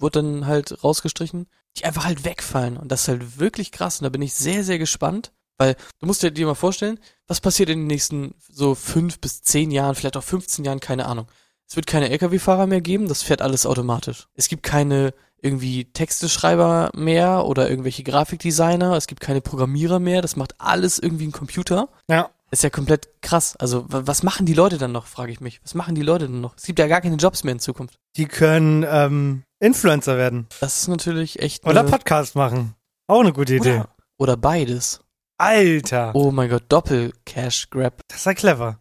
wurde 0.00 0.20
dann 0.20 0.46
halt 0.46 0.82
rausgestrichen, 0.82 1.46
die 1.76 1.84
einfach 1.84 2.04
halt 2.04 2.24
wegfallen. 2.24 2.76
Und 2.76 2.90
das 2.90 3.02
ist 3.02 3.08
halt 3.08 3.38
wirklich 3.38 3.70
krass. 3.70 4.00
Und 4.00 4.04
da 4.04 4.08
bin 4.08 4.20
ich 4.20 4.34
sehr, 4.34 4.64
sehr 4.64 4.80
gespannt, 4.80 5.30
weil 5.58 5.76
du 6.00 6.06
musst 6.06 6.24
dir, 6.24 6.32
dir 6.32 6.46
mal 6.46 6.56
vorstellen, 6.56 6.98
was 7.28 7.40
passiert 7.40 7.70
in 7.70 7.82
den 7.82 7.86
nächsten 7.86 8.34
so 8.50 8.74
fünf 8.74 9.20
bis 9.20 9.42
zehn 9.42 9.70
Jahren, 9.70 9.94
vielleicht 9.94 10.16
auch 10.16 10.24
15 10.24 10.64
Jahren, 10.64 10.80
keine 10.80 11.06
Ahnung. 11.06 11.28
Es 11.72 11.76
wird 11.76 11.86
keine 11.86 12.10
LKW-Fahrer 12.10 12.66
mehr 12.66 12.82
geben, 12.82 13.08
das 13.08 13.22
fährt 13.22 13.40
alles 13.40 13.64
automatisch. 13.64 14.26
Es 14.34 14.48
gibt 14.48 14.62
keine 14.62 15.14
irgendwie 15.40 15.86
Texteschreiber 15.86 16.90
mehr 16.94 17.46
oder 17.46 17.70
irgendwelche 17.70 18.02
Grafikdesigner, 18.02 18.94
es 18.94 19.06
gibt 19.06 19.22
keine 19.22 19.40
Programmierer 19.40 19.98
mehr, 19.98 20.20
das 20.20 20.36
macht 20.36 20.54
alles 20.58 20.98
irgendwie 20.98 21.28
ein 21.28 21.32
Computer. 21.32 21.88
Ja. 22.10 22.28
Ist 22.50 22.62
ja 22.62 22.68
komplett 22.68 23.08
krass. 23.22 23.56
Also, 23.56 23.86
wa- 23.90 24.02
was 24.04 24.22
machen 24.22 24.44
die 24.44 24.52
Leute 24.52 24.76
dann 24.76 24.92
noch, 24.92 25.06
frage 25.06 25.32
ich 25.32 25.40
mich. 25.40 25.62
Was 25.64 25.74
machen 25.74 25.94
die 25.94 26.02
Leute 26.02 26.26
dann 26.26 26.42
noch? 26.42 26.54
Es 26.58 26.64
gibt 26.64 26.78
ja 26.78 26.88
gar 26.88 27.00
keine 27.00 27.16
Jobs 27.16 27.42
mehr 27.42 27.52
in 27.52 27.58
Zukunft. 27.58 27.94
Die 28.18 28.26
können 28.26 28.84
ähm, 28.86 29.42
Influencer 29.58 30.18
werden. 30.18 30.48
Das 30.60 30.82
ist 30.82 30.88
natürlich 30.88 31.40
echt. 31.40 31.64
Oder 31.64 31.80
eine- 31.80 31.88
Podcast 31.90 32.34
machen. 32.36 32.74
Auch 33.06 33.20
eine 33.20 33.32
gute 33.32 33.54
Idee. 33.54 33.76
oder, 33.76 33.88
oder 34.18 34.36
beides. 34.36 35.00
Alter. 35.38 36.14
Oh 36.14 36.30
mein 36.32 36.50
Gott, 36.50 36.64
Doppel-Cash-Grab. 36.68 38.02
Das 38.08 38.18
ist 38.18 38.26
ja 38.26 38.34
clever. 38.34 38.78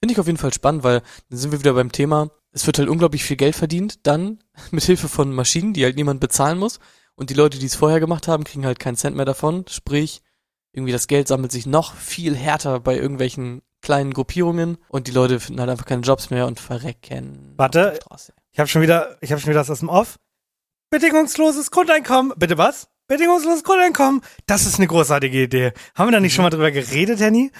Finde 0.00 0.14
ich 0.14 0.20
auf 0.20 0.26
jeden 0.26 0.38
Fall 0.38 0.52
spannend, 0.52 0.82
weil 0.82 1.02
dann 1.28 1.38
sind 1.38 1.52
wir 1.52 1.60
wieder 1.60 1.74
beim 1.74 1.92
Thema, 1.92 2.30
es 2.52 2.66
wird 2.66 2.78
halt 2.78 2.88
unglaublich 2.88 3.22
viel 3.22 3.36
Geld 3.36 3.54
verdient, 3.54 4.06
dann 4.06 4.42
mit 4.70 4.84
Hilfe 4.84 5.08
von 5.08 5.32
Maschinen, 5.32 5.72
die 5.72 5.84
halt 5.84 5.96
niemand 5.96 6.20
bezahlen 6.20 6.58
muss. 6.58 6.80
Und 7.14 7.30
die 7.30 7.34
Leute, 7.34 7.58
die 7.58 7.66
es 7.66 7.76
vorher 7.76 8.00
gemacht 8.00 8.28
haben, 8.28 8.44
kriegen 8.44 8.64
halt 8.64 8.78
keinen 8.78 8.96
Cent 8.96 9.14
mehr 9.14 9.26
davon. 9.26 9.66
Sprich, 9.68 10.22
irgendwie 10.72 10.92
das 10.92 11.06
Geld 11.06 11.28
sammelt 11.28 11.52
sich 11.52 11.66
noch 11.66 11.94
viel 11.94 12.34
härter 12.34 12.80
bei 12.80 12.96
irgendwelchen 12.96 13.60
kleinen 13.82 14.12
Gruppierungen 14.12 14.78
und 14.88 15.06
die 15.06 15.12
Leute 15.12 15.40
finden 15.40 15.60
halt 15.60 15.70
einfach 15.70 15.86
keine 15.86 16.02
Jobs 16.02 16.30
mehr 16.30 16.46
und 16.46 16.60
verrecken. 16.60 17.54
Warte. 17.56 17.98
Ich 18.52 18.58
habe 18.58 18.68
schon 18.68 18.82
wieder, 18.82 19.16
ich 19.20 19.32
habe 19.32 19.40
schon 19.40 19.50
wieder 19.50 19.60
das 19.60 19.70
aus 19.70 19.80
dem 19.80 19.88
Off. 19.88 20.16
Bedingungsloses 20.90 21.70
Grundeinkommen. 21.70 22.32
Bitte 22.36 22.58
was? 22.58 22.88
Bedingungsloses 23.06 23.64
Grundeinkommen. 23.64 24.22
Das 24.46 24.66
ist 24.66 24.76
eine 24.76 24.86
großartige 24.86 25.42
Idee. 25.42 25.72
Haben 25.94 26.08
wir 26.08 26.12
da 26.12 26.20
nicht 26.20 26.34
schon 26.34 26.42
mal 26.44 26.50
drüber 26.50 26.70
geredet, 26.70 27.20
Henny? 27.20 27.52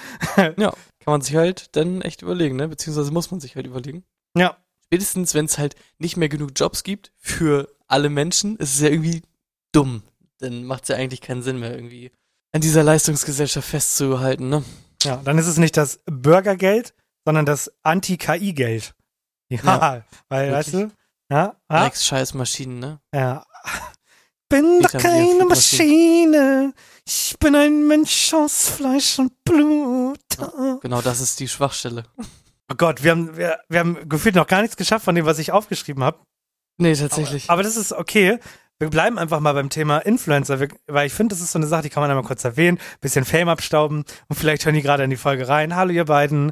Ja, 0.57 0.73
kann 1.03 1.11
man 1.13 1.21
sich 1.21 1.35
halt 1.35 1.75
dann 1.75 2.01
echt 2.01 2.21
überlegen, 2.21 2.55
ne? 2.55 2.67
Beziehungsweise 2.67 3.11
muss 3.11 3.31
man 3.31 3.39
sich 3.39 3.55
halt 3.55 3.67
überlegen. 3.67 4.03
Ja. 4.37 4.57
Spätestens, 4.85 5.33
wenn 5.33 5.45
es 5.45 5.57
halt 5.57 5.75
nicht 5.99 6.17
mehr 6.17 6.29
genug 6.29 6.51
Jobs 6.55 6.83
gibt 6.83 7.11
für 7.17 7.73
alle 7.87 8.09
Menschen, 8.09 8.57
ist 8.57 8.75
es 8.75 8.81
ja 8.81 8.89
irgendwie 8.89 9.23
dumm. 9.71 10.03
Dann 10.39 10.63
macht 10.65 10.83
es 10.83 10.89
ja 10.89 10.95
eigentlich 10.95 11.21
keinen 11.21 11.43
Sinn 11.43 11.59
mehr, 11.59 11.73
irgendwie 11.73 12.11
an 12.53 12.61
dieser 12.61 12.83
Leistungsgesellschaft 12.83 13.67
festzuhalten, 13.67 14.49
ne? 14.49 14.63
Ja, 15.03 15.21
dann 15.23 15.37
ist 15.37 15.47
es 15.47 15.57
nicht 15.57 15.77
das 15.77 16.01
Bürgergeld, 16.05 16.93
sondern 17.25 17.45
das 17.45 17.71
Anti-KI-Geld. 17.83 18.93
Ja, 19.49 19.59
Ja, 19.63 20.05
weil, 20.29 20.51
weißt 20.51 20.73
wirklich. 20.73 20.91
du? 20.91 20.95
Ja, 21.33 21.55
ja, 21.71 21.83
Rex 21.83 22.05
scheiß 22.05 22.33
Maschinen, 22.33 22.79
ne? 22.79 22.99
ja. 23.13 23.45
Bin 24.49 24.81
doch 24.81 24.91
keine. 24.91 25.45
Maschine. 25.45 26.73
Ich 27.07 27.37
bin 27.39 27.55
ein 27.55 27.87
Mensch 27.87 28.33
aus 28.33 28.67
Fleisch 28.67 29.17
und 29.17 29.31
Blut. 29.45 30.00
Genau, 30.81 31.01
das 31.01 31.21
ist 31.21 31.39
die 31.39 31.47
Schwachstelle. 31.47 32.03
Oh 32.71 32.75
Gott, 32.77 33.03
wir 33.03 33.11
haben, 33.11 33.37
wir, 33.37 33.59
wir 33.69 33.79
haben 33.79 34.09
gefühlt 34.09 34.35
noch 34.35 34.47
gar 34.47 34.61
nichts 34.61 34.77
geschafft 34.77 35.05
von 35.05 35.15
dem, 35.15 35.25
was 35.25 35.39
ich 35.39 35.51
aufgeschrieben 35.51 36.03
habe. 36.03 36.19
Nee, 36.77 36.95
tatsächlich. 36.95 37.49
Aber 37.49 37.63
das 37.63 37.77
ist 37.77 37.93
okay. 37.93 38.39
Wir 38.79 38.89
bleiben 38.89 39.19
einfach 39.19 39.39
mal 39.39 39.53
beim 39.53 39.69
Thema 39.69 39.99
Influencer, 39.99 40.59
weil 40.87 41.05
ich 41.05 41.13
finde, 41.13 41.35
das 41.35 41.41
ist 41.43 41.51
so 41.51 41.59
eine 41.59 41.67
Sache, 41.67 41.83
die 41.83 41.89
kann 41.89 42.01
man 42.01 42.09
einmal 42.09 42.25
kurz 42.25 42.43
erwähnen, 42.43 42.79
bisschen 42.99 43.25
Fame 43.25 43.49
abstauben 43.49 44.05
und 44.27 44.35
vielleicht 44.35 44.65
hören 44.65 44.73
die 44.73 44.81
gerade 44.81 45.03
in 45.03 45.11
die 45.11 45.17
Folge 45.17 45.47
rein. 45.47 45.75
Hallo 45.75 45.91
ihr 45.91 46.05
beiden. 46.05 46.51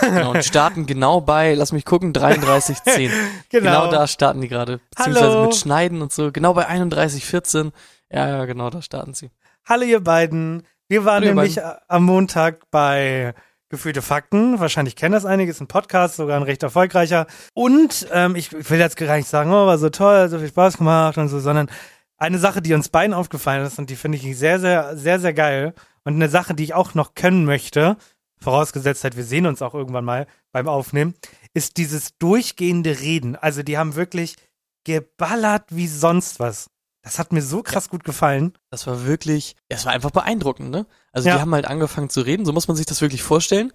Genau, 0.00 0.32
und 0.32 0.44
starten 0.44 0.86
genau 0.86 1.20
bei, 1.20 1.54
lass 1.54 1.72
mich 1.72 1.84
gucken, 1.84 2.12
33,10. 2.12 3.10
Genau. 3.50 3.90
da 3.90 4.06
starten 4.06 4.40
die 4.40 4.48
gerade. 4.48 4.80
Beziehungsweise 4.90 5.30
Hallo. 5.30 5.44
mit 5.44 5.54
Schneiden 5.54 6.02
und 6.02 6.12
so. 6.12 6.30
Genau 6.32 6.54
bei 6.54 6.68
31,14. 6.68 7.72
Ja, 8.10 8.28
ja, 8.28 8.44
genau, 8.44 8.70
da 8.70 8.82
starten 8.82 9.14
sie. 9.14 9.30
Hallo 9.66 9.84
ihr 9.84 10.00
beiden. 10.00 10.66
Wir 10.90 11.04
waren 11.04 11.22
ihr 11.22 11.28
nämlich 11.28 11.58
äh, 11.58 11.74
am 11.86 12.04
Montag 12.04 12.68
bei 12.72 13.32
Gefühlte 13.68 14.02
Fakten. 14.02 14.58
Wahrscheinlich 14.58 14.96
kennen 14.96 15.12
das 15.12 15.24
einige, 15.24 15.52
ist 15.52 15.60
ein 15.60 15.68
Podcast, 15.68 16.16
sogar 16.16 16.36
ein 16.36 16.42
recht 16.42 16.64
erfolgreicher. 16.64 17.28
Und 17.54 18.08
ähm, 18.12 18.34
ich, 18.34 18.52
ich 18.52 18.68
will 18.68 18.80
jetzt 18.80 18.96
gar 18.96 19.16
nicht 19.16 19.28
sagen, 19.28 19.52
oh, 19.52 19.66
war 19.66 19.78
so 19.78 19.88
toll, 19.90 20.28
so 20.28 20.40
viel 20.40 20.48
Spaß 20.48 20.78
gemacht 20.78 21.16
und 21.16 21.28
so, 21.28 21.38
sondern 21.38 21.70
eine 22.16 22.40
Sache, 22.40 22.60
die 22.60 22.74
uns 22.74 22.88
beiden 22.88 23.14
aufgefallen 23.14 23.64
ist 23.64 23.78
und 23.78 23.88
die 23.88 23.94
finde 23.94 24.18
ich 24.18 24.36
sehr, 24.36 24.58
sehr, 24.58 24.96
sehr, 24.96 25.20
sehr 25.20 25.32
geil 25.32 25.74
und 26.02 26.14
eine 26.14 26.28
Sache, 26.28 26.54
die 26.54 26.64
ich 26.64 26.74
auch 26.74 26.94
noch 26.94 27.14
können 27.14 27.44
möchte, 27.44 27.96
vorausgesetzt 28.40 29.04
halt, 29.04 29.16
wir 29.16 29.22
sehen 29.22 29.46
uns 29.46 29.62
auch 29.62 29.74
irgendwann 29.74 30.04
mal 30.04 30.26
beim 30.50 30.66
Aufnehmen, 30.66 31.14
ist 31.54 31.76
dieses 31.76 32.18
durchgehende 32.18 32.98
Reden. 32.98 33.36
Also 33.36 33.62
die 33.62 33.78
haben 33.78 33.94
wirklich 33.94 34.34
geballert 34.82 35.66
wie 35.68 35.86
sonst 35.86 36.40
was. 36.40 36.68
Das 37.02 37.18
hat 37.18 37.32
mir 37.32 37.40
so 37.42 37.62
krass 37.62 37.88
gut 37.88 38.04
gefallen. 38.04 38.52
Das 38.70 38.86
war 38.86 39.06
wirklich, 39.06 39.56
es 39.68 39.86
war 39.86 39.92
einfach 39.92 40.10
beeindruckend, 40.10 40.70
ne? 40.70 40.86
Also 41.12 41.28
Ja. 41.28 41.36
die 41.36 41.40
haben 41.40 41.54
halt 41.54 41.66
angefangen 41.66 42.10
zu 42.10 42.20
reden, 42.20 42.44
so 42.44 42.52
muss 42.52 42.68
man 42.68 42.76
sich 42.76 42.86
das 42.86 43.00
wirklich 43.00 43.22
vorstellen. 43.22 43.72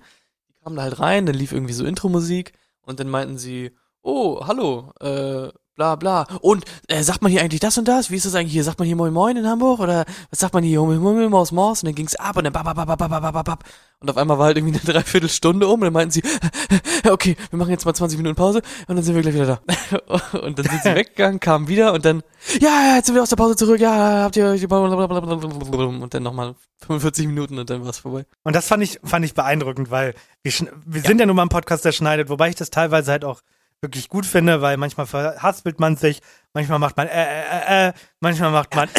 Die 0.49 0.53
kamen 0.63 0.75
da 0.75 0.83
halt 0.83 0.99
rein, 0.99 1.25
dann 1.25 1.35
lief 1.35 1.51
irgendwie 1.51 1.73
so 1.73 1.85
Intro-Musik 1.85 2.53
und 2.81 2.99
dann 2.99 3.09
meinten 3.09 3.37
sie, 3.37 3.75
oh, 4.03 4.45
hallo, 4.45 4.91
äh, 5.01 5.49
bla 5.75 5.95
bla. 5.95 6.25
Und 6.41 6.65
äh, 6.87 7.03
sagt 7.03 7.21
man 7.21 7.31
hier 7.31 7.41
eigentlich 7.41 7.59
das 7.59 7.77
und 7.77 7.87
das? 7.87 8.09
Wie 8.09 8.15
ist 8.15 8.25
das 8.25 8.35
eigentlich 8.35 8.53
hier? 8.53 8.63
Sagt 8.63 8.79
man 8.79 8.85
hier 8.85 8.95
Moin 8.95 9.13
Moin 9.13 9.37
in 9.37 9.47
Hamburg? 9.47 9.79
Oder 9.79 10.05
was 10.29 10.39
sagt 10.39 10.53
man 10.53 10.63
hier? 10.63 10.81
Hummel 10.81 10.99
Hummel 10.99 11.29
Maus 11.29 11.51
Maus? 11.51 11.83
Und 11.83 11.87
dann 11.87 11.95
ging's 11.95 12.15
ab 12.15 12.37
und 12.37 12.45
dann 12.45 12.53
bab. 12.53 13.63
Und 14.01 14.09
auf 14.09 14.17
einmal 14.17 14.37
war 14.37 14.45
halt 14.45 14.57
irgendwie 14.57 14.77
eine 14.79 14.93
Dreiviertelstunde 14.93 15.67
um 15.67 15.75
und 15.75 15.81
dann 15.81 15.93
meinten 15.93 16.11
sie, 16.11 16.21
okay, 17.09 17.35
wir 17.49 17.57
machen 17.57 17.71
jetzt 17.71 17.85
mal 17.85 17.93
20 17.93 18.17
Minuten 18.17 18.35
Pause 18.35 18.61
und 18.87 18.95
dann 18.95 19.03
sind 19.03 19.15
wir 19.15 19.21
gleich 19.21 19.33
wieder 19.33 19.59
da. 19.65 20.37
und 20.39 20.59
dann 20.59 20.65
sind 20.65 20.83
sie 20.83 20.95
weggegangen, 20.95 21.39
kamen 21.39 21.67
wieder 21.67 21.93
und 21.93 22.05
dann, 22.05 22.21
ja, 22.59 22.95
jetzt 22.97 23.07
sind 23.07 23.15
wir 23.15 23.23
aus 23.23 23.29
der 23.29 23.37
Pause 23.37 23.55
zurück, 23.55 23.79
ja, 23.79 24.23
habt 24.23 24.35
ihr 24.35 24.51
und 24.51 26.13
dann 26.13 26.23
nochmal 26.23 26.55
45 26.85 27.27
Minuten 27.27 27.57
und 27.57 27.69
dann 27.69 27.85
war's 27.85 27.99
vorbei. 27.99 28.25
Und 28.43 28.55
das 28.55 28.67
fand 28.67 28.83
ich, 28.83 28.99
fand 29.03 29.25
ich 29.25 29.33
beeindruckend, 29.33 29.89
weil 29.91 30.13
wir, 30.43 30.51
wir 30.85 31.01
sind 31.01 31.19
ja 31.19 31.25
nun 31.25 31.35
mal 31.35 31.43
ein 31.43 31.49
Podcast, 31.49 31.85
der 31.85 31.91
schneidet, 31.91 32.29
wobei 32.29 32.49
ich 32.49 32.55
das 32.55 32.69
teilweise 32.69 33.11
halt 33.11 33.25
auch 33.25 33.41
wirklich 33.85 34.09
gut 34.09 34.25
finde, 34.25 34.61
weil 34.61 34.77
manchmal 34.77 35.05
verhaspelt 35.07 35.79
man 35.79 35.95
sich, 35.97 36.21
manchmal 36.53 36.79
macht 36.79 36.97
man 36.97 37.07
äh, 37.07 37.41
äh, 37.41 37.87
äh, 37.89 37.93
manchmal 38.19 38.51
macht 38.51 38.75
man 38.75 38.89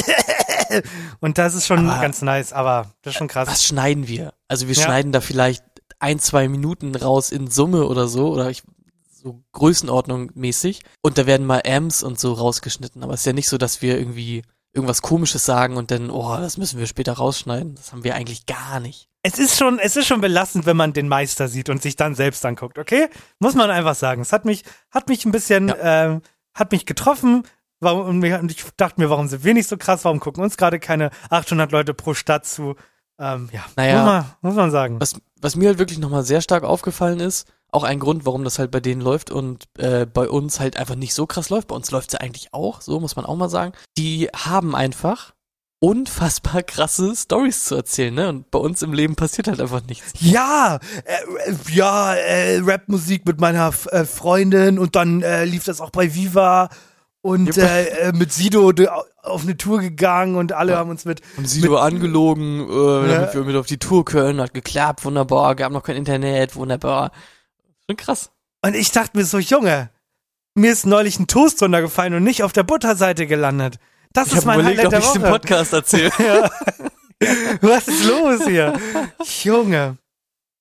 und 1.20 1.38
das 1.38 1.54
ist 1.54 1.66
schon 1.66 1.88
Aber- 1.88 2.00
ganz 2.00 2.22
nice, 2.22 2.52
aber 2.52 2.90
das 3.02 3.12
ist 3.14 3.18
schon 3.18 3.28
krass. 3.28 3.48
Was 3.48 3.64
schneiden 3.64 4.08
wir? 4.08 4.32
Also 4.48 4.68
wir 4.68 4.74
Ja. 4.74 4.82
schneiden 4.82 5.12
da 5.12 5.20
vielleicht 5.20 5.64
ein, 5.98 6.18
zwei 6.18 6.48
Minuten 6.48 6.94
raus 6.94 7.30
in 7.30 7.48
Summe 7.50 7.86
oder 7.86 8.06
so, 8.08 8.28
oder 8.32 8.50
ich, 8.50 8.62
so 9.10 9.42
Größenordnung 9.52 10.30
mäßig. 10.34 10.82
Und 11.02 11.16
da 11.18 11.26
werden 11.26 11.46
mal 11.46 11.62
Amps 11.66 12.02
und 12.02 12.20
so 12.20 12.32
rausgeschnitten. 12.34 13.02
Aber 13.02 13.14
es 13.14 13.20
ist 13.20 13.26
ja 13.26 13.32
nicht 13.32 13.48
so, 13.48 13.56
dass 13.58 13.80
wir 13.82 13.98
irgendwie 13.98 14.42
irgendwas 14.74 15.00
komisches 15.00 15.44
sagen 15.46 15.76
und 15.78 15.90
dann, 15.90 16.10
oh, 16.10 16.36
das 16.36 16.58
müssen 16.58 16.78
wir 16.78 16.86
später 16.86 17.14
rausschneiden. 17.14 17.74
Das 17.76 17.92
haben 17.92 18.04
wir 18.04 18.14
eigentlich 18.14 18.44
gar 18.46 18.78
nicht. 18.78 19.08
Es 19.26 19.38
ist 19.40 19.58
schon, 19.58 19.78
es 19.80 19.96
ist 19.96 20.06
schon 20.06 20.20
belastend, 20.20 20.66
wenn 20.66 20.76
man 20.76 20.92
den 20.92 21.08
Meister 21.08 21.48
sieht 21.48 21.68
und 21.68 21.82
sich 21.82 21.96
dann 21.96 22.14
selbst 22.14 22.46
anguckt, 22.46 22.78
okay? 22.78 23.08
Muss 23.40 23.54
man 23.54 23.70
einfach 23.70 23.96
sagen. 23.96 24.22
Es 24.22 24.32
hat 24.32 24.44
mich, 24.44 24.62
hat 24.92 25.08
mich 25.08 25.24
ein 25.24 25.32
bisschen, 25.32 25.72
ähm, 25.80 26.22
hat 26.54 26.70
mich 26.70 26.86
getroffen. 26.86 27.42
Warum, 27.80 28.06
und 28.22 28.50
ich 28.50 28.64
dachte 28.76 29.00
mir, 29.00 29.10
warum 29.10 29.26
sind 29.28 29.42
wir 29.42 29.52
nicht 29.52 29.68
so 29.68 29.76
krass? 29.76 30.04
Warum 30.04 30.20
gucken 30.20 30.44
uns 30.44 30.56
gerade 30.56 30.78
keine 30.78 31.10
800 31.30 31.72
Leute 31.72 31.92
pro 31.92 32.14
Stadt 32.14 32.46
zu? 32.46 32.76
Ähm, 33.18 33.48
ja, 33.52 33.64
Naja. 33.74 33.96
muss, 33.96 34.04
man, 34.06 34.24
muss 34.42 34.54
man 34.54 34.70
sagen. 34.70 35.00
Was, 35.00 35.14
was 35.40 35.56
mir 35.56 35.68
halt 35.68 35.78
wirklich 35.78 35.98
nochmal 35.98 36.22
sehr 36.22 36.40
stark 36.40 36.62
aufgefallen 36.62 37.18
ist, 37.18 37.48
auch 37.72 37.82
ein 37.82 37.98
Grund, 37.98 38.24
warum 38.26 38.44
das 38.44 38.58
halt 38.58 38.70
bei 38.70 38.80
denen 38.80 39.00
läuft 39.00 39.30
und 39.30 39.64
äh, 39.78 40.06
bei 40.06 40.28
uns 40.28 40.60
halt 40.60 40.76
einfach 40.76 40.94
nicht 40.94 41.14
so 41.14 41.26
krass 41.26 41.50
läuft. 41.50 41.68
Bei 41.68 41.74
uns 41.74 41.90
läuft 41.90 42.08
es 42.10 42.12
ja 42.14 42.20
eigentlich 42.20 42.54
auch, 42.54 42.80
so 42.80 43.00
muss 43.00 43.16
man 43.16 43.26
auch 43.26 43.36
mal 43.36 43.48
sagen. 43.50 43.72
Die 43.98 44.28
haben 44.28 44.74
einfach 44.74 45.34
unfassbar 45.80 46.62
krasse 46.62 47.14
Stories 47.14 47.64
zu 47.64 47.74
erzählen, 47.76 48.14
ne? 48.14 48.28
Und 48.28 48.50
bei 48.50 48.58
uns 48.58 48.82
im 48.82 48.92
Leben 48.92 49.14
passiert 49.14 49.48
halt 49.48 49.60
einfach 49.60 49.82
nichts. 49.86 50.12
Ja, 50.20 50.78
äh, 51.04 51.54
ja, 51.72 52.14
äh, 52.14 52.58
Rapmusik 52.64 53.26
mit 53.26 53.40
meiner 53.40 53.68
F 53.68 53.86
äh, 53.92 54.04
Freundin 54.04 54.78
und 54.78 54.96
dann 54.96 55.22
äh, 55.22 55.44
lief 55.44 55.64
das 55.64 55.80
auch 55.80 55.90
bei 55.90 56.14
Viva 56.14 56.70
und 57.20 57.58
äh, 57.58 57.84
äh, 58.08 58.12
mit 58.12 58.32
Sido 58.32 58.72
auf 59.22 59.42
eine 59.42 59.56
Tour 59.56 59.80
gegangen 59.80 60.36
und 60.36 60.52
alle 60.52 60.72
Ja. 60.72 60.78
haben 60.78 60.90
uns 60.90 61.04
mit 61.04 61.20
Haben 61.36 61.46
Sido 61.46 61.76
angelogen, 61.76 62.68
äh, 62.70 62.72
Ja. 63.10 63.14
damit 63.20 63.34
wir 63.34 63.42
mit 63.44 63.56
auf 63.56 63.66
die 63.66 63.78
Tour 63.78 64.04
können, 64.04 64.40
hat 64.40 64.54
geklappt, 64.54 65.04
wunderbar, 65.04 65.54
gab 65.56 65.72
noch 65.72 65.82
kein 65.82 65.96
Internet, 65.96 66.56
wunderbar. 66.56 67.10
Schon 67.88 67.96
krass. 67.96 68.30
und 68.64 68.74
ich 68.74 68.90
dachte 68.92 69.16
mir 69.18 69.24
so, 69.24 69.38
Junge, 69.38 69.90
mir 70.54 70.72
ist 70.72 70.86
neulich 70.86 71.18
ein 71.20 71.26
Toast 71.26 71.62
runtergefallen 71.62 72.14
und 72.14 72.24
nicht 72.24 72.42
auf 72.42 72.52
der 72.52 72.62
Butterseite 72.62 73.26
gelandet. 73.26 73.78
Das 74.16 74.28
Ich 74.28 74.34
ist 74.38 74.44
mein 74.46 74.60
überlegt, 74.60 74.80
Highlight 74.80 74.86
ob 74.86 74.90
der 74.90 74.98
ich 75.00 75.06
es 75.06 75.14
im 75.16 75.22
Woche. 75.22 75.30
Podcast 75.30 75.72
erzähle. 75.72 76.10
Was 77.60 77.88
ist 77.88 78.04
los 78.04 78.46
hier? 78.46 78.78
Junge. 79.42 79.96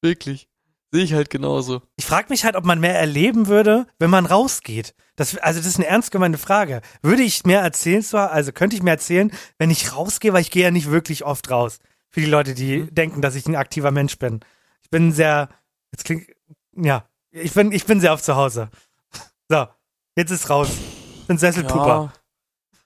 Wirklich. 0.01 0.47
Sehe 0.91 1.03
ich 1.03 1.13
halt 1.13 1.29
genauso. 1.29 1.81
Ich 1.97 2.05
frage 2.05 2.27
mich 2.29 2.45
halt, 2.45 2.55
ob 2.55 2.63
man 2.65 2.79
mehr 2.79 2.97
erleben 2.97 3.47
würde, 3.47 3.87
wenn 3.99 4.09
man 4.09 4.25
rausgeht. 4.25 4.93
Das, 5.17 5.35
also 5.37 5.59
das 5.59 5.67
ist 5.67 5.75
eine 5.77 5.87
ernst 5.87 6.11
gemeinte 6.11 6.37
Frage. 6.37 6.81
Würde 7.01 7.23
ich 7.23 7.43
mehr 7.45 7.61
erzählen 7.61 8.01
zwar, 8.03 8.31
also 8.31 8.51
könnte 8.51 8.75
ich 8.75 8.83
mehr 8.83 8.93
erzählen, 8.93 9.31
wenn 9.57 9.71
ich 9.71 9.93
rausgehe, 9.93 10.31
weil 10.33 10.41
ich 10.41 10.51
gehe 10.51 10.63
ja 10.63 10.71
nicht 10.71 10.89
wirklich 10.91 11.25
oft 11.25 11.49
raus. 11.49 11.79
Für 12.11 12.21
die 12.21 12.27
Leute, 12.27 12.53
die 12.53 12.77
Mhm. 12.83 12.95
denken, 12.95 13.21
dass 13.21 13.35
ich 13.35 13.45
ein 13.47 13.55
aktiver 13.55 13.91
Mensch 13.91 14.17
bin. 14.19 14.39
Ich 14.83 14.89
bin 14.89 15.11
sehr, 15.11 15.49
jetzt 15.93 16.05
klingt, 16.05 16.27
ja, 16.77 17.05
ich 17.31 17.51
bin, 17.53 17.71
ich 17.73 17.85
bin 17.85 17.99
sehr 17.99 18.13
oft 18.13 18.23
zu 18.23 18.35
Hause. 18.35 18.69
So, 19.49 19.67
jetzt 20.15 20.31
ist 20.31 20.49
raus. 20.49 20.69
Ich 21.21 21.27
bin 21.27 21.37
Sesselpuper. 21.37 21.87
Ja, 21.87 22.13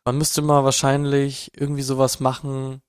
man 0.10 0.18
müsste 0.18 0.42
mal 0.42 0.64
wahrscheinlich 0.64 1.52
irgendwie 1.56 1.84
sowas 1.84 2.20
machen. 2.20 2.82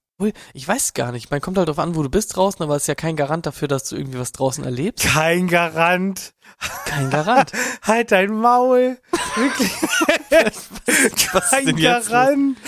Ich 0.54 0.66
weiß 0.66 0.94
gar 0.94 1.12
nicht. 1.12 1.30
Man 1.30 1.42
kommt 1.42 1.58
halt 1.58 1.68
drauf 1.68 1.78
an, 1.78 1.94
wo 1.96 2.02
du 2.02 2.08
bist 2.08 2.34
draußen, 2.34 2.62
aber 2.62 2.76
es 2.76 2.84
ist 2.84 2.86
ja 2.86 2.94
kein 2.94 3.14
Garant 3.14 3.44
dafür, 3.44 3.68
dass 3.68 3.84
du 3.84 3.96
irgendwie 3.96 4.18
was 4.18 4.32
draußen 4.32 4.64
erlebst. 4.64 5.04
Kein 5.06 5.48
Garant. 5.48 6.32
Kein 6.86 7.10
Garant. 7.10 7.52
Halt 7.82 8.10
dein 8.10 8.30
Maul. 8.30 8.98
Wirklich. 9.36 9.70
Was 10.30 11.42
ist 11.42 11.50
Kein? 11.50 11.76
Garant. 11.76 12.58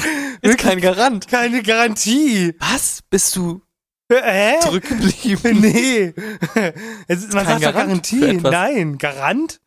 Ist 0.42 0.58
kein 0.58 0.80
Garant. 0.80 1.28
Keine 1.28 1.62
Garantie. 1.62 2.54
Was? 2.58 3.00
Bist 3.08 3.36
du 3.36 3.62
Hä? 4.10 4.60
zurückgeblieben? 4.60 5.60
Nee. 5.60 6.14
Es 7.08 7.24
ist, 7.24 7.32
man 7.32 7.44
kein 7.44 7.60
sagt 7.60 7.74
Garant 7.74 7.88
Garantie. 8.10 8.40
Nein, 8.42 8.98
Garant? 8.98 9.60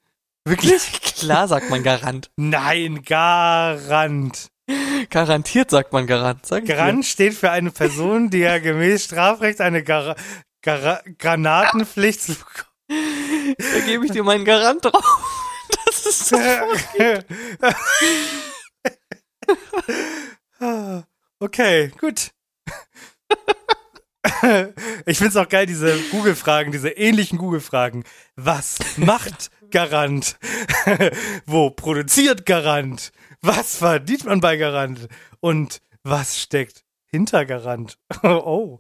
Wirklich? 0.45 1.01
Klar 1.17 1.47
sagt 1.47 1.69
man 1.71 1.81
Garant. 1.81 2.29
Nein, 2.35 3.01
Garant. 3.03 4.51
Garantiert 5.10 5.71
sagt 5.71 5.93
man 5.93 6.08
Garant. 6.08 6.45
Sag 6.45 6.63
ich 6.63 6.69
dir. 6.69 6.75
Garant 6.75 7.06
steht 7.06 7.34
für 7.34 7.51
eine 7.51 7.71
Person, 7.71 8.30
die 8.30 8.39
ja 8.39 8.60
gemäß 8.60 9.06
Strafrecht 9.06 9.62
eine 9.62 9.84
Gar 9.84 10.15
Gar 10.62 11.04
Granatenpflicht 11.19 12.21
zu 12.21 12.36
Da 12.88 13.80
gebe 13.86 14.06
ich 14.06 14.12
dir 14.12 14.23
meinen 14.23 14.45
Garant 14.45 14.86
drauf. 14.86 15.06
Das 15.86 16.06
ist 16.06 16.28
so. 16.28 16.38
Okay, 21.39 21.91
gut. 21.99 22.32
Ich 25.06 25.17
find's 25.17 25.36
auch 25.36 25.49
geil, 25.49 25.65
diese 25.65 25.97
Google-Fragen, 26.12 26.71
diese 26.71 26.89
ähnlichen 26.89 27.38
Google-Fragen. 27.38 28.04
Was 28.36 28.78
macht 28.97 29.49
Garant? 29.71 30.38
Wo 31.45 31.71
produziert 31.71 32.45
Garant? 32.45 33.11
Was 33.45 33.77
verdient 33.77 34.25
man 34.25 34.41
bei 34.41 34.57
Garant? 34.57 35.07
Und 35.39 35.81
was 36.03 36.39
steckt 36.39 36.83
hinter 37.05 37.45
Garant? 37.45 37.97
Oh. 38.23 38.79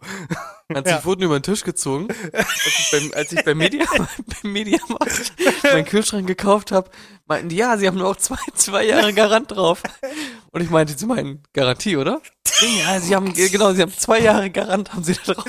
Du, 0.67 0.75
Ja. 0.81 0.97
ich 0.97 1.05
wurde 1.05 1.25
über 1.25 1.39
den 1.39 1.43
Tisch 1.43 1.63
gezogen, 1.63 2.07
als 2.33 2.47
ich 2.65 2.89
beim, 2.91 3.11
als 3.13 3.31
ich 3.31 3.43
beim, 3.45 3.57
Media, 3.59 3.85
beim 4.41 4.51
Mediamarkt 4.51 5.33
meinen 5.63 5.85
Kühlschrank 5.85 6.25
gekauft 6.25 6.71
habe, 6.71 6.89
meinten 7.27 7.49
die, 7.49 7.57
ja, 7.57 7.77
sie 7.77 7.85
haben 7.87 7.97
nur 7.99 8.09
auch 8.09 8.15
zwei, 8.15 8.39
zwei 8.55 8.83
Jahre 8.85 9.13
Garant 9.13 9.51
drauf. 9.51 9.83
Und 10.51 10.61
ich 10.61 10.71
meinte, 10.71 10.97
sie 10.97 11.05
meinen 11.05 11.43
Garantie, 11.53 11.97
oder? 11.97 12.19
Ja, 12.83 12.99
sie 12.99 13.15
haben, 13.15 13.31
genau, 13.33 13.73
sie 13.73 13.83
haben 13.83 13.93
zwei 13.93 14.19
Jahre 14.19 14.49
Garant, 14.49 14.93
haben 14.93 15.03
sie 15.03 15.13
da 15.13 15.33
drauf. 15.33 15.45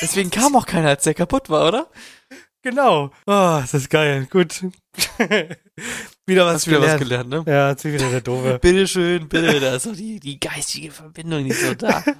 Deswegen 0.00 0.30
kam 0.30 0.54
auch 0.54 0.66
keiner, 0.66 0.90
als 0.90 1.02
der 1.02 1.14
kaputt 1.14 1.50
war, 1.50 1.66
oder? 1.66 1.90
Genau. 2.62 3.06
Oh, 3.26 3.58
das 3.60 3.74
ist 3.74 3.90
geil. 3.90 4.28
Gut. 4.30 4.62
Wieder 6.26 6.46
was 6.46 6.54
Hast 6.54 6.66
wieder 6.68 6.80
gelernt. 6.80 7.00
was 7.00 7.08
gelernt, 7.08 7.28
ne? 7.30 7.44
Ja, 7.46 7.70
jetzt 7.70 7.82
bin 7.82 7.94
ich 7.94 8.00
wieder 8.00 8.10
der 8.10 8.20
Doofe. 8.20 8.58
Bitteschön, 8.62 9.28
bitte, 9.28 9.60
da 9.60 9.74
ist 9.74 9.86
doch 9.86 9.94
die, 9.94 10.20
die 10.20 10.40
geistige 10.40 10.90
Verbindung 10.90 11.42
nicht 11.44 11.60
so 11.60 11.74
da. 11.74 12.02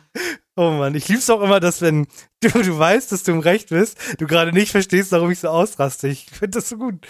Oh 0.57 0.71
Mann, 0.71 0.95
ich 0.95 1.09
lieb's 1.09 1.29
auch 1.31 1.41
immer, 1.41 1.59
dass 1.59 1.81
wenn 1.81 2.07
du, 2.41 2.49
du 2.49 2.79
weißt, 2.79 3.11
dass 3.11 3.25
du 3.25 3.33
im 3.33 3.41
Recht 3.41 3.71
bist, 3.71 3.99
du 4.19 4.29
gerade 4.29 4.53
nicht 4.53 4.71
verstehst, 4.71 5.11
warum 5.11 5.33
ich 5.33 5.41
so 5.41 5.49
ausraste. 5.49 6.07
Ich 6.07 6.27
finde 6.27 6.59
das 6.59 6.69
so 6.69 6.77
gut. 6.77 7.05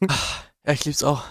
Ja, 0.66 0.72
ich 0.72 0.84
lieb's 0.86 1.04
auch. 1.04 1.22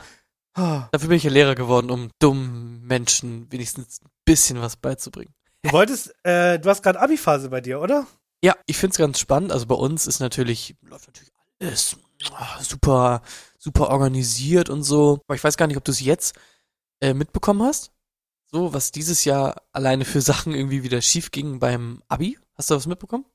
Ah. 0.53 0.87
Dafür 0.91 1.09
bin 1.09 1.17
ich 1.17 1.23
ja 1.23 1.31
Lehrer 1.31 1.55
geworden, 1.55 1.89
um 1.89 2.11
dummen 2.19 2.85
Menschen 2.85 3.51
wenigstens 3.51 3.99
ein 4.01 4.09
bisschen 4.25 4.61
was 4.61 4.77
beizubringen. 4.77 5.33
Du 5.63 5.71
wolltest, 5.71 6.13
äh, 6.23 6.59
du 6.59 6.69
hast 6.69 6.83
gerade 6.83 7.01
Abi-Phase 7.01 7.49
bei 7.49 7.59
dir, 7.59 7.81
oder? 7.81 8.05
Ja, 8.43 8.55
ich 8.67 8.77
find's 8.77 8.97
ganz 8.97 9.19
spannend. 9.19 9.51
Also 9.51 9.65
bei 9.65 9.75
uns 9.75 10.05
ist 10.05 10.19
natürlich, 10.19 10.75
läuft 10.81 11.07
natürlich 11.07 11.33
alles 11.59 11.97
ah, 12.31 12.59
super, 12.61 13.21
super 13.57 13.89
organisiert 13.89 14.69
und 14.69 14.83
so. 14.83 15.21
Aber 15.27 15.35
ich 15.35 15.43
weiß 15.43 15.57
gar 15.57 15.67
nicht, 15.67 15.77
ob 15.77 15.83
du 15.83 15.91
es 15.91 15.99
jetzt 15.99 16.35
äh, 17.01 17.13
mitbekommen 17.13 17.63
hast. 17.63 17.91
So, 18.51 18.73
was 18.73 18.91
dieses 18.91 19.25
Jahr 19.25 19.61
alleine 19.71 20.05
für 20.05 20.21
Sachen 20.21 20.53
irgendwie 20.53 20.83
wieder 20.83 21.01
schief 21.01 21.31
ging 21.31 21.59
beim 21.59 22.01
Abi. 22.07 22.37
Hast 22.55 22.69
du 22.69 22.75
was 22.75 22.87
mitbekommen? 22.87 23.25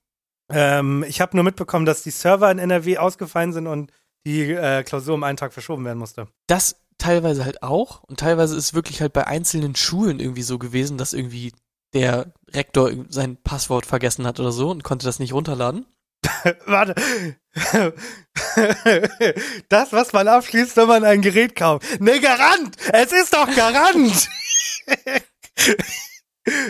Ähm, 0.51 1.05
ich 1.07 1.20
habe 1.20 1.36
nur 1.36 1.45
mitbekommen, 1.45 1.84
dass 1.84 2.03
die 2.03 2.11
Server 2.11 2.51
in 2.51 2.59
NRW 2.59 2.99
ausgefallen 2.99 3.53
sind 3.53 3.66
und 3.66 3.93
die 4.26 4.53
äh, 4.53 4.82
Klausur 4.82 5.14
um 5.14 5.22
einen 5.22 5.36
Tag 5.36 5.53
verschoben 5.53 5.84
werden 5.84 5.99
musste. 5.99 6.28
Das 6.47 6.76
teilweise 6.99 7.45
halt 7.45 7.62
auch. 7.62 8.03
Und 8.05 8.20
teilweise 8.20 8.57
ist 8.57 8.74
wirklich 8.74 9.01
halt 9.01 9.12
bei 9.12 9.26
einzelnen 9.26 9.74
Schulen 9.74 10.20
irgendwie 10.20 10.43
so 10.43 10.59
gewesen, 10.59 10.99
dass 10.99 11.12
irgendwie 11.12 11.53
der 11.95 12.32
Rektor 12.51 12.91
sein 13.09 13.36
Passwort 13.36 13.86
vergessen 13.86 14.26
hat 14.26 14.41
oder 14.41 14.53
so 14.53 14.70
und 14.70 14.84
konnte 14.84 15.07
das 15.07 15.18
nicht 15.18 15.32
runterladen. 15.32 15.86
Warte. 16.66 16.95
Das, 19.68 19.93
was 19.93 20.12
man 20.12 20.28
abschließt, 20.28 20.76
wenn 20.76 20.86
man 20.86 21.05
ein 21.05 21.22
Gerät 21.22 21.57
kauft. 21.57 22.01
Ne, 22.01 22.20
Garant! 22.20 22.76
Es 22.93 23.12
ist 23.12 23.34
doch 23.34 23.53
Garant! 23.55 24.28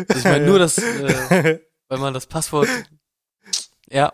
Ich 0.08 0.24
meine 0.24 0.44
nur, 0.44 0.58
dass, 0.58 0.78
äh, 0.78 1.60
weil 1.88 1.98
man 1.98 2.12
das 2.12 2.26
Passwort, 2.26 2.68
ja, 3.88 4.12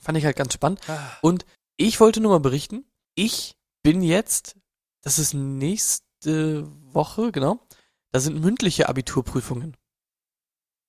fand 0.00 0.18
ich 0.18 0.26
halt 0.26 0.36
ganz 0.36 0.52
spannend. 0.52 0.80
Und 1.22 1.46
ich 1.76 2.00
wollte 2.00 2.20
nur 2.20 2.32
mal 2.32 2.40
berichten, 2.40 2.84
ich 3.14 3.56
bin 3.82 4.02
jetzt, 4.02 4.56
das 5.00 5.18
ist 5.18 5.32
nächste 5.32 6.66
Woche, 6.92 7.32
genau, 7.32 7.66
da 8.12 8.20
sind 8.20 8.40
mündliche 8.40 8.90
Abiturprüfungen. 8.90 9.76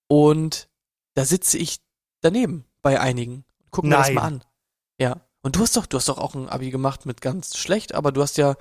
Und 0.07 0.69
da 1.13 1.23
sitze 1.23 1.57
ich 1.57 1.79
daneben 2.21 2.65
bei 2.81 2.99
einigen. 2.99 3.45
Guck 3.71 3.85
mir 3.85 3.95
das 3.97 4.11
mal 4.11 4.21
an. 4.23 4.43
Ja. 4.99 5.21
Und 5.41 5.55
du 5.55 5.61
hast 5.61 5.77
doch, 5.77 5.85
du 5.85 5.97
hast 5.97 6.09
doch 6.09 6.17
auch 6.17 6.35
ein 6.35 6.49
Abi 6.49 6.71
gemacht 6.71 7.05
mit 7.05 7.21
ganz 7.21 7.57
schlecht, 7.57 7.93
aber 7.93 8.11
du 8.11 8.21
hast 8.21 8.37
ja, 8.37 8.55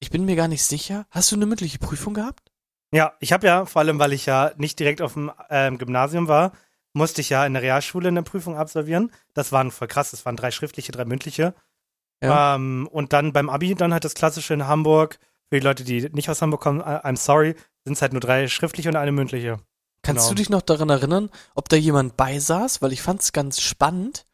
ich 0.00 0.10
bin 0.10 0.24
mir 0.24 0.36
gar 0.36 0.48
nicht 0.48 0.64
sicher. 0.64 1.06
Hast 1.10 1.30
du 1.32 1.36
eine 1.36 1.46
mündliche 1.46 1.78
Prüfung 1.78 2.14
gehabt? 2.14 2.52
Ja, 2.92 3.14
ich 3.20 3.32
habe 3.32 3.46
ja, 3.46 3.66
vor 3.66 3.80
allem, 3.80 3.98
weil 3.98 4.12
ich 4.12 4.26
ja 4.26 4.52
nicht 4.56 4.78
direkt 4.78 5.02
auf 5.02 5.14
dem 5.14 5.32
ähm, 5.50 5.78
Gymnasium 5.78 6.28
war, 6.28 6.52
musste 6.92 7.20
ich 7.20 7.30
ja 7.30 7.44
in 7.44 7.54
der 7.54 7.62
Realschule 7.62 8.08
eine 8.08 8.22
Prüfung 8.22 8.56
absolvieren. 8.56 9.10
Das 9.32 9.50
waren 9.50 9.70
voll 9.72 9.88
krass, 9.88 10.12
das 10.12 10.24
waren 10.24 10.36
drei 10.36 10.50
schriftliche, 10.52 10.92
drei 10.92 11.04
mündliche. 11.04 11.54
Ja. 12.22 12.54
Ähm, 12.54 12.88
und 12.90 13.12
dann 13.12 13.32
beim 13.32 13.50
Abi, 13.50 13.74
dann 13.74 13.92
halt 13.92 14.04
das 14.04 14.14
klassische 14.14 14.54
in 14.54 14.66
Hamburg. 14.66 15.18
Für 15.50 15.58
die 15.60 15.64
Leute, 15.66 15.84
die 15.84 16.08
nicht 16.10 16.30
aus 16.30 16.40
Hamburg 16.40 16.60
kommen, 16.60 16.80
I- 16.80 16.84
I'm 17.04 17.16
sorry, 17.16 17.54
sind 17.84 17.94
es 17.94 18.02
halt 18.02 18.12
nur 18.12 18.20
drei 18.20 18.46
schriftliche 18.48 18.88
und 18.88 18.96
eine 18.96 19.12
mündliche. 19.12 19.58
Kannst 20.04 20.22
Genau. 20.24 20.28
du 20.28 20.34
dich 20.36 20.50
noch 20.50 20.62
daran 20.62 20.90
erinnern, 20.90 21.30
ob 21.56 21.68
da 21.68 21.76
jemand 21.76 22.16
beisaß? 22.16 22.80
Weil 22.82 22.92
ich 22.92 23.02
fand's 23.02 23.32
ganz 23.32 23.60
spannend. 23.60 24.26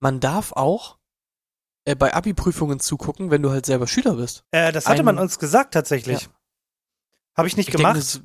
Man 0.00 0.18
darf 0.20 0.52
auch 0.52 0.98
äh, 1.84 1.94
bei 1.94 2.12
Abi-Prüfungen 2.14 2.80
zugucken, 2.80 3.30
wenn 3.30 3.42
du 3.42 3.50
halt 3.50 3.64
selber 3.66 3.86
Schüler 3.86 4.14
bist. 4.16 4.42
Äh, 4.50 4.72
das 4.72 4.86
hatte 4.86 5.00
Ein- 5.00 5.04
man 5.04 5.18
uns 5.18 5.38
gesagt 5.38 5.72
tatsächlich. 5.74 6.22
Ja. 6.22 6.28
Habe 7.36 7.46
ich 7.48 7.56
nicht 7.56 7.68
Ich 7.68 7.76
gemacht. 7.76 8.02
so, 8.02 8.20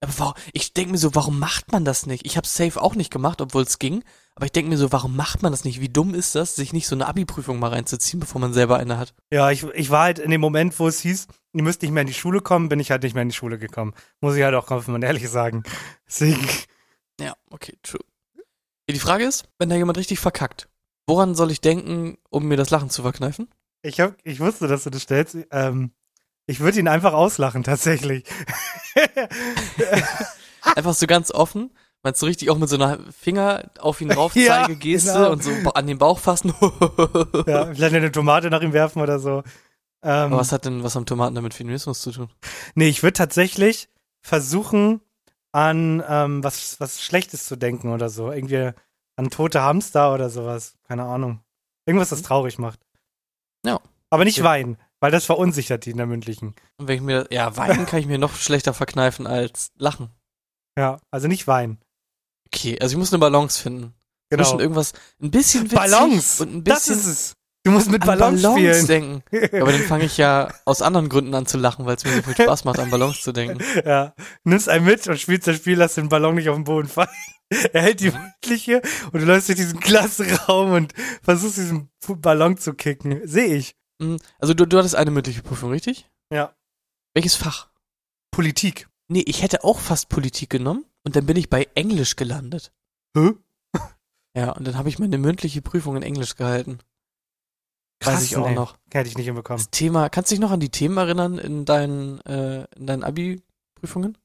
aber 0.00 0.12
warum, 0.18 0.34
ich 0.52 0.72
denke 0.72 0.92
mir 0.92 0.98
so, 0.98 1.14
warum 1.14 1.38
macht 1.38 1.70
man 1.72 1.84
das 1.84 2.06
nicht? 2.06 2.24
Ich 2.24 2.36
habe 2.36 2.46
safe 2.46 2.80
auch 2.80 2.94
nicht 2.94 3.12
gemacht, 3.12 3.40
obwohl 3.40 3.62
es 3.64 3.78
ging. 3.78 4.02
Aber 4.34 4.46
ich 4.46 4.52
denke 4.52 4.70
mir 4.70 4.78
so, 4.78 4.90
warum 4.92 5.14
macht 5.16 5.42
man 5.42 5.52
das 5.52 5.64
nicht? 5.64 5.80
Wie 5.80 5.88
dumm 5.88 6.14
ist 6.14 6.34
das, 6.34 6.54
sich 6.56 6.72
nicht 6.72 6.86
so 6.86 6.94
eine 6.94 7.06
Abi-Prüfung 7.06 7.58
mal 7.58 7.68
reinzuziehen, 7.70 8.18
bevor 8.20 8.40
man 8.40 8.52
selber 8.54 8.78
eine 8.78 8.96
hat? 8.98 9.14
Ja, 9.30 9.50
ich, 9.50 9.64
ich 9.74 9.90
war 9.90 10.04
halt 10.04 10.18
in 10.20 10.30
dem 10.30 10.40
Moment, 10.40 10.78
wo 10.78 10.88
es 10.88 11.00
hieß, 11.00 11.26
ihr 11.52 11.62
müsst 11.62 11.82
nicht 11.82 11.90
mehr 11.90 12.02
in 12.02 12.06
die 12.06 12.14
Schule 12.14 12.40
kommen, 12.40 12.68
bin 12.68 12.80
ich 12.80 12.90
halt 12.90 13.02
nicht 13.02 13.14
mehr 13.14 13.22
in 13.22 13.28
die 13.28 13.34
Schule 13.34 13.58
gekommen. 13.58 13.94
Muss 14.20 14.36
ich 14.36 14.42
halt 14.42 14.54
auch 14.54 14.70
offen 14.70 14.94
und 14.94 15.02
ehrlich 15.02 15.28
sagen. 15.28 15.62
Deswegen, 16.06 16.46
Ja, 17.20 17.34
okay, 17.50 17.76
true. 17.82 18.00
Die 18.90 18.98
Frage 18.98 19.24
ist, 19.24 19.44
wenn 19.58 19.68
da 19.70 19.76
jemand 19.76 19.96
richtig 19.98 20.18
verkackt, 20.20 20.68
woran 21.06 21.34
soll 21.34 21.50
ich 21.50 21.60
denken, 21.62 22.18
um 22.30 22.46
mir 22.46 22.56
das 22.56 22.70
Lachen 22.70 22.90
zu 22.90 23.02
verkneifen? 23.02 23.48
ich, 23.82 24.00
hab, 24.00 24.14
ich 24.22 24.38
wusste, 24.40 24.68
dass 24.68 24.84
du 24.84 24.90
das 24.90 25.02
stellst. 25.02 25.36
Ähm, 25.50 25.92
ich 26.46 26.60
würde 26.60 26.78
ihn 26.78 26.88
einfach 26.88 27.12
auslachen, 27.14 27.62
tatsächlich. 27.64 28.24
Einfach 30.76 30.94
so 30.94 31.06
ganz 31.06 31.30
offen. 31.32 31.70
Meinst 32.02 32.20
du 32.22 32.26
richtig 32.26 32.50
auch 32.50 32.58
mit 32.58 32.68
so 32.68 32.76
einer 32.76 32.98
Finger 33.12 33.70
auf 33.78 34.00
ihn 34.00 34.10
raufzeige 34.10 34.76
Geste 34.80 35.08
Ja, 35.10 35.14
genau. 35.18 35.32
und 35.32 35.42
so 35.42 35.50
an 35.74 35.86
den 35.86 35.98
Bauch 35.98 36.18
fassen? 36.18 36.52
ja, 37.46 37.66
vielleicht 37.72 37.94
eine 37.94 38.10
Tomate 38.12 38.50
nach 38.50 38.62
ihm 38.62 38.72
werfen 38.72 39.00
oder 39.02 39.18
so. 39.18 39.42
Ähm, 40.02 40.32
was 40.32 40.52
hat 40.52 40.64
denn 40.64 40.82
was 40.82 40.96
am 40.96 41.06
Tomaten 41.06 41.34
damit 41.34 41.54
Feminismus 41.54 42.02
zu 42.02 42.10
tun? 42.12 42.30
nee, 42.74 42.88
ich 42.88 43.02
würde 43.02 43.14
tatsächlich 43.14 43.88
versuchen, 44.20 45.00
an 45.52 46.02
ähm, 46.08 46.42
was, 46.42 46.80
was 46.80 47.02
Schlechtes 47.02 47.46
zu 47.46 47.56
denken 47.56 47.92
oder 47.92 48.08
so. 48.08 48.32
Irgendwie 48.32 48.70
an 49.16 49.30
tote 49.30 49.62
Hamster 49.62 50.12
oder 50.14 50.30
sowas. 50.30 50.74
Keine 50.88 51.04
Ahnung. 51.04 51.40
Irgendwas, 51.86 52.08
das 52.08 52.22
traurig 52.22 52.58
macht. 52.58 52.80
Ja. 53.64 53.80
Aber 54.10 54.24
nicht 54.24 54.38
Ja. 54.38 54.44
weinen, 54.44 54.78
weil 55.00 55.10
das 55.10 55.24
verunsichert 55.26 55.84
die 55.84 55.90
in 55.90 55.96
der 55.98 56.06
mündlichen. 56.06 56.54
Und 56.78 56.88
wenn 56.88 56.96
ich 56.96 57.02
mir, 57.02 57.26
ja, 57.30 57.56
weinen 57.56 57.86
kann 57.86 58.00
ich 58.00 58.06
mir 58.06 58.18
noch 58.18 58.34
schlechter 58.34 58.72
verkneifen 58.74 59.26
als 59.26 59.72
lachen. 59.76 60.10
Ja, 60.78 60.98
also 61.10 61.28
nicht 61.28 61.46
weinen. 61.46 61.78
Okay, 62.46 62.78
also 62.80 62.92
ich 62.94 62.98
muss 62.98 63.12
eine 63.12 63.18
Balance 63.20 63.60
finden. 63.60 63.94
Genau. 64.30 64.44
Zwischen 64.44 64.60
irgendwas 64.60 64.92
ein 65.20 65.30
bisschen 65.30 65.64
witzig 65.64 65.78
Balance. 65.78 66.42
und 66.42 66.54
ein 66.54 66.64
das 66.64 66.86
bisschen 66.86 66.94
ist 67.00 67.06
es. 67.06 67.36
Du 67.64 67.70
musst 67.70 67.90
mit 67.90 68.04
Balance, 68.04 68.42
Balance 68.42 68.82
spielen. 68.82 69.22
denken. 69.30 69.56
Aber 69.62 69.70
dann 69.72 69.82
fange 69.82 70.04
ich 70.04 70.16
ja 70.16 70.52
aus 70.64 70.82
anderen 70.82 71.08
Gründen 71.08 71.32
an 71.34 71.46
zu 71.46 71.58
lachen, 71.58 71.86
weil 71.86 71.94
es 71.96 72.04
mir 72.04 72.10
so 72.16 72.22
viel 72.22 72.34
Spaß 72.34 72.64
macht, 72.64 72.80
an 72.80 72.90
Balance 72.90 73.20
zu 73.22 73.32
denken. 73.32 73.58
Ja. 73.84 74.14
Nimmst 74.44 74.68
einen 74.68 74.84
mit 74.84 75.06
und 75.06 75.18
spielst 75.18 75.46
das 75.46 75.56
Spiel, 75.56 75.78
lass 75.78 75.94
den 75.94 76.08
Ballon 76.08 76.34
nicht 76.34 76.48
auf 76.48 76.56
den 76.56 76.64
Boden 76.64 76.88
fallen. 76.88 77.08
Er 77.72 77.82
hält 77.82 78.00
die 78.00 78.10
Mhm. 78.10 78.18
mündliche 78.42 78.80
und 79.12 79.20
du 79.20 79.26
läufst 79.26 79.48
durch 79.48 79.58
diesen 79.58 79.78
Klassenraum 79.78 80.72
und 80.72 80.94
versuchst 81.22 81.58
diesen 81.58 81.90
Ballon 82.08 82.56
zu 82.56 82.72
kicken. 82.74 83.20
Sehe 83.28 83.54
ich. 83.54 83.76
Hm, 84.00 84.18
Also 84.38 84.54
du, 84.54 84.64
du 84.66 84.78
hattest 84.78 84.96
eine 84.96 85.10
mündliche 85.10 85.42
Prüfung, 85.42 85.70
richtig? 85.70 86.08
Ja. 86.32 86.56
Welches 87.14 87.34
Fach? 87.36 87.68
Politik. 88.30 88.88
Nee, 89.08 89.22
ich 89.26 89.42
hätte 89.42 89.64
auch 89.64 89.78
fast 89.80 90.08
Politik 90.08 90.48
genommen 90.50 90.86
und 91.04 91.14
dann 91.14 91.26
bin 91.26 91.36
ich 91.36 91.50
bei 91.50 91.68
Englisch 91.74 92.16
gelandet. 92.16 92.72
Hä? 93.14 93.32
Ja, 94.34 94.52
und 94.52 94.66
dann 94.66 94.78
habe 94.78 94.88
ich 94.88 94.98
meine 94.98 95.18
mündliche 95.18 95.60
Prüfung 95.60 95.94
in 95.96 96.02
Englisch 96.02 96.36
gehalten. 96.36 96.78
Weiß 98.06 98.22
ich 98.24 98.36
auch 98.36 98.48
nee. 98.48 98.54
noch. 98.54 98.76
Hätte 98.92 99.08
ich 99.08 99.16
nicht 99.16 99.26
hinbekommen. 99.26 99.58
Das 99.58 99.70
Thema, 99.70 100.08
kannst 100.08 100.30
du 100.30 100.34
dich 100.34 100.40
noch 100.40 100.50
an 100.50 100.60
die 100.60 100.70
Themen 100.70 100.96
erinnern 100.96 101.38
in 101.38 101.64
deinen, 101.64 102.20
äh, 102.22 102.66
in 102.76 102.86
deinen 102.86 103.04
Abi-Prüfungen? 103.04 104.18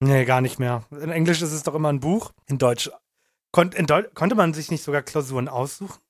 Nee, 0.00 0.24
gar 0.24 0.40
nicht 0.40 0.58
mehr. 0.58 0.84
In 0.90 1.10
Englisch 1.10 1.40
ist 1.42 1.52
es 1.52 1.62
doch 1.62 1.74
immer 1.74 1.92
ein 1.92 2.00
Buch. 2.00 2.32
In 2.46 2.58
Deutsch. 2.58 2.90
Kon 3.52 3.72
in 3.72 3.86
Deu 3.86 4.02
konnte 4.14 4.34
man 4.34 4.52
sich 4.52 4.70
nicht 4.70 4.82
sogar 4.82 5.02
Klausuren 5.02 5.48
aussuchen? 5.48 6.00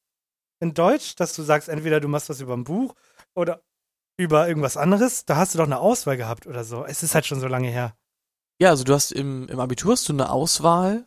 In 0.60 0.74
Deutsch, 0.74 1.14
dass 1.16 1.34
du 1.34 1.42
sagst, 1.42 1.68
entweder 1.68 2.00
du 2.00 2.08
machst 2.08 2.28
was 2.28 2.40
über 2.40 2.54
ein 2.54 2.64
Buch 2.64 2.94
oder 3.34 3.62
über 4.16 4.48
irgendwas 4.48 4.76
anderes. 4.76 5.26
Da 5.26 5.36
hast 5.36 5.54
du 5.54 5.58
doch 5.58 5.66
eine 5.66 5.78
Auswahl 5.78 6.16
gehabt 6.16 6.46
oder 6.46 6.64
so. 6.64 6.84
Es 6.84 7.02
ist 7.02 7.14
halt 7.14 7.26
schon 7.26 7.40
so 7.40 7.48
lange 7.48 7.68
her. 7.68 7.94
Ja, 8.60 8.70
also 8.70 8.84
du 8.84 8.94
hast 8.94 9.12
im, 9.12 9.48
im 9.48 9.60
Abitur 9.60 9.92
hast 9.92 10.08
du 10.08 10.12
eine 10.12 10.30
Auswahl 10.30 11.06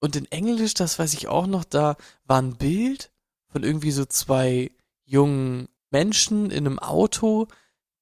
Und 0.00 0.16
in 0.16 0.30
Englisch, 0.30 0.74
das 0.74 0.98
weiß 0.98 1.14
ich 1.14 1.28
auch 1.28 1.46
noch, 1.46 1.64
da 1.64 1.96
war 2.24 2.40
ein 2.40 2.56
Bild 2.56 3.10
von 3.48 3.64
irgendwie 3.64 3.90
so 3.90 4.04
zwei 4.04 4.70
jungen 5.04 5.68
Menschen 5.90 6.50
in 6.50 6.66
einem 6.66 6.78
Auto, 6.78 7.48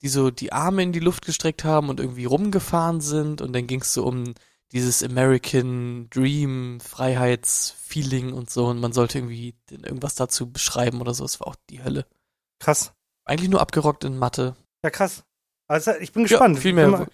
die 0.02 0.08
so 0.08 0.30
die 0.30 0.52
Arme 0.52 0.82
in 0.82 0.92
die 0.92 1.00
Luft 1.00 1.24
gestreckt 1.24 1.64
haben 1.64 1.88
und 1.88 2.00
irgendwie 2.00 2.26
rumgefahren 2.26 3.00
sind. 3.00 3.40
Und 3.40 3.54
dann 3.54 3.66
ging's 3.66 3.92
so 3.92 4.04
um 4.04 4.34
dieses 4.72 5.02
American 5.02 6.08
Dream, 6.10 6.80
Freiheitsfeeling 6.80 8.32
und 8.32 8.50
so 8.50 8.66
und 8.66 8.80
man 8.80 8.92
sollte 8.92 9.18
irgendwie 9.18 9.54
irgendwas 9.70 10.16
dazu 10.16 10.50
beschreiben 10.50 11.00
oder 11.00 11.14
so. 11.14 11.24
Es 11.24 11.40
war 11.40 11.46
auch 11.48 11.56
die 11.70 11.84
Hölle. 11.84 12.04
Krass. 12.58 12.92
Eigentlich 13.24 13.50
nur 13.50 13.60
abgerockt 13.60 14.04
in 14.04 14.18
Mathe. 14.18 14.56
Ja, 14.82 14.90
krass. 14.90 15.24
Also 15.68 15.92
ich 16.00 16.12
bin 16.12 16.24
gespannt. 16.24 16.58
viel 16.58 16.72
mehr. 16.72 17.06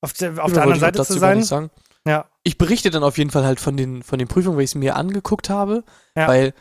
Auf 0.00 0.12
der, 0.14 0.42
auf 0.42 0.52
der 0.52 0.62
anderen 0.62 0.80
Seite 0.80 1.04
zu 1.04 1.18
sein. 1.18 1.70
Ja. 2.06 2.29
Ich 2.42 2.56
berichte 2.58 2.90
dann 2.90 3.02
auf 3.04 3.18
jeden 3.18 3.30
Fall 3.30 3.44
halt 3.44 3.60
von 3.60 3.76
den, 3.76 4.02
von 4.02 4.18
den 4.18 4.28
Prüfungen, 4.28 4.56
weil 4.56 4.64
ich 4.64 4.70
es 4.70 4.74
mir 4.74 4.96
angeguckt 4.96 5.50
habe, 5.50 5.84
Ja. 6.16 6.26
weil 6.28 6.54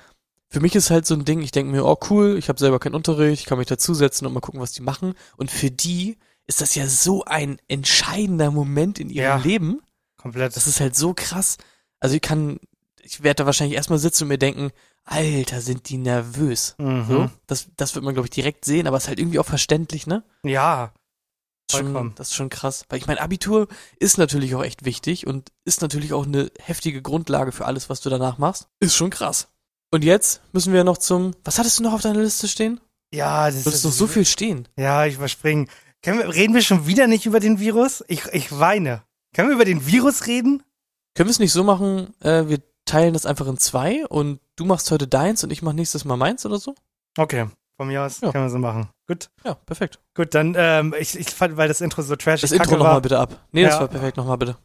für 0.50 0.60
mich 0.60 0.76
ist 0.76 0.90
halt 0.90 1.06
so 1.06 1.14
ein 1.14 1.26
Ding, 1.26 1.42
ich 1.42 1.52
denke 1.52 1.72
mir, 1.72 1.86
oh 1.86 1.98
cool, 2.10 2.36
ich 2.38 2.50
habe 2.50 2.60
selber 2.60 2.80
keinen 2.80 2.96
Unterricht, 2.96 3.42
ich 3.42 3.46
kann 3.46 3.60
mich 3.60 3.68
dazusetzen 3.68 4.26
und 4.28 4.34
mal 4.34 4.40
gucken, 4.40 4.60
was 4.60 4.72
die 4.72 4.82
machen. 4.82 5.14
Und 5.38 5.52
für 5.52 5.70
die 5.72 6.18
ist 6.48 6.60
das 6.62 6.74
ja 6.76 6.88
so 6.88 7.24
ein 7.26 7.60
entscheidender 7.68 8.50
Moment 8.52 9.00
in 9.00 9.10
ihrem 9.10 9.24
Ja. 9.24 9.38
Leben. 9.38 9.82
Komplett. 10.18 10.56
Das 10.56 10.66
ist 10.68 10.80
halt 10.80 10.96
so 10.96 11.14
krass. 11.14 11.58
Also 12.00 12.16
ich 12.16 12.22
kann, 12.22 12.60
ich 13.02 13.22
werde 13.24 13.36
da 13.44 13.46
wahrscheinlich 13.46 13.76
erstmal 13.78 14.00
sitzen 14.00 14.24
und 14.24 14.30
mir 14.30 14.38
denken, 14.40 14.72
Alter, 15.06 15.62
sind 15.62 15.88
die 15.90 15.98
nervös. 15.98 16.76
mhm. 16.78 17.06
So, 17.08 17.30
das, 17.48 17.68
das 17.78 17.96
wird 17.96 18.04
man, 18.04 18.14
glaube 18.16 18.26
ich, 18.28 18.32
direkt 18.32 18.66
sehen, 18.66 18.88
aber 18.88 18.98
es 18.98 19.04
ist 19.04 19.10
halt 19.10 19.20
irgendwie 19.20 19.40
auch 19.40 19.46
verständlich, 19.46 20.08
ne? 20.08 20.24
Ja. 20.44 20.92
Schon, 21.72 22.16
das 22.16 22.30
ist 22.30 22.36
schon 22.36 22.50
krass. 22.50 22.86
Weil 22.90 23.00
ich 23.00 23.08
meine, 23.08 23.22
Abitur 23.22 23.68
ist 24.00 24.18
natürlich 24.18 24.56
auch 24.56 24.64
echt 24.64 24.86
wichtig 24.86 25.28
und 25.28 25.52
ist 25.66 25.82
natürlich 25.82 26.14
auch 26.14 26.26
eine 26.26 26.52
heftige 26.60 27.02
Grundlage 27.02 27.52
für 27.52 27.66
alles, 27.66 27.90
was 27.90 28.02
du 28.02 28.10
danach 28.10 28.38
machst. 28.38 28.68
Ist 28.80 28.96
schon 28.96 29.10
krass. 29.10 29.48
Und 29.92 30.04
jetzt 30.04 30.42
müssen 30.52 30.74
wir 30.74 30.84
noch 30.84 30.98
zum. 30.98 31.34
Was 31.44 31.58
hattest 31.60 31.80
du 31.80 31.84
noch 31.84 31.94
auf 31.94 32.02
deiner 32.02 32.22
Liste 32.22 32.48
stehen? 32.48 32.80
Ja, 33.14 33.48
das 33.50 33.64
Du 33.64 33.70
hattest 33.70 33.86
noch 33.86 33.92
so 33.92 34.08
viel 34.08 34.26
stehen. 34.26 34.68
Ja, 34.78 35.06
ich 35.06 35.16
überspringe. 35.16 35.68
Können 36.04 36.20
wir, 36.20 36.34
reden 36.34 36.54
wir 36.54 36.62
schon 36.62 36.86
wieder 36.88 37.08
nicht 37.08 37.26
über 37.26 37.40
den 37.40 37.60
Virus? 37.60 38.04
Ich, 38.08 38.26
ich 38.28 38.58
weine. 38.58 39.04
Können 39.36 39.50
wir 39.50 39.56
über 39.56 39.66
den 39.66 39.86
Virus 39.86 40.28
reden? 40.28 40.64
Können 41.16 41.28
wir 41.28 41.32
es 41.32 41.40
nicht 41.40 41.52
so 41.52 41.64
machen, 41.64 42.14
äh, 42.22 42.48
wir 42.48 42.60
teilen 42.86 43.14
das 43.14 43.26
einfach 43.26 43.48
in 43.48 43.58
zwei 43.58 44.06
und 44.08 44.40
du 44.56 44.66
machst 44.66 44.90
heute 44.92 45.08
deins 45.08 45.44
und 45.44 45.52
ich 45.52 45.62
mach 45.62 45.74
nächstes 45.74 46.06
Mal 46.06 46.18
meins 46.18 46.46
oder 46.46 46.60
so? 46.60 46.76
Okay, 47.18 47.48
von 47.78 47.88
mir 47.88 48.04
aus 48.04 48.22
Ja. 48.22 48.32
können 48.32 48.46
wir 48.46 48.50
so 48.50 48.60
machen. 48.60 48.90
Gut. 49.10 49.30
Ja, 49.44 49.56
perfekt. 49.56 49.98
Gut, 50.14 50.36
dann, 50.36 50.54
ähm, 50.56 50.94
ich, 51.00 51.18
ich 51.20 51.30
fand, 51.32 51.58
weil 51.58 51.68
das 51.68 51.82
Intro 51.82 52.04
so 52.04 52.16
trashig 52.16 52.42
Das 52.42 52.52
Intro 52.52 52.66
kacke 52.66 52.78
nochmal 52.78 52.94
war. 52.94 53.02
bitte 53.02 53.18
ab. 53.18 53.40
Nee, 53.52 53.64
das 53.64 53.74
Ja. 53.74 53.80
war 53.82 53.88
perfekt, 53.88 54.18
nochmal 54.18 54.38
bitte. 54.38 54.56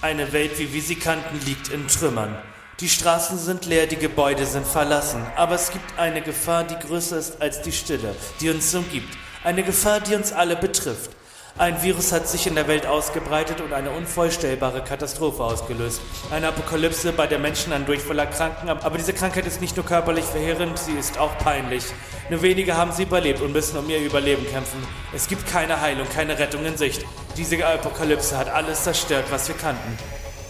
Eine 0.00 0.32
Welt, 0.32 0.58
wie 0.58 0.72
wir 0.72 0.80
sie 0.80 0.94
kannten, 0.96 1.38
liegt 1.44 1.68
in 1.68 1.86
Trümmern. 1.88 2.34
Die 2.80 2.88
Straßen 2.88 3.36
sind 3.38 3.66
leer, 3.66 3.86
die 3.86 3.96
Gebäude 3.96 4.46
sind 4.46 4.66
verlassen. 4.66 5.22
Aber 5.36 5.56
es 5.56 5.70
gibt 5.70 5.98
eine 5.98 6.22
Gefahr, 6.22 6.64
die 6.64 6.74
größer 6.76 7.18
ist 7.18 7.42
als 7.42 7.60
die 7.60 7.70
Stille, 7.70 8.16
die 8.40 8.48
uns 8.48 8.74
umgibt. 8.74 9.14
Eine 9.44 9.62
Gefahr, 9.62 10.00
die 10.00 10.14
uns 10.14 10.32
alle 10.32 10.56
betrifft. 10.56 11.10
Ein 11.58 11.82
Virus 11.82 12.12
hat 12.12 12.26
sich 12.26 12.46
in 12.46 12.54
der 12.54 12.66
Welt 12.66 12.86
ausgebreitet 12.86 13.60
und 13.60 13.74
eine 13.74 13.90
unvorstellbare 13.90 14.82
Katastrophe 14.82 15.44
ausgelöst. 15.44 16.00
Eine 16.30 16.48
Apokalypse, 16.48 17.12
bei 17.12 17.26
der 17.26 17.38
Menschen 17.38 17.74
an 17.74 17.84
Durchfall 17.84 18.18
erkranken. 18.18 18.70
Aber 18.70 18.96
diese 18.96 19.12
Krankheit 19.12 19.46
ist 19.46 19.60
nicht 19.60 19.76
nur 19.76 19.84
körperlich 19.84 20.24
verheerend, 20.24 20.78
sie 20.78 20.92
ist 20.92 21.18
auch 21.18 21.36
peinlich. 21.38 21.84
Nur 22.30 22.40
wenige 22.40 22.76
haben 22.76 22.90
sie 22.92 23.02
überlebt 23.02 23.42
und 23.42 23.52
müssen 23.52 23.76
um 23.76 23.88
ihr 23.90 24.00
Überleben 24.00 24.46
kämpfen. 24.46 24.82
Es 25.14 25.28
gibt 25.28 25.46
keine 25.46 25.80
Heilung, 25.82 26.08
keine 26.08 26.38
Rettung 26.38 26.64
in 26.64 26.78
Sicht. 26.78 27.04
Diese 27.36 27.64
Apokalypse 27.64 28.38
hat 28.38 28.48
alles 28.48 28.84
zerstört, 28.84 29.26
was 29.30 29.46
wir 29.46 29.54
kannten. 29.54 29.98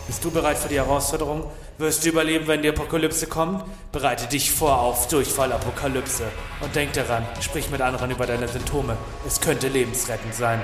Bist 0.06 0.24
du 0.24 0.30
bereit 0.30 0.56
für 0.56 0.68
die 0.68 0.76
Herausforderung? 0.76 1.50
Wirst 1.78 2.04
du 2.04 2.10
überleben, 2.10 2.46
wenn 2.46 2.62
die 2.62 2.68
Apokalypse 2.68 3.26
kommt? 3.26 3.64
Bereite 3.90 4.28
dich 4.28 4.52
vor 4.52 4.78
auf 4.78 5.08
Durchfallapokalypse. 5.08 6.24
Und 6.60 6.76
denk 6.76 6.92
daran, 6.92 7.26
sprich 7.40 7.70
mit 7.70 7.80
anderen 7.80 8.12
über 8.12 8.26
deine 8.26 8.46
Symptome. 8.46 8.96
Es 9.26 9.40
könnte 9.40 9.66
lebensrettend 9.66 10.34
sein. 10.34 10.62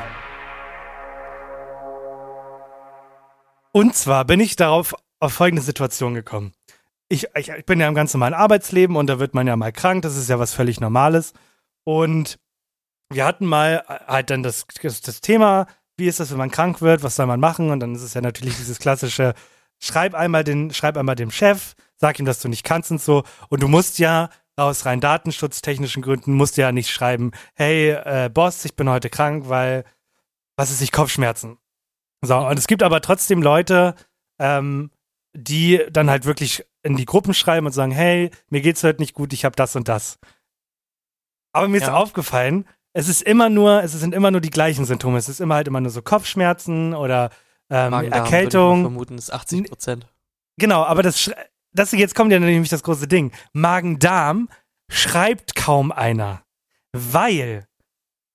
Und 3.72 3.94
zwar 3.94 4.24
bin 4.24 4.40
ich 4.40 4.56
darauf 4.56 4.94
auf 5.20 5.32
folgende 5.32 5.62
Situation 5.62 6.14
gekommen. 6.14 6.52
Ich, 7.08 7.26
ich, 7.34 7.48
ich 7.48 7.66
bin 7.66 7.80
ja 7.80 7.88
im 7.88 7.94
ganz 7.94 8.12
normalen 8.12 8.34
Arbeitsleben 8.34 8.96
und 8.96 9.06
da 9.06 9.18
wird 9.18 9.34
man 9.34 9.46
ja 9.46 9.56
mal 9.56 9.72
krank, 9.72 10.02
das 10.02 10.16
ist 10.16 10.28
ja 10.28 10.38
was 10.38 10.52
völlig 10.52 10.80
Normales. 10.80 11.32
Und 11.84 12.38
wir 13.10 13.24
hatten 13.24 13.46
mal 13.46 13.82
halt 14.06 14.30
dann 14.30 14.42
das, 14.42 14.66
das, 14.82 15.00
das 15.00 15.20
Thema, 15.20 15.66
wie 15.96 16.06
ist 16.06 16.20
das, 16.20 16.30
wenn 16.30 16.38
man 16.38 16.50
krank 16.50 16.80
wird, 16.80 17.02
was 17.02 17.16
soll 17.16 17.26
man 17.26 17.40
machen? 17.40 17.70
Und 17.70 17.80
dann 17.80 17.94
ist 17.94 18.02
es 18.02 18.14
ja 18.14 18.20
natürlich 18.20 18.56
dieses 18.56 18.78
klassische, 18.78 19.34
schreib 19.78 20.14
einmal, 20.14 20.44
den, 20.44 20.72
schreib 20.72 20.96
einmal 20.96 21.16
dem 21.16 21.30
Chef, 21.30 21.74
sag 21.96 22.18
ihm, 22.18 22.26
dass 22.26 22.40
du 22.40 22.48
nicht 22.48 22.64
kannst 22.64 22.90
und 22.90 23.00
so. 23.00 23.24
Und 23.48 23.62
du 23.62 23.68
musst 23.68 23.98
ja 23.98 24.28
aus 24.56 24.86
rein 24.86 25.00
datenschutztechnischen 25.00 26.02
Gründen, 26.02 26.34
musst 26.34 26.56
du 26.56 26.62
ja 26.62 26.72
nicht 26.72 26.90
schreiben, 26.90 27.32
hey, 27.54 27.90
äh, 27.90 28.30
Boss, 28.32 28.64
ich 28.64 28.76
bin 28.76 28.88
heute 28.88 29.08
krank, 29.08 29.48
weil, 29.48 29.84
was 30.56 30.70
ist 30.70 30.82
ich, 30.82 30.92
Kopfschmerzen. 30.92 31.58
So, 32.22 32.36
und 32.36 32.58
es 32.58 32.66
gibt 32.66 32.82
aber 32.82 33.00
trotzdem 33.00 33.42
Leute, 33.42 33.94
ähm, 34.38 34.90
die 35.34 35.80
dann 35.90 36.10
halt 36.10 36.24
wirklich 36.24 36.64
in 36.82 36.96
die 36.96 37.04
Gruppen 37.04 37.34
schreiben 37.34 37.66
und 37.66 37.72
sagen, 37.72 37.92
hey, 37.92 38.30
mir 38.48 38.60
geht's 38.60 38.82
heute 38.82 39.00
nicht 39.00 39.14
gut, 39.14 39.32
ich 39.32 39.44
habe 39.44 39.54
das 39.56 39.76
und 39.76 39.88
das. 39.88 40.18
Aber 41.52 41.68
mir 41.68 41.76
ist 41.78 41.86
Ja. 41.86 41.94
aufgefallen, 41.94 42.66
es 42.92 43.08
ist 43.08 43.22
immer 43.22 43.48
nur, 43.48 43.82
es 43.82 43.92
sind 43.92 44.14
immer 44.14 44.30
nur 44.30 44.40
die 44.40 44.50
gleichen 44.50 44.84
Symptome. 44.84 45.18
Es 45.18 45.28
ist 45.28 45.40
immer 45.40 45.54
halt 45.56 45.68
immer 45.68 45.80
nur 45.80 45.90
so 45.90 46.02
Kopfschmerzen 46.02 46.94
oder 46.94 47.30
ähm, 47.70 47.92
Erkältung. 47.92 48.82
vermuten, 48.82 49.18
ist 49.18 49.32
80 49.32 49.68
Prozent. 49.68 50.06
Genau, 50.58 50.82
aber 50.84 51.02
das, 51.02 51.30
das 51.72 51.92
jetzt 51.92 52.14
kommt 52.14 52.32
ja 52.32 52.40
nämlich 52.40 52.70
das 52.70 52.82
große 52.82 53.06
Ding. 53.06 53.30
Magen-Darm 53.52 54.48
schreibt 54.90 55.54
kaum 55.54 55.92
einer, 55.92 56.42
weil 56.92 57.66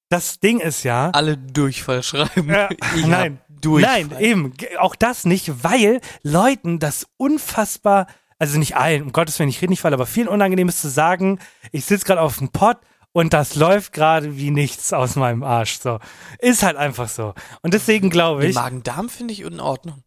das 0.10 0.40
Ding 0.40 0.60
ist 0.60 0.84
ja, 0.84 1.10
Alle 1.10 1.38
Durchfall 1.38 2.04
schreiben. 2.04 2.48
Ja, 2.50 2.70
nein. 3.08 3.42
Durchfall. 3.64 4.06
Nein, 4.06 4.20
eben. 4.20 4.54
Auch 4.80 4.96
das 4.96 5.26
nicht, 5.26 5.64
weil 5.64 6.02
Leuten 6.22 6.80
das 6.80 7.08
unfassbar, 7.18 8.08
also 8.40 8.60
nicht 8.60 8.76
allen, 8.76 9.04
um 9.04 9.12
Gottes 9.12 9.40
Willen, 9.40 9.50
ich 9.50 9.62
rede 9.62 9.72
nicht 9.72 9.82
fall, 9.82 9.94
aber 9.94 10.06
vielen 10.06 10.28
unangenehm 10.28 10.70
ist 10.70 10.82
zu 10.82 10.90
sagen, 10.90 11.40
ich 11.72 11.86
sitze 11.86 12.06
gerade 12.06 12.22
auf 12.22 12.38
dem 12.38 12.50
Pott 12.50 12.78
und 13.14 13.34
das 13.34 13.56
läuft 13.56 13.94
gerade 13.94 14.38
wie 14.38 14.52
nichts 14.52 14.92
aus 14.92 15.16
meinem 15.16 15.44
Arsch. 15.44 15.80
So. 15.80 16.00
Ist 16.40 16.64
halt 16.64 16.78
einfach 16.78 17.08
so. 17.08 17.34
Und 17.62 17.74
deswegen 17.74 18.10
glaube 18.10 18.48
ich. 18.48 18.56
Magen-Darm 18.56 19.10
finde 19.10 19.34
ich 19.34 19.42
in 19.42 19.60
Ordnung. 19.60 20.04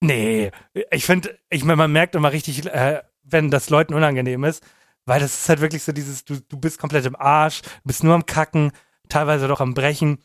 Nee, 0.00 0.50
ich 0.90 1.06
finde, 1.06 1.38
ich 1.48 1.64
meine, 1.64 1.76
man 1.76 1.92
merkt 1.92 2.14
immer 2.14 2.30
richtig, 2.30 2.66
äh, 2.66 3.02
wenn 3.22 3.50
das 3.50 3.70
Leuten 3.70 3.94
unangenehm 3.94 4.44
ist, 4.44 4.62
weil 5.06 5.20
das 5.20 5.34
ist 5.34 5.48
halt 5.48 5.60
wirklich 5.60 5.82
so 5.82 5.92
dieses, 5.92 6.24
du, 6.24 6.38
du 6.40 6.58
bist 6.58 6.78
komplett 6.78 7.06
im 7.06 7.16
Arsch, 7.16 7.62
du 7.62 7.68
bist 7.84 8.04
nur 8.04 8.14
am 8.14 8.26
Kacken, 8.26 8.72
teilweise 9.08 9.48
doch 9.48 9.60
am 9.60 9.74
Brechen. 9.74 10.18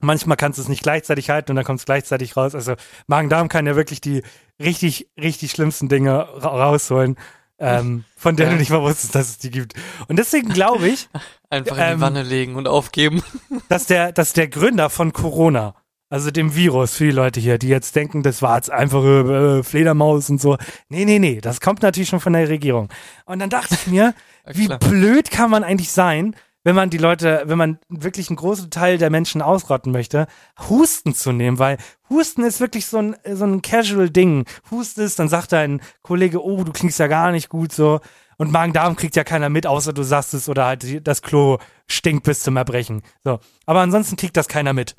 Manchmal 0.00 0.36
kannst 0.36 0.58
du 0.58 0.62
es 0.62 0.68
nicht 0.68 0.82
gleichzeitig 0.82 1.30
halten 1.30 1.50
und 1.52 1.56
dann 1.56 1.64
kommt 1.64 1.80
es 1.80 1.84
gleichzeitig 1.86 2.36
raus. 2.36 2.54
Also 2.54 2.74
Magen-Darm 3.08 3.48
kann 3.48 3.66
ja 3.66 3.74
wirklich 3.76 4.00
die 4.00 4.22
richtig, 4.60 5.08
richtig 5.20 5.50
schlimmsten 5.50 5.88
Dinge 5.88 6.12
ra 6.12 6.48
rausholen, 6.48 7.16
ähm, 7.58 8.04
von 8.16 8.36
denen 8.36 8.50
Ja. 8.50 8.54
du 8.54 8.60
nicht 8.60 8.70
mal 8.70 8.82
wusstest, 8.82 9.14
dass 9.14 9.28
es 9.28 9.38
die 9.38 9.50
gibt. 9.50 9.74
Und 10.06 10.16
deswegen 10.18 10.48
glaube 10.50 10.88
ich, 10.88 11.08
Einfach 11.50 11.76
in 11.78 11.82
Ähm, 11.82 11.96
die 11.96 12.00
Wanne 12.02 12.22
legen 12.22 12.56
und 12.56 12.68
aufgeben. 12.68 13.22
dass 13.68 13.86
der, 13.86 14.12
dass 14.12 14.34
der 14.34 14.48
Gründer 14.48 14.90
von 14.90 15.12
Corona, 15.12 15.74
also 16.10 16.30
dem 16.30 16.54
Virus 16.54 16.94
für 16.94 17.04
die 17.06 17.10
Leute 17.10 17.40
hier, 17.40 17.58
die 17.58 17.68
jetzt 17.68 17.96
denken, 17.96 18.22
das 18.22 18.40
war 18.42 18.56
jetzt 18.56 18.70
einfache 18.70 19.58
äh, 19.60 19.62
Fledermaus 19.64 20.30
und 20.30 20.40
so. 20.40 20.56
Nee, 20.88 21.04
nee, 21.06 21.18
nee, 21.18 21.40
das 21.40 21.60
kommt 21.60 21.82
natürlich 21.82 22.08
schon 22.10 22.20
von 22.20 22.34
der 22.34 22.48
Regierung. 22.48 22.88
Und 23.24 23.40
dann 23.40 23.50
dachte 23.50 23.74
ich 23.74 23.86
mir, 23.88 24.14
Ja, 24.46 24.52
wie 24.56 24.68
blöd 24.68 25.30
kann 25.30 25.50
man 25.50 25.64
eigentlich 25.64 25.90
sein, 25.90 26.36
wenn 26.68 26.76
man 26.76 26.90
die 26.90 26.98
Leute, 26.98 27.44
wenn 27.46 27.56
man 27.56 27.78
wirklich 27.88 28.28
einen 28.28 28.36
großen 28.36 28.68
Teil 28.68 28.98
der 28.98 29.08
Menschen 29.08 29.40
ausrotten 29.40 29.90
möchte, 29.90 30.26
Husten 30.68 31.14
zu 31.14 31.32
nehmen, 31.32 31.58
weil 31.58 31.78
Husten 32.10 32.44
ist 32.44 32.60
wirklich 32.60 32.84
so 32.84 32.98
ein, 32.98 33.16
so 33.24 33.46
ein 33.46 33.62
Casual-Ding. 33.62 34.44
Hustest, 34.70 35.18
dann 35.18 35.30
sagt 35.30 35.52
dein 35.52 35.80
Kollege, 36.02 36.44
oh, 36.44 36.64
du 36.64 36.72
klingst 36.72 36.98
ja 36.98 37.06
gar 37.06 37.32
nicht 37.32 37.48
gut 37.48 37.72
so. 37.72 38.00
Und 38.36 38.52
Magen-Darm 38.52 38.96
kriegt 38.96 39.16
ja 39.16 39.24
keiner 39.24 39.48
mit, 39.48 39.66
außer 39.66 39.94
du 39.94 40.02
sagst 40.02 40.34
es 40.34 40.46
oder 40.46 40.66
halt 40.66 41.08
das 41.08 41.22
Klo 41.22 41.56
stinkt 41.86 42.24
bis 42.24 42.42
zum 42.42 42.58
Erbrechen. 42.58 43.00
So. 43.24 43.40
Aber 43.64 43.80
ansonsten 43.80 44.16
kriegt 44.16 44.36
das 44.36 44.46
keiner 44.46 44.74
mit. 44.74 44.94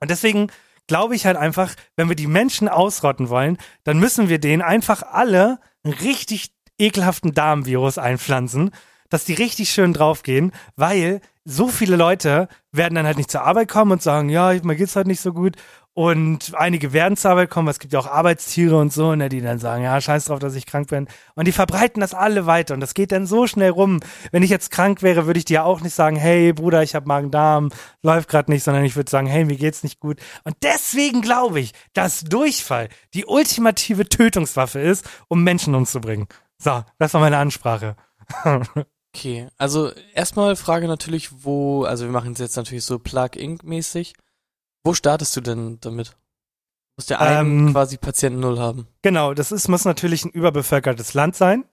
Und 0.00 0.10
deswegen 0.10 0.48
glaube 0.86 1.14
ich 1.16 1.24
halt 1.24 1.38
einfach, 1.38 1.76
wenn 1.96 2.10
wir 2.10 2.16
die 2.16 2.26
Menschen 2.26 2.68
ausrotten 2.68 3.30
wollen, 3.30 3.56
dann 3.84 3.98
müssen 3.98 4.28
wir 4.28 4.38
denen 4.38 4.60
einfach 4.60 5.02
alle 5.02 5.60
einen 5.82 5.94
richtig 5.94 6.52
ekelhaften 6.78 7.32
Darmvirus 7.32 7.96
einpflanzen, 7.96 8.70
dass 9.10 9.24
die 9.24 9.34
richtig 9.34 9.70
schön 9.70 9.92
draufgehen, 9.92 10.52
weil 10.76 11.20
so 11.44 11.68
viele 11.68 11.96
Leute 11.96 12.48
werden 12.72 12.94
dann 12.94 13.06
halt 13.06 13.16
nicht 13.16 13.30
zur 13.30 13.42
Arbeit 13.42 13.68
kommen 13.68 13.92
und 13.92 14.02
sagen, 14.02 14.28
ja, 14.28 14.54
mir 14.62 14.76
geht's 14.76 14.96
halt 14.96 15.06
nicht 15.06 15.20
so 15.20 15.32
gut. 15.32 15.56
Und 15.92 16.54
einige 16.54 16.92
werden 16.92 17.16
zur 17.16 17.32
Arbeit 17.32 17.50
kommen, 17.50 17.66
es 17.66 17.80
gibt 17.80 17.92
ja 17.92 17.98
auch 17.98 18.06
Arbeitstiere 18.06 18.76
und 18.78 18.92
so, 18.92 19.14
ne, 19.16 19.28
die 19.28 19.40
dann 19.40 19.58
sagen, 19.58 19.82
ja, 19.82 20.00
scheiß 20.00 20.26
drauf, 20.26 20.38
dass 20.38 20.54
ich 20.54 20.64
krank 20.64 20.88
bin. 20.88 21.08
Und 21.34 21.48
die 21.48 21.52
verbreiten 21.52 22.00
das 22.00 22.14
alle 22.14 22.46
weiter 22.46 22.74
und 22.74 22.80
das 22.80 22.94
geht 22.94 23.10
dann 23.10 23.26
so 23.26 23.48
schnell 23.48 23.70
rum. 23.70 23.98
Wenn 24.30 24.44
ich 24.44 24.50
jetzt 24.50 24.70
krank 24.70 25.02
wäre, 25.02 25.26
würde 25.26 25.38
ich 25.38 25.44
dir 25.44 25.64
auch 25.64 25.80
nicht 25.80 25.94
sagen, 25.94 26.14
hey 26.16 26.52
Bruder, 26.52 26.84
ich 26.84 26.94
habe 26.94 27.08
Magen-Darm, 27.08 27.70
läuft 28.02 28.28
gerade 28.28 28.52
nicht, 28.52 28.62
sondern 28.62 28.84
ich 28.84 28.94
würde 28.94 29.10
sagen, 29.10 29.26
hey, 29.26 29.44
mir 29.44 29.56
geht's 29.56 29.82
nicht 29.82 29.98
gut. 29.98 30.20
Und 30.44 30.56
deswegen 30.62 31.22
glaube 31.22 31.58
ich, 31.58 31.72
dass 31.92 32.20
Durchfall 32.20 32.88
die 33.12 33.24
ultimative 33.24 34.08
Tötungswaffe 34.08 34.78
ist, 34.78 35.08
um 35.26 35.42
Menschen 35.42 35.74
umzubringen. 35.74 36.28
So, 36.56 36.84
das 36.98 37.14
war 37.14 37.20
meine 37.20 37.38
Ansprache. 37.38 37.96
Okay, 39.14 39.48
also 39.58 39.90
erstmal 40.14 40.54
Frage 40.56 40.86
natürlich, 40.86 41.44
wo, 41.44 41.84
also 41.84 42.04
wir 42.04 42.12
machen 42.12 42.32
es 42.32 42.38
jetzt 42.38 42.56
natürlich 42.56 42.84
so 42.84 42.98
Plug-Inc-mäßig. 42.98 44.14
Wo 44.84 44.94
startest 44.94 45.36
du 45.36 45.40
denn 45.40 45.78
damit? 45.80 46.16
Muss 46.96 47.06
der 47.06 47.20
einen 47.20 47.66
Ähm, 47.66 47.72
quasi 47.72 47.96
Patienten 47.96 48.40
null 48.40 48.58
haben. 48.58 48.86
Genau, 49.02 49.34
das 49.34 49.52
ist, 49.52 49.68
muss 49.68 49.84
natürlich 49.84 50.24
ein 50.24 50.30
überbevölkertes 50.30 51.14
Land 51.14 51.34
sein, 51.34 51.64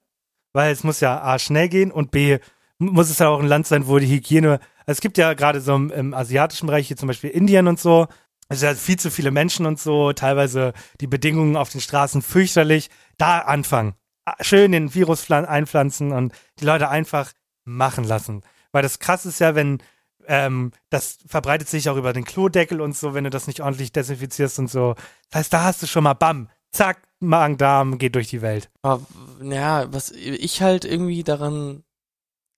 weil 0.54 0.72
es 0.72 0.84
muss 0.84 1.00
ja 1.00 1.22
A 1.22 1.38
schnell 1.38 1.70
gehen 1.70 1.92
und 1.92 2.12
B 2.12 2.40
muss 2.80 3.10
es 3.10 3.20
ja 3.20 3.30
auch 3.30 3.40
ein 3.40 3.48
Land 3.48 3.68
sein, 3.68 3.88
wo 3.88 4.00
die 4.00 4.08
Hygiene, 4.08 4.60
also 4.86 4.98
es 4.98 5.02
gibt 5.02 5.18
ja 5.18 5.34
gerade 5.34 5.62
so 5.62 5.76
im, 5.76 5.92
im 5.92 6.14
asiatischen 6.14 6.68
Bereich, 6.68 6.88
hier 6.88 6.98
zum 6.98 7.08
Beispiel 7.08 7.30
Indien 7.30 7.68
und 7.68 7.80
so, 7.80 8.08
es 8.50 8.60
sind 8.60 8.70
ja 8.70 8.76
viel 8.76 8.98
zu 8.98 9.12
viele 9.12 9.32
Menschen 9.32 9.66
und 9.66 9.80
so, 9.80 10.14
teilweise 10.14 10.74
die 11.02 11.08
Bedingungen 11.08 11.58
auf 11.58 11.70
den 11.70 11.82
Straßen 11.82 12.22
fürchterlich. 12.22 12.90
Da 13.18 13.40
anfangen. 13.40 13.96
Schön 14.42 14.72
den 14.72 14.94
Virus 14.94 15.24
pflan- 15.24 15.46
einpflanzen 15.46 16.12
und 16.12 16.34
die 16.60 16.66
Leute 16.66 16.90
einfach 16.90 17.32
machen 17.64 18.04
lassen. 18.04 18.44
Weil 18.72 18.84
das 18.84 19.00
krass 19.00 19.26
ist 19.26 19.40
ja, 19.40 19.56
wenn 19.56 19.82
ähm, 20.28 20.72
das 20.90 21.20
verbreitet 21.26 21.70
sich 21.70 21.90
auch 21.90 21.96
über 21.96 22.14
den 22.14 22.26
Klodeckel 22.26 22.82
und 22.82 22.96
so, 22.96 23.14
wenn 23.14 23.24
du 23.24 23.30
das 23.30 23.48
nicht 23.48 23.62
ordentlich 23.62 23.92
desinfizierst 23.92 24.60
und 24.60 24.70
so. 24.70 24.96
Das 25.30 25.40
heißt, 25.40 25.54
da 25.54 25.64
hast 25.64 25.82
du 25.82 25.88
schon 25.88 26.04
mal 26.04 26.14
Bam, 26.14 26.50
zack, 26.72 27.02
Magen-Darm 27.20 27.98
geht 27.98 28.16
durch 28.16 28.28
die 28.28 28.42
Welt. 28.42 28.70
Aber 28.82 29.06
ja, 29.42 29.92
was 29.92 30.12
ich 30.12 30.62
halt 30.62 30.86
irgendwie 30.86 31.24
daran 31.24 31.84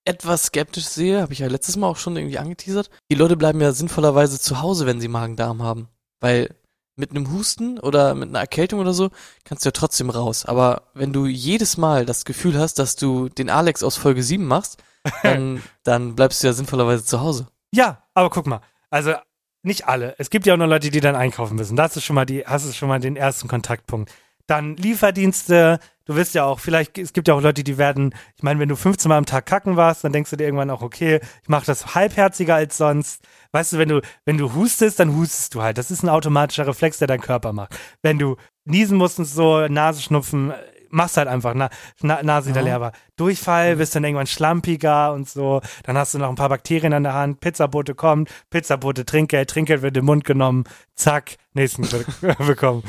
etwas 0.04 0.44
skeptisch 0.44 0.86
sehe, 0.86 1.22
habe 1.22 1.32
ich 1.32 1.38
ja 1.38 1.46
letztes 1.46 1.76
Mal 1.76 1.86
auch 1.86 1.96
schon 1.96 2.16
irgendwie 2.16 2.38
angeteasert. 2.38 2.90
Die 3.10 3.16
Leute 3.16 3.36
bleiben 3.36 3.60
ja 3.60 3.72
sinnvollerweise 3.72 4.40
zu 4.40 4.60
Hause, 4.60 4.86
wenn 4.86 5.00
sie 5.00 5.08
Magen-Darm 5.08 5.62
haben. 5.62 5.88
Weil 6.20 6.54
mit 7.00 7.10
einem 7.10 7.32
Husten 7.32 7.80
oder 7.80 8.14
mit 8.14 8.28
einer 8.28 8.38
Erkältung 8.38 8.78
oder 8.78 8.92
so 8.92 9.10
kannst 9.44 9.64
du 9.64 9.68
ja 9.68 9.72
trotzdem 9.72 10.10
raus. 10.10 10.44
Aber 10.44 10.82
wenn 10.94 11.12
du 11.12 11.26
jedes 11.26 11.76
Mal 11.76 12.06
das 12.06 12.24
Gefühl 12.24 12.58
hast, 12.58 12.78
dass 12.78 12.94
du 12.94 13.28
den 13.28 13.50
Alex 13.50 13.82
aus 13.82 13.96
Folge 13.96 14.22
7 14.22 14.46
machst, 14.46 14.82
dann, 15.22 15.62
dann 15.82 16.14
bleibst 16.14 16.42
du 16.42 16.46
ja 16.46 16.52
sinnvollerweise 16.52 17.04
zu 17.04 17.20
Hause. 17.20 17.48
Ja, 17.74 18.04
aber 18.14 18.30
guck 18.30 18.46
mal, 18.46 18.60
also 18.90 19.14
nicht 19.62 19.88
alle. 19.88 20.14
Es 20.18 20.30
gibt 20.30 20.46
ja 20.46 20.54
auch 20.54 20.58
noch 20.58 20.66
Leute, 20.66 20.90
die 20.90 21.00
dann 21.00 21.16
einkaufen 21.16 21.56
müssen. 21.56 21.76
Da 21.76 21.84
hast 21.84 21.96
du 21.96 22.00
schon 22.00 22.14
mal 22.14 22.26
die, 22.26 22.44
hast 22.46 22.68
du 22.68 22.72
schon 22.72 22.88
mal 22.88 23.00
den 23.00 23.16
ersten 23.16 23.48
Kontaktpunkt. 23.48 24.12
Dann 24.50 24.76
Lieferdienste. 24.76 25.78
Du 26.06 26.16
wirst 26.16 26.34
ja 26.34 26.44
auch, 26.44 26.58
vielleicht, 26.58 26.98
es 26.98 27.12
gibt 27.12 27.28
ja 27.28 27.34
auch 27.34 27.40
Leute, 27.40 27.62
die 27.62 27.78
werden, 27.78 28.12
ich 28.34 28.42
meine, 28.42 28.58
wenn 28.58 28.68
du 28.68 28.74
15 28.74 29.08
Mal 29.08 29.16
am 29.16 29.26
Tag 29.26 29.46
kacken 29.46 29.76
warst, 29.76 30.02
dann 30.02 30.12
denkst 30.12 30.30
du 30.30 30.36
dir 30.36 30.42
irgendwann 30.42 30.70
auch, 30.70 30.82
okay, 30.82 31.20
ich 31.42 31.48
mache 31.48 31.66
das 31.66 31.94
halbherziger 31.94 32.56
als 32.56 32.76
sonst. 32.76 33.22
Weißt 33.52 33.72
du, 33.74 33.78
wenn 33.78 33.88
du, 33.88 34.00
wenn 34.24 34.36
du 34.36 34.52
hustest, 34.54 34.98
dann 34.98 35.14
hustest 35.14 35.54
du 35.54 35.62
halt. 35.62 35.78
Das 35.78 35.92
ist 35.92 36.02
ein 36.02 36.08
automatischer 36.08 36.66
Reflex, 36.66 36.98
der 36.98 37.06
dein 37.06 37.20
Körper 37.20 37.52
macht. 37.52 37.78
Wenn 38.02 38.18
du 38.18 38.34
niesen 38.64 38.98
musst 38.98 39.20
und 39.20 39.26
so, 39.26 39.68
Nase 39.68 40.02
schnupfen, 40.02 40.52
machst 40.88 41.16
halt 41.16 41.28
einfach, 41.28 41.54
na, 41.54 41.70
na, 42.02 42.20
Nase 42.24 42.50
wieder 42.50 42.60
Ja. 42.62 42.66
leer 42.66 42.80
war. 42.80 42.92
Durchfall, 43.14 43.78
wirst 43.78 43.94
dann 43.94 44.02
irgendwann 44.02 44.26
schlampiger 44.26 45.12
und 45.12 45.28
so. 45.28 45.60
Dann 45.84 45.96
hast 45.96 46.14
du 46.14 46.18
noch 46.18 46.28
ein 46.28 46.34
paar 46.34 46.48
Bakterien 46.48 46.92
an 46.92 47.04
der 47.04 47.14
Hand. 47.14 47.38
Pizzabote 47.38 47.94
kommt, 47.94 48.28
Pizzabote 48.50 49.04
Trinkgeld, 49.04 49.48
Trinkgeld 49.48 49.82
wird 49.82 49.96
im 49.96 50.06
Mund 50.06 50.24
genommen. 50.24 50.64
Zack, 50.96 51.36
nächsten 51.54 51.82
be 51.88 52.04
bekommen. 52.44 52.82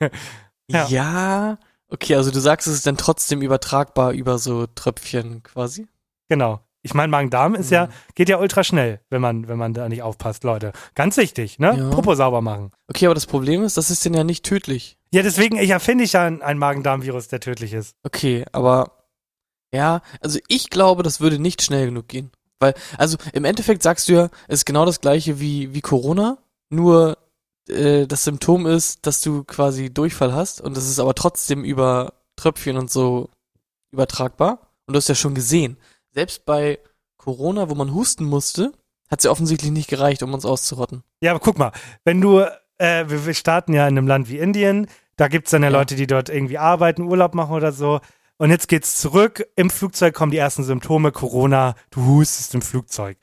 Ja. 0.70 0.86
ja. 0.88 1.58
Okay, 1.88 2.16
also 2.16 2.30
du 2.30 2.40
sagst, 2.40 2.66
es 2.66 2.74
ist 2.74 2.86
dann 2.86 2.96
trotzdem 2.96 3.42
übertragbar 3.42 4.12
über 4.12 4.38
so 4.38 4.66
Tröpfchen 4.66 5.42
quasi. 5.42 5.86
Genau. 6.28 6.60
Ich 6.82 6.94
meine, 6.94 7.08
Magen-Darm 7.10 7.54
ist 7.56 7.70
ja, 7.70 7.86
Mhm. 7.86 7.90
geht 8.14 8.28
ja 8.28 8.38
ultra 8.38 8.62
schnell, 8.62 9.00
wenn 9.10 9.20
man, 9.20 9.48
wenn 9.48 9.58
man 9.58 9.74
da 9.74 9.88
nicht 9.88 10.02
aufpasst, 10.02 10.44
Leute. 10.44 10.72
Ganz 10.94 11.16
wichtig, 11.16 11.58
ne? 11.58 11.76
Ja. 11.76 11.90
Popo 11.90 12.14
sauber 12.14 12.40
machen. 12.42 12.70
Okay, 12.88 13.06
aber 13.06 13.14
das 13.14 13.26
Problem 13.26 13.62
ist, 13.64 13.76
das 13.76 13.90
ist 13.90 14.04
denn 14.04 14.14
ja 14.14 14.22
nicht 14.24 14.44
tödlich. 14.44 14.96
Ja, 15.12 15.22
deswegen 15.22 15.56
ich 15.56 15.70
erfinde 15.70 16.04
ich 16.04 16.12
ja 16.12 16.24
ein, 16.24 16.42
ein 16.42 16.58
Magen-Darm-Virus, 16.58 17.28
der 17.28 17.40
tödlich 17.40 17.72
ist. 17.72 17.96
Okay, 18.04 18.44
aber 18.52 18.92
ja, 19.72 20.00
also 20.20 20.38
ich 20.48 20.70
glaube, 20.70 21.02
das 21.02 21.20
würde 21.20 21.38
nicht 21.40 21.62
schnell 21.62 21.86
genug 21.86 22.06
gehen. 22.08 22.30
Weil, 22.60 22.74
also 22.98 23.16
im 23.32 23.44
Endeffekt 23.44 23.82
sagst 23.82 24.08
du 24.08 24.12
ja, 24.14 24.24
es 24.48 24.60
ist 24.60 24.64
genau 24.64 24.84
das 24.86 25.00
gleiche 25.00 25.40
wie, 25.40 25.74
wie 25.74 25.80
Corona, 25.80 26.38
nur 26.70 27.18
äh, 27.68 28.06
das 28.06 28.24
Symptom 28.24 28.66
ist, 28.66 29.06
dass 29.06 29.20
du 29.20 29.44
quasi 29.44 29.92
Durchfall 29.92 30.32
hast 30.32 30.60
und 30.60 30.76
das 30.76 30.88
ist 30.88 30.98
aber 30.98 31.14
trotzdem 31.14 31.64
über 31.64 32.14
Tröpfchen 32.36 32.76
und 32.76 32.90
so 32.90 33.30
übertragbar. 33.92 34.60
Und 34.86 34.94
du 34.94 34.98
hast 34.98 35.08
ja 35.08 35.14
schon 35.14 35.34
gesehen, 35.34 35.76
selbst 36.12 36.44
bei 36.44 36.78
Corona, 37.16 37.68
wo 37.70 37.74
man 37.74 37.92
husten 37.92 38.24
musste, 38.24 38.72
hat 39.10 39.20
es 39.20 39.24
ja 39.24 39.30
offensichtlich 39.30 39.70
nicht 39.70 39.88
gereicht, 39.88 40.22
um 40.22 40.34
uns 40.34 40.44
auszurotten. 40.44 41.02
Ja, 41.20 41.32
aber 41.32 41.40
guck 41.40 41.58
mal, 41.58 41.72
wenn 42.04 42.20
du, 42.20 42.40
äh, 42.78 43.08
wir, 43.08 43.26
wir 43.26 43.34
starten 43.34 43.72
ja 43.72 43.86
in 43.88 43.98
einem 43.98 44.06
Land 44.06 44.28
wie 44.28 44.38
Indien, 44.38 44.86
da 45.16 45.28
gibt's 45.28 45.50
dann 45.50 45.62
ja, 45.62 45.70
Ja. 45.70 45.78
Leute, 45.78 45.96
die 45.96 46.06
dort 46.06 46.28
irgendwie 46.28 46.58
arbeiten, 46.58 47.02
Urlaub 47.02 47.34
machen 47.34 47.54
oder 47.54 47.72
so. 47.72 48.00
Und 48.38 48.50
jetzt 48.50 48.68
geht's 48.68 49.00
zurück, 49.00 49.46
im 49.56 49.70
Flugzeug 49.70 50.14
kommen 50.14 50.30
die 50.30 50.38
ersten 50.38 50.62
Symptome, 50.62 51.10
Corona, 51.10 51.74
du 51.90 52.04
hustest 52.04 52.54
im 52.54 52.62
Flugzeug. 52.62 53.16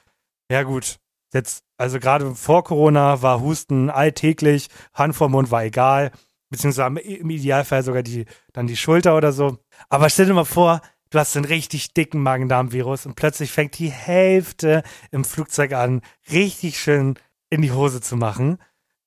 Ja 0.49 0.63
gut, 0.63 0.97
jetzt, 1.33 1.63
also 1.77 1.99
gerade 1.99 2.35
vor 2.35 2.63
Corona 2.63 3.21
war 3.21 3.41
Husten 3.41 3.89
alltäglich, 3.89 4.67
Hand 4.93 5.15
vor 5.15 5.29
Mund 5.29 5.51
war 5.51 5.63
egal, 5.63 6.11
beziehungsweise 6.49 6.99
im- 6.99 7.29
Idealfall 7.29 7.83
sogar 7.83 8.03
die, 8.03 8.25
dann 8.53 8.67
die 8.67 8.77
Schulter 8.77 9.15
oder 9.17 9.31
so. 9.31 9.57
Aber 9.89 10.09
stell 10.09 10.27
dir 10.27 10.33
mal 10.33 10.45
vor, 10.45 10.81
du 11.09 11.19
hast 11.19 11.35
einen 11.35 11.45
richtig 11.45 11.93
dicken 11.93 12.21
Magen-Darm-Virus 12.21 13.05
und 13.05 13.15
plötzlich 13.15 13.51
fängt 13.51 13.77
die 13.79 13.89
Hälfte 13.91 14.83
im 15.11 15.23
Flugzeug 15.25 15.73
an, 15.73 16.01
richtig 16.31 16.79
schön 16.79 17.15
in 17.49 17.61
die 17.61 17.71
Hose 17.71 18.01
zu 18.01 18.15
machen. 18.15 18.57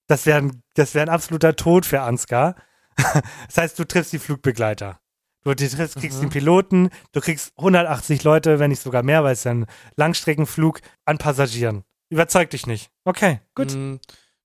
Das 0.09 0.25
wäre 0.27 0.39
ein, 0.39 0.63
das 0.75 0.95
wär 0.95 1.03
ein 1.03 1.09
absoluter 1.09 1.57
Tod 1.57 1.87
für 1.87 2.01
Ansgar. 2.03 2.55
Das 3.49 3.57
heißt, 3.59 3.79
du 3.79 3.85
triffst 3.85 4.13
die 4.13 4.19
Flugbegleiter. 4.19 4.99
Du 5.45 5.55
triffst, 5.55 5.97
kriegst 5.97 6.19
Mhm. 6.19 6.23
den 6.23 6.31
Piloten, 6.31 6.91
du 7.13 7.21
kriegst 7.21 7.53
180 7.57 8.25
Leute, 8.25 8.59
wenn 8.59 8.71
nicht 8.71 8.83
sogar 8.83 9.03
mehr, 9.05 9.23
weil 9.23 9.35
es 9.35 9.45
ja 9.45 9.53
ein 9.53 9.67
Langstreckenflug 9.97 10.81
an 11.05 11.19
Passagieren. 11.19 11.85
Überzeugt 12.09 12.53
dich 12.53 12.67
nicht. 12.67 12.91
Okay, 13.05 13.41
gut. 13.55 13.73
Mm, 13.75 13.97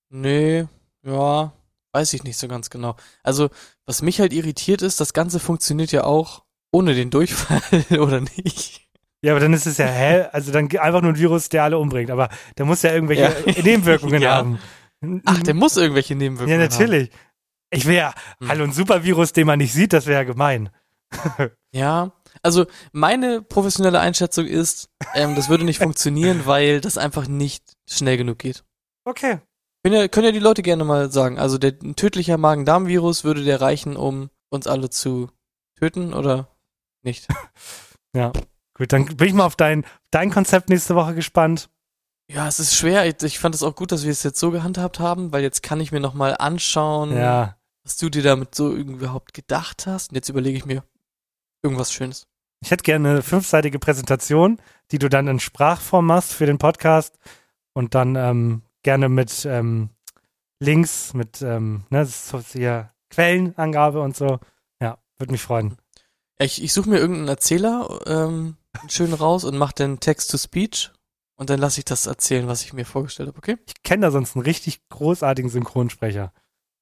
nee, 0.09 0.65
ja, 1.05 1.53
weiß 1.93 2.13
ich 2.13 2.23
nicht 2.23 2.37
so 2.37 2.47
ganz 2.47 2.69
genau. 2.69 2.95
Also, 3.23 3.49
was 3.85 4.01
mich 4.01 4.19
halt 4.19 4.33
irritiert 4.33 4.81
ist, 4.81 4.99
das 4.99 5.13
Ganze 5.13 5.39
funktioniert 5.39 5.91
ja 5.91 6.03
auch 6.03 6.43
ohne 6.71 6.95
den 6.95 7.09
Durchfall, 7.09 7.61
oder 7.99 8.21
nicht? 8.21 8.87
Ja, 9.23 9.33
aber 9.33 9.39
dann 9.39 9.53
ist 9.53 9.67
es 9.67 9.77
ja, 9.77 9.85
hä? 9.85 10.21
Also 10.31 10.51
dann 10.51 10.65
einfach 10.77 11.01
nur 11.01 11.11
ein 11.11 11.17
Virus, 11.19 11.49
der 11.49 11.63
alle 11.63 11.77
umbringt. 11.77 12.09
Aber 12.09 12.29
der 12.57 12.65
muss 12.65 12.81
ja 12.81 12.91
irgendwelche 12.93 13.21
Ja. 13.45 13.61
Nebenwirkungen 13.63 14.21
Ja. 14.23 14.35
haben. 14.35 14.59
Ach, 15.25 15.41
der 15.43 15.53
muss 15.53 15.77
irgendwelche 15.77 16.13
Ja, 16.13 16.19
Nebenwirkungen 16.19 16.61
haben. 16.61 16.69
natürlich. 16.69 17.11
Ich 17.69 17.85
will 17.85 17.95
ja, 17.95 18.13
Hm. 18.39 18.49
hallo, 18.49 18.63
ein 18.63 18.71
Supervirus, 18.71 19.33
den 19.33 19.45
man 19.47 19.59
nicht 19.59 19.73
sieht, 19.73 19.93
das 19.93 20.05
wäre 20.07 20.21
ja 20.21 20.23
gemein. 20.23 20.69
Ja, 21.71 22.11
also 22.43 22.65
meine 22.91 23.41
professionelle 23.41 23.99
Einschätzung 23.99 24.45
ist, 24.45 24.89
ähm, 25.13 25.35
das 25.35 25.49
würde 25.49 25.63
nicht 25.63 25.79
funktionieren, 25.83 26.45
weil 26.45 26.81
das 26.81 26.97
einfach 26.97 27.27
nicht 27.27 27.63
schnell 27.89 28.17
genug 28.17 28.39
geht. 28.39 28.63
Okay. 29.05 29.39
Können 29.83 29.95
ja, 29.95 30.07
können 30.07 30.25
ja 30.27 30.31
die 30.31 30.39
Leute 30.39 30.61
gerne 30.61 30.83
mal 30.83 31.11
sagen. 31.11 31.39
Also 31.39 31.57
der 31.57 31.73
ein 31.81 31.95
tödlicher 31.95 32.37
Magen-Darm-Virus 32.37 33.23
würde 33.23 33.43
der 33.43 33.61
reichen, 33.61 33.95
um 33.97 34.29
uns 34.49 34.67
alle 34.67 34.89
zu 34.89 35.29
töten 35.79 36.13
oder 36.13 36.47
nicht? 37.03 37.27
Ja. 38.13 38.33
Gut, 38.73 38.91
dann 38.91 39.05
bin 39.05 39.27
ich 39.29 39.33
mal 39.33 39.45
auf 39.45 39.55
dein, 39.55 39.85
dein 40.11 40.31
Konzept 40.31 40.67
nächste 40.69 40.95
Woche 40.95 41.15
gespannt. 41.15 41.69
Ja, 42.29 42.45
es 42.47 42.59
ist 42.59 42.75
schwer. 42.75 43.05
Ich, 43.05 43.23
ich 43.23 43.39
fand 43.39 43.55
es 43.55 43.63
auch 43.63 43.73
gut, 43.73 43.93
dass 43.93 44.03
wir 44.03 44.11
es 44.11 44.23
jetzt 44.23 44.37
so 44.39 44.51
gehandhabt 44.51 44.99
haben, 44.99 45.31
weil 45.31 45.43
jetzt 45.43 45.63
kann 45.63 45.79
ich 45.79 45.93
mir 45.93 46.01
nochmal 46.01 46.35
anschauen, 46.37 47.15
Ja. 47.15 47.55
was 47.85 47.95
du 47.95 48.09
dir 48.09 48.21
damit 48.21 48.53
so 48.53 48.73
überhaupt 48.75 49.33
gedacht 49.33 49.87
hast. 49.87 50.11
Und 50.11 50.15
jetzt 50.15 50.27
überlege 50.27 50.57
ich 50.57 50.65
mir 50.65 50.83
irgendwas 51.63 51.93
Schönes. 51.93 52.27
Ich 52.63 52.71
hätte 52.71 52.83
gerne 52.83 53.09
eine 53.09 53.21
fünfseitige 53.23 53.79
Präsentation, 53.79 54.61
die 54.91 54.99
du 54.99 55.09
dann 55.09 55.27
in 55.27 55.39
Sprachform 55.39 56.05
machst 56.05 56.33
für 56.33 56.45
den 56.45 56.57
Podcast 56.57 57.17
und 57.73 57.95
dann 57.95 58.15
ähm, 58.15 58.61
gerne 58.83 59.09
mit 59.09 59.45
ähm, 59.45 59.89
Links, 60.59 61.13
mit 61.13 61.41
ähm, 61.41 61.85
ne, 61.89 61.99
das 61.99 62.09
ist 62.09 62.27
so 62.27 62.39
hier 62.39 62.91
Quellenangabe 63.09 64.01
und 64.01 64.15
so. 64.15 64.39
Ja, 64.81 64.99
würde 65.17 65.31
mich 65.31 65.41
freuen. 65.41 65.77
Ich, 66.39 66.63
ich 66.63 66.73
suche 66.73 66.89
mir 66.89 66.99
irgendeinen 66.99 67.29
Erzähler 67.29 67.99
ähm, 68.05 68.57
schön 68.87 69.13
raus 69.13 69.43
und 69.43 69.57
mache 69.57 69.75
den 69.75 69.99
Text-to-Speech 69.99 70.91
und 71.37 71.49
dann 71.49 71.59
lasse 71.59 71.79
ich 71.79 71.85
das 71.85 72.05
erzählen, 72.05 72.47
was 72.47 72.63
ich 72.63 72.73
mir 72.73 72.85
vorgestellt 72.85 73.29
habe, 73.29 73.37
okay? 73.37 73.57
Ich 73.65 73.81
kenne 73.83 74.03
da 74.03 74.11
sonst 74.11 74.35
einen 74.35 74.45
richtig 74.45 74.87
großartigen 74.89 75.49
Synchronsprecher. 75.49 76.31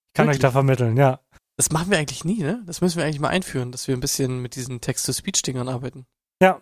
Ich 0.08 0.14
kann 0.14 0.28
euch 0.28 0.34
Wirklich? 0.36 0.42
da 0.42 0.52
vermitteln, 0.52 0.98
ja. 0.98 1.22
Das 1.60 1.72
machen 1.72 1.92
wir 1.92 1.98
eigentlich 1.98 2.24
nie, 2.24 2.42
ne? 2.42 2.64
Das 2.66 2.80
müssen 2.80 2.96
wir 3.00 3.04
eigentlich 3.04 3.20
mal 3.20 3.28
einführen, 3.28 3.74
dass 3.74 3.86
wir 3.90 3.94
ein 3.98 4.00
bisschen 4.00 4.42
mit 4.42 4.56
diesen 4.56 4.80
Text-to-Speech-Dingern 4.80 5.68
arbeiten. 5.68 6.06
Ja, 6.42 6.58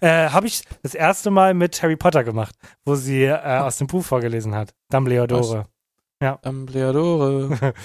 äh, 0.00 0.30
habe 0.30 0.46
ich 0.46 0.62
das 0.82 0.94
erste 0.94 1.30
Mal 1.30 1.52
mit 1.52 1.82
Harry 1.82 1.96
Potter 1.96 2.24
gemacht, 2.24 2.54
wo 2.86 2.94
sie 2.94 3.24
äh, 3.24 3.36
aus 3.58 3.76
dem 3.76 3.88
Buch 3.88 4.02
vorgelesen 4.02 4.54
hat. 4.54 4.74
Dumbledore. 4.90 5.66
Dumbledore. 6.42 7.74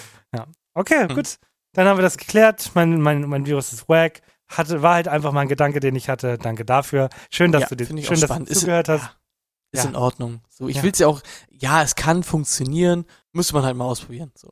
Okay, 0.76 1.08
Hm. 1.08 1.16
gut. 1.16 1.38
Dann 1.74 1.86
haben 1.88 1.98
wir 1.98 2.02
das 2.02 2.18
geklärt. 2.18 2.72
Mein, 2.74 3.00
mein, 3.02 3.22
mein 3.30 3.46
Virus 3.46 3.74
ist 3.74 3.88
wack. 3.90 4.22
Hatte, 4.48 4.82
war 4.82 4.96
halt 4.96 5.08
einfach 5.08 5.32
mal 5.32 5.42
ein 5.42 5.48
Gedanke, 5.48 5.80
den 5.80 5.96
ich 5.96 6.10
hatte. 6.10 6.38
Danke 6.40 6.66
dafür. 6.66 7.10
Schön, 7.30 7.52
dass 7.52 7.64
Ja, 7.64 7.68
du, 7.68 7.76
dir- 7.76 7.86
schön, 7.86 7.98
dass 7.98 8.08
du 8.22 8.26
spannend. 8.26 8.50
Zugehört 8.56 8.90
hast. 8.90 9.02
ja, 9.04 9.12
Ist 9.74 9.84
Ja. 9.84 9.90
in 9.92 9.96
Ordnung. 9.96 10.42
So, 10.50 10.68
ich 10.70 10.78
Ja. 10.78 10.84
will's 10.84 10.98
ja 11.00 11.08
auch, 11.08 11.22
ja, 11.52 11.84
es 11.84 11.96
kann 11.96 12.24
funktionieren, 12.24 13.06
müsste 13.34 13.54
man 13.54 13.66
halt 13.66 13.76
mal 13.78 13.86
ausprobieren. 13.86 14.32
So. 14.36 14.52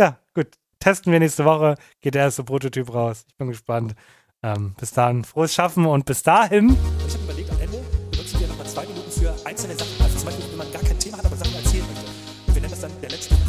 Ja, 0.00 0.18
gut. 0.34 0.48
Testen 0.80 1.12
wir 1.12 1.20
nächste 1.20 1.44
Woche. 1.44 1.76
Geht 2.00 2.14
der 2.14 2.22
erste 2.22 2.42
Prototyp 2.42 2.92
raus. 2.92 3.24
Ich 3.28 3.36
bin 3.36 3.48
gespannt. 3.48 3.94
Ähm, 4.42 4.74
bis 4.80 4.92
dahin, 4.92 5.24
frohes 5.24 5.54
Schaffen 5.54 5.84
und 5.84 6.06
bis 6.06 6.22
dahin. 6.22 6.76
Ich 7.06 7.14
habe 7.14 7.24
überlegt, 7.24 7.50
am 7.50 7.60
Ende 7.60 7.78
benutzen 8.10 8.40
wir 8.40 8.48
nochmal 8.48 8.66
zwei 8.66 8.86
Minuten 8.86 9.10
für 9.10 9.34
einzelne 9.46 9.74
Sachen. 9.74 10.02
Also 10.02 10.16
zum 10.16 10.26
Beispiel, 10.26 10.50
wenn 10.50 10.58
man 10.58 10.72
gar 10.72 10.82
kein 10.82 10.98
Thema 10.98 11.18
hat, 11.18 11.26
aber 11.26 11.36
Sachen 11.36 11.54
erzählen 11.54 11.84
möchte. 11.86 12.06
Und 12.46 12.54
wir 12.54 12.60
nennen 12.62 12.70
das 12.70 12.80
dann 12.80 12.90
der 13.02 13.10
letzte. 13.10 13.40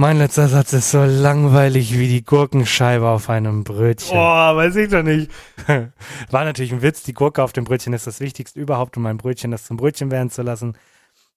Mein 0.00 0.18
letzter 0.18 0.46
Satz 0.46 0.72
ist 0.74 0.92
so 0.92 1.04
langweilig 1.04 1.98
wie 1.98 2.06
die 2.06 2.24
Gurkenscheibe 2.24 3.08
auf 3.08 3.28
einem 3.30 3.64
Brötchen. 3.64 4.16
Oh, 4.16 4.56
weiß 4.56 4.76
ich 4.76 4.90
doch 4.90 5.02
nicht. 5.02 5.30
War 6.30 6.44
natürlich 6.44 6.72
ein 6.72 6.82
Witz. 6.82 7.02
Die 7.02 7.14
Gurke 7.14 7.42
auf 7.42 7.52
dem 7.52 7.64
Brötchen 7.64 7.92
ist 7.92 8.06
das 8.06 8.20
Wichtigste 8.20 8.60
überhaupt, 8.60 8.96
um 8.96 9.06
ein 9.06 9.16
Brötchen 9.16 9.50
das 9.50 9.64
zum 9.64 9.76
Brötchen 9.76 10.12
werden 10.12 10.30
zu 10.30 10.42
lassen. 10.42 10.76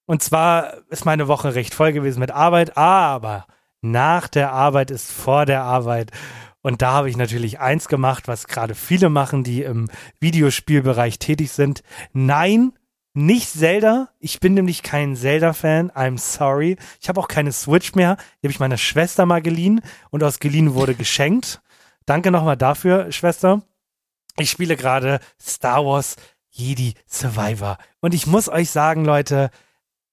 Und 0.06 0.24
zwar 0.24 0.78
ist 0.90 1.06
meine 1.06 1.28
Woche 1.28 1.56
recht 1.56 1.74
voll 1.74 1.94
gewesen 1.94 2.20
mit 2.20 2.32
Arbeit, 2.32 2.78
aber 2.78 3.46
nach 3.82 4.28
der 4.28 4.52
Arbeit 4.52 4.92
ist 4.92 5.12
vor 5.12 5.46
der 5.46 5.64
Arbeit. 5.64 6.12
Und 6.62 6.82
da 6.82 6.92
habe 6.92 7.10
ich 7.10 7.18
natürlich 7.18 7.60
eins 7.60 7.88
gemacht, 7.88 8.28
was 8.28 8.48
gerade 8.48 8.76
viele 8.76 9.10
machen, 9.10 9.44
die 9.44 9.64
im 9.64 9.90
Videospielbereich 10.20 11.18
tätig 11.18 11.52
sind. 11.52 11.82
Nein, 12.14 12.74
nicht 13.14 13.50
Zelda. 13.50 14.10
Ich 14.20 14.40
bin 14.40 14.54
nämlich 14.54 14.84
kein 14.84 15.16
Zelda-Fan. 15.16 15.92
I'm 15.92 16.18
sorry. 16.18 16.78
Ich 17.02 17.10
habe 17.10 17.20
auch 17.20 17.28
keine 17.28 17.52
Switch 17.52 17.96
mehr. 17.96 18.16
Die 18.16 18.48
habe 18.48 18.52
ich 18.52 18.60
meiner 18.60 18.78
Schwester 18.78 19.26
mal 19.26 19.42
geliehen 19.42 19.82
und 20.12 20.24
aus 20.24 20.40
geliehen 20.40 20.76
wurde 20.76 20.96
geschenkt. 20.96 21.62
Danke 22.06 22.32
nochmal 22.32 22.58
dafür, 22.58 23.12
Schwester. 23.12 23.64
Ich 24.38 24.50
spiele 24.50 24.78
gerade 24.78 25.20
Star 25.40 25.86
Wars 25.86 26.16
Jedi 26.50 26.94
Survivor. 27.08 27.78
Und 28.00 28.14
ich 28.14 28.28
muss 28.28 28.50
euch 28.50 28.70
sagen, 28.70 29.04
Leute, 29.04 29.50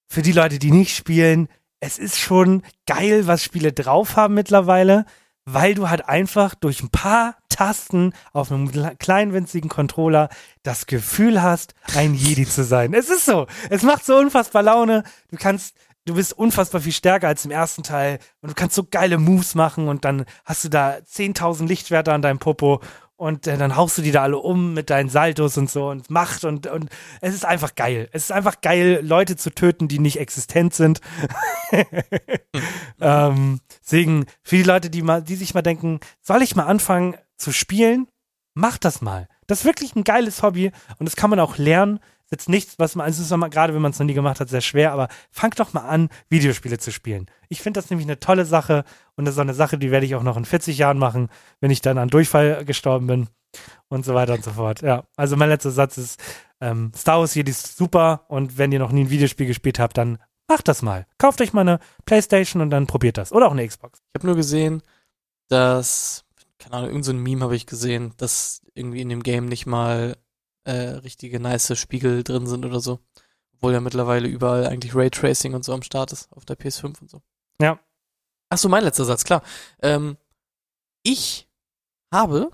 für 0.09 0.21
die 0.21 0.31
Leute, 0.31 0.59
die 0.59 0.71
nicht 0.71 0.95
spielen, 0.95 1.47
es 1.79 1.97
ist 1.97 2.17
schon 2.17 2.63
geil, 2.85 3.27
was 3.27 3.43
Spiele 3.43 3.71
drauf 3.71 4.15
haben 4.15 4.33
mittlerweile, 4.33 5.05
weil 5.45 5.75
du 5.75 5.89
halt 5.89 6.09
einfach 6.09 6.55
durch 6.55 6.81
ein 6.81 6.89
paar 6.89 7.37
Tasten 7.49 8.13
auf 8.33 8.51
einem 8.51 8.97
kleinen 8.97 9.33
winzigen 9.33 9.69
Controller 9.69 10.29
das 10.63 10.87
Gefühl 10.87 11.41
hast, 11.41 11.73
ein 11.95 12.13
Jedi 12.13 12.45
zu 12.45 12.63
sein. 12.63 12.93
Es 12.93 13.09
ist 13.09 13.25
so. 13.25 13.47
Es 13.69 13.83
macht 13.83 14.05
so 14.05 14.17
unfassbar 14.17 14.63
Laune. 14.63 15.03
Du 15.29 15.37
kannst 15.37 15.75
du 16.05 16.15
bist 16.15 16.33
unfassbar 16.33 16.81
viel 16.81 16.91
stärker 16.91 17.27
als 17.27 17.45
im 17.45 17.51
ersten 17.51 17.83
Teil 17.83 18.19
und 18.41 18.49
du 18.49 18.55
kannst 18.55 18.75
so 18.75 18.83
geile 18.83 19.17
Moves 19.17 19.55
machen 19.55 19.87
und 19.87 20.05
dann 20.05 20.25
hast 20.43 20.63
du 20.63 20.69
da 20.69 20.95
10.000 20.95 21.67
Lichtschwerter 21.67 22.13
an 22.13 22.21
deinem 22.21 22.39
Popo 22.39 22.81
und 23.19 23.47
äh, 23.47 23.57
dann 23.57 23.75
haust 23.75 23.97
du 23.97 24.01
die 24.01 24.11
da 24.11 24.23
alle 24.23 24.37
um 24.37 24.73
mit 24.73 24.89
deinen 24.89 25.09
Saltos 25.09 25.57
und 25.57 25.69
so 25.69 25.89
und 25.89 26.09
Macht 26.09 26.45
und, 26.45 26.67
und 26.67 26.89
es 27.19 27.33
ist 27.33 27.43
einfach 27.43 27.75
geil. 27.75 28.07
Es 28.13 28.23
ist 28.23 28.31
einfach 28.31 28.61
geil, 28.61 29.01
Leute 29.03 29.35
zu 29.35 29.53
töten, 29.53 29.89
die 29.89 29.99
nicht 29.99 30.19
existent 30.19 30.73
sind. 30.73 31.01
ähm, 33.01 33.59
deswegen, 33.83 34.25
für 34.41 34.55
die 34.55 34.63
Leute, 34.63 34.89
die 34.89 35.01
mal, 35.01 35.21
die 35.21 35.35
sich 35.35 35.53
mal 35.53 35.61
denken, 35.61 35.99
soll 36.21 36.41
ich 36.41 36.55
mal 36.55 36.65
anfangen 36.65 37.17
zu 37.35 37.51
spielen? 37.51 38.07
Mach 38.53 38.77
das 38.77 39.01
mal. 39.01 39.27
Das 39.47 39.59
ist 39.59 39.65
wirklich 39.65 39.97
ein 39.97 40.05
geiles 40.05 40.41
Hobby 40.41 40.71
und 40.97 41.05
das 41.05 41.17
kann 41.17 41.29
man 41.29 41.41
auch 41.41 41.57
lernen. 41.57 41.99
Ist 42.29 42.41
jetzt 42.41 42.49
nichts, 42.49 42.75
was 42.77 42.95
man, 42.95 43.05
also 43.05 43.21
es 43.21 43.31
ist 43.31 43.37
mal, 43.37 43.49
gerade 43.49 43.73
wenn 43.73 43.81
man 43.81 43.91
es 43.91 43.97
noch 43.97 44.05
nie 44.05 44.13
gemacht 44.13 44.39
hat, 44.39 44.49
sehr 44.49 44.61
schwer, 44.61 44.91
aber 44.91 45.07
fang 45.31 45.51
doch 45.51 45.73
mal 45.73 45.87
an, 45.87 46.09
Videospiele 46.29 46.77
zu 46.77 46.91
spielen. 46.91 47.25
Ich 47.47 47.61
finde 47.61 47.79
das 47.79 47.89
nämlich 47.89 48.05
eine 48.07 48.19
tolle 48.19 48.45
Sache 48.45 48.83
und 49.15 49.25
das 49.25 49.33
ist 49.33 49.39
auch 49.39 49.43
eine 49.43 49.55
Sache, 49.55 49.79
die 49.79 49.89
werde 49.89 50.05
ich 50.05 50.13
auch 50.13 50.21
noch 50.21 50.37
in 50.37 50.45
40 50.45 50.77
Jahren 50.77 50.99
machen, 50.99 51.29
wenn 51.59 51.71
ich 51.71 51.81
dann 51.81 51.97
an 51.97 52.09
Durchfall 52.09 52.65
gestorben 52.65 53.07
bin 53.07 53.27
und 53.87 54.05
so 54.05 54.13
weiter 54.13 54.35
und 54.35 54.43
so 54.43 54.51
fort. 54.51 54.81
Ja, 54.81 55.05
also 55.15 55.35
mein 55.37 55.49
letzter 55.49 55.71
Satz 55.71 55.97
ist, 55.97 56.21
ähm, 56.61 56.91
Star 56.95 57.19
Wars 57.19 57.33
hier 57.33 57.47
ist 57.47 57.77
super 57.77 58.25
und 58.27 58.59
wenn 58.59 58.71
ihr 58.71 58.79
noch 58.79 58.91
nie 58.91 59.05
ein 59.05 59.09
Videospiel 59.09 59.47
gespielt 59.47 59.79
habt, 59.79 59.97
dann 59.97 60.19
macht 60.47 60.67
das 60.67 60.83
mal. 60.83 61.07
Kauft 61.17 61.41
euch 61.41 61.53
mal 61.53 61.61
eine 61.61 61.79
Playstation 62.05 62.61
und 62.61 62.69
dann 62.69 62.85
probiert 62.85 63.17
das. 63.17 63.31
Oder 63.31 63.47
auch 63.47 63.51
eine 63.51 63.67
Xbox. 63.67 63.99
Ich 63.99 64.19
habe 64.19 64.27
nur 64.27 64.35
gesehen, 64.35 64.83
dass, 65.47 66.25
keine 66.59 66.75
Ahnung, 66.75 66.89
irgendein 66.89 67.03
so 67.03 67.13
Meme 67.13 67.43
habe 67.43 67.55
ich 67.55 67.65
gesehen, 67.65 68.13
dass 68.17 68.61
irgendwie 68.75 69.01
in 69.01 69.09
dem 69.09 69.23
Game 69.23 69.45
nicht 69.45 69.65
mal 69.65 70.15
äh, 70.69 70.89
richtige 70.99 71.39
nice 71.39 71.77
Spiegel 71.77 72.23
drin 72.23 72.45
sind 72.45 72.65
oder 72.65 72.79
so. 72.79 72.99
Obwohl 73.55 73.73
ja 73.73 73.81
mittlerweile 73.81 74.27
überall 74.27 74.67
eigentlich 74.67 74.95
Raytracing 74.95 75.53
und 75.55 75.65
so 75.65 75.73
am 75.73 75.81
Start 75.81 76.11
ist, 76.11 76.31
auf 76.31 76.45
der 76.45 76.57
PS5 76.57 77.01
und 77.01 77.09
so. 77.09 77.21
Ja. 77.59 77.79
Ach 78.49 78.57
so, 78.57 78.69
mein 78.69 78.83
letzter 78.83 79.05
Satz, 79.05 79.23
klar. 79.23 79.41
Ähm, 79.81 80.17
ich 81.03 81.49
habe 82.13 82.51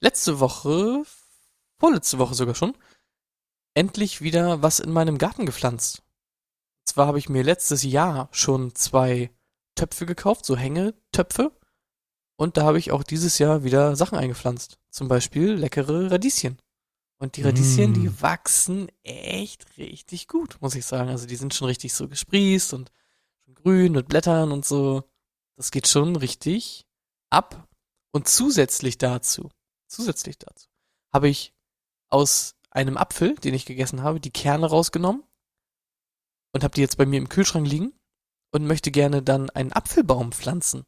letzte 0.00 0.40
Woche, 0.40 1.02
vorletzte 1.78 2.18
Woche 2.18 2.34
sogar 2.34 2.54
schon, 2.54 2.76
endlich 3.74 4.20
wieder 4.20 4.62
was 4.62 4.78
in 4.78 4.92
meinem 4.92 5.18
Garten 5.18 5.46
gepflanzt. 5.46 5.98
Und 5.98 6.88
zwar 6.88 7.06
habe 7.06 7.18
ich 7.18 7.28
mir 7.28 7.42
letztes 7.42 7.82
Jahr 7.82 8.28
schon 8.30 8.74
zwei 8.74 9.30
Töpfe 9.74 10.06
gekauft, 10.06 10.44
so 10.44 10.56
Hängetöpfe. 10.56 11.52
Und 12.36 12.58
da 12.58 12.64
habe 12.64 12.78
ich 12.78 12.92
auch 12.92 13.02
dieses 13.02 13.38
Jahr 13.38 13.64
wieder 13.64 13.96
Sachen 13.96 14.18
eingepflanzt. 14.18 14.78
Zum 14.90 15.08
Beispiel 15.08 15.52
leckere 15.52 16.10
Radieschen. 16.10 16.58
Und 17.18 17.36
die 17.36 17.42
Radieschen, 17.42 17.92
mm. 17.92 17.94
die 17.94 18.22
wachsen 18.22 18.88
echt 19.02 19.78
richtig 19.78 20.28
gut, 20.28 20.58
muss 20.60 20.74
ich 20.74 20.84
sagen. 20.84 21.08
Also 21.08 21.26
die 21.26 21.36
sind 21.36 21.54
schon 21.54 21.68
richtig 21.68 21.94
so 21.94 22.08
gesprießt 22.08 22.74
und 22.74 22.92
grün 23.54 23.92
mit 23.92 24.08
Blättern 24.08 24.52
und 24.52 24.66
so. 24.66 25.04
Das 25.56 25.70
geht 25.70 25.88
schon 25.88 26.16
richtig 26.16 26.86
ab. 27.30 27.68
Und 28.12 28.28
zusätzlich 28.28 28.98
dazu, 28.98 29.50
zusätzlich 29.86 30.38
dazu, 30.38 30.68
habe 31.12 31.28
ich 31.28 31.54
aus 32.08 32.54
einem 32.70 32.96
Apfel, 32.96 33.34
den 33.36 33.54
ich 33.54 33.64
gegessen 33.64 34.02
habe, 34.02 34.20
die 34.20 34.30
Kerne 34.30 34.66
rausgenommen 34.66 35.24
und 36.52 36.64
habe 36.64 36.74
die 36.74 36.82
jetzt 36.82 36.98
bei 36.98 37.06
mir 37.06 37.18
im 37.18 37.28
Kühlschrank 37.28 37.66
liegen 37.66 37.92
und 38.52 38.66
möchte 38.66 38.90
gerne 38.90 39.22
dann 39.22 39.50
einen 39.50 39.72
Apfelbaum 39.72 40.32
pflanzen. 40.32 40.84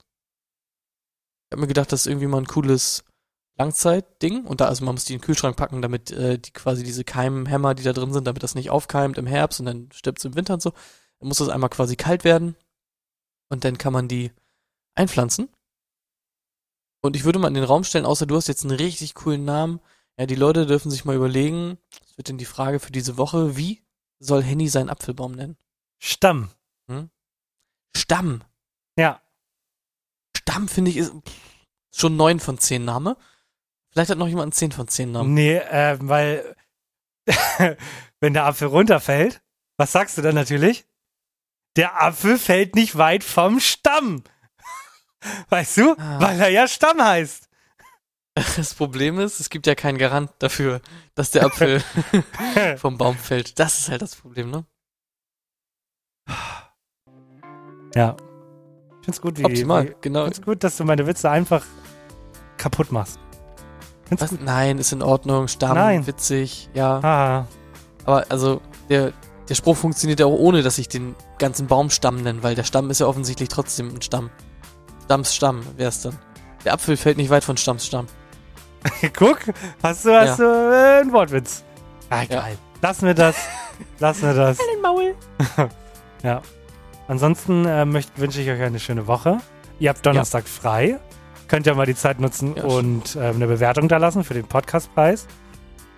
Ich 1.48 1.52
habe 1.52 1.62
mir 1.62 1.66
gedacht, 1.66 1.92
das 1.92 2.02
ist 2.02 2.06
irgendwie 2.06 2.26
mal 2.26 2.38
ein 2.38 2.46
cooles 2.46 3.04
Langzeitding 3.58 4.44
und 4.44 4.60
da 4.60 4.66
also 4.66 4.84
man 4.84 4.94
muss 4.94 5.04
die 5.04 5.14
in 5.14 5.18
den 5.18 5.24
Kühlschrank 5.24 5.56
packen, 5.56 5.82
damit 5.82 6.10
äh, 6.12 6.38
die 6.38 6.52
quasi 6.52 6.84
diese 6.84 7.04
Keimhämmer, 7.04 7.74
die 7.74 7.82
da 7.82 7.92
drin 7.92 8.12
sind, 8.12 8.26
damit 8.26 8.42
das 8.42 8.54
nicht 8.54 8.70
aufkeimt 8.70 9.18
im 9.18 9.26
Herbst 9.26 9.58
und 9.58 9.66
dann 9.66 9.88
stirbt 9.92 10.18
es 10.18 10.24
im 10.24 10.36
Winter 10.36 10.54
und 10.54 10.62
so. 10.62 10.70
Dann 11.18 11.28
muss 11.28 11.38
das 11.38 11.48
einmal 11.48 11.70
quasi 11.70 11.96
kalt 11.96 12.22
werden 12.22 12.54
und 13.48 13.64
dann 13.64 13.76
kann 13.76 13.92
man 13.92 14.06
die 14.06 14.32
einpflanzen. 14.94 15.48
Und 17.00 17.16
ich 17.16 17.24
würde 17.24 17.38
mal 17.38 17.48
in 17.48 17.54
den 17.54 17.64
Raum 17.64 17.84
stellen, 17.84 18.06
außer 18.06 18.26
du 18.26 18.36
hast 18.36 18.48
jetzt 18.48 18.64
einen 18.64 18.76
richtig 18.76 19.14
coolen 19.14 19.44
Namen. 19.44 19.80
Ja, 20.18 20.26
die 20.26 20.34
Leute 20.34 20.66
dürfen 20.66 20.90
sich 20.90 21.04
mal 21.04 21.16
überlegen, 21.16 21.78
das 22.00 22.16
wird 22.16 22.28
denn 22.28 22.38
die 22.38 22.44
Frage 22.44 22.80
für 22.80 22.92
diese 22.92 23.16
Woche, 23.16 23.56
wie 23.56 23.82
soll 24.20 24.42
Henny 24.42 24.68
seinen 24.68 24.90
Apfelbaum 24.90 25.32
nennen? 25.32 25.56
Stamm. 25.98 26.50
Hm? 26.88 27.10
Stamm. 27.96 28.42
Ja. 28.96 29.20
Stamm 30.36 30.68
finde 30.68 30.90
ich 30.90 30.96
ist 30.98 31.12
schon 31.92 32.16
neun 32.16 32.40
von 32.40 32.58
zehn 32.58 32.84
Name. 32.84 33.16
Vielleicht 33.90 34.10
hat 34.10 34.18
noch 34.18 34.28
jemand 34.28 34.44
einen 34.44 34.52
10 34.52 34.72
von 34.72 34.88
10 34.88 35.12
Namen. 35.12 35.34
Nee, 35.34 35.56
äh, 35.56 35.98
weil 36.00 36.54
wenn 38.20 38.34
der 38.34 38.44
Apfel 38.44 38.68
runterfällt, 38.68 39.40
was 39.76 39.92
sagst 39.92 40.18
du 40.18 40.22
dann 40.22 40.34
natürlich? 40.34 40.86
Der 41.76 42.02
Apfel 42.02 42.38
fällt 42.38 42.74
nicht 42.74 42.96
weit 42.96 43.22
vom 43.24 43.60
Stamm. 43.60 44.22
Weißt 45.48 45.76
du? 45.76 45.94
Ah. 45.98 46.20
Weil 46.20 46.40
er 46.40 46.48
ja 46.48 46.68
Stamm 46.68 47.02
heißt. 47.02 47.48
Das 48.56 48.74
Problem 48.74 49.18
ist, 49.18 49.40
es 49.40 49.50
gibt 49.50 49.66
ja 49.66 49.74
keinen 49.74 49.98
Garant 49.98 50.30
dafür, 50.38 50.80
dass 51.16 51.32
der 51.32 51.44
Apfel 51.44 51.82
vom 52.76 52.96
Baum 52.96 53.16
fällt. 53.16 53.58
Das 53.58 53.80
ist 53.80 53.88
halt 53.88 54.00
das 54.00 54.14
Problem, 54.14 54.52
ne? 54.52 54.64
Ja. 57.96 58.16
Ich 59.00 59.04
find's 59.06 59.20
gut, 59.20 59.38
wie, 59.38 59.44
Optimal, 59.44 59.88
wie, 59.88 59.94
genau. 60.02 60.20
Ich 60.20 60.34
find's 60.34 60.42
gut, 60.42 60.62
dass 60.62 60.76
du 60.76 60.84
meine 60.84 61.04
Witze 61.08 61.28
einfach 61.28 61.66
kaputt 62.58 62.92
machst. 62.92 63.18
Was? 64.10 64.32
Nein, 64.40 64.78
ist 64.78 64.92
in 64.92 65.02
Ordnung, 65.02 65.48
Stamm, 65.48 65.74
Nein. 65.74 66.06
witzig, 66.06 66.70
ja. 66.74 66.98
Ah. 67.00 67.46
Aber 68.04 68.24
also, 68.30 68.60
der, 68.88 69.12
der 69.48 69.54
Spruch 69.54 69.76
funktioniert 69.76 70.20
ja 70.20 70.26
auch 70.26 70.38
ohne, 70.38 70.62
dass 70.62 70.78
ich 70.78 70.88
den 70.88 71.14
ganzen 71.38 71.66
Baum 71.66 71.90
Stamm 71.90 72.22
nenne, 72.22 72.42
weil 72.42 72.54
der 72.54 72.64
Stamm 72.64 72.90
ist 72.90 73.00
ja 73.00 73.06
offensichtlich 73.06 73.48
trotzdem 73.48 73.94
ein 73.94 74.02
Stamm. 74.02 74.30
Stamms 75.04 75.34
Stamm 75.34 75.62
wäre 75.76 75.88
es 75.88 76.02
dann. 76.02 76.18
Der 76.64 76.74
Apfel 76.74 76.96
fällt 76.96 77.16
nicht 77.16 77.30
weit 77.30 77.44
von 77.44 77.56
Stamms 77.56 77.86
Stamm. 77.86 78.06
Guck, 79.16 79.38
hast 79.82 80.04
du, 80.04 80.14
hast 80.14 80.38
ja. 80.38 80.44
du 80.44 80.44
äh, 80.44 81.00
einen 81.00 81.12
Wortwitz. 81.12 81.64
Ah, 82.10 82.24
geil. 82.24 82.52
Ja. 82.52 82.78
Lassen 82.82 83.06
wir 83.06 83.14
das. 83.14 83.36
Lassen 83.98 84.22
wir 84.22 84.34
das. 84.34 84.58
den 84.58 84.82
Maul. 84.82 85.14
ja. 86.22 86.42
Ansonsten 87.08 87.64
äh, 87.64 87.86
wünsche 88.16 88.40
ich 88.40 88.50
euch 88.50 88.60
eine 88.60 88.78
schöne 88.78 89.06
Woche. 89.06 89.38
Ihr 89.78 89.90
habt 89.90 90.04
Donnerstag 90.04 90.44
ja. 90.44 90.50
frei 90.50 91.00
könnt 91.48 91.66
ihr 91.66 91.74
mal 91.74 91.86
die 91.86 91.94
Zeit 91.94 92.20
nutzen 92.20 92.54
ja, 92.56 92.64
und 92.64 93.16
äh, 93.16 93.20
eine 93.20 93.46
Bewertung 93.46 93.88
da 93.88 93.96
lassen 93.96 94.24
für 94.24 94.34
den 94.34 94.46
Podcastpreis. 94.46 95.26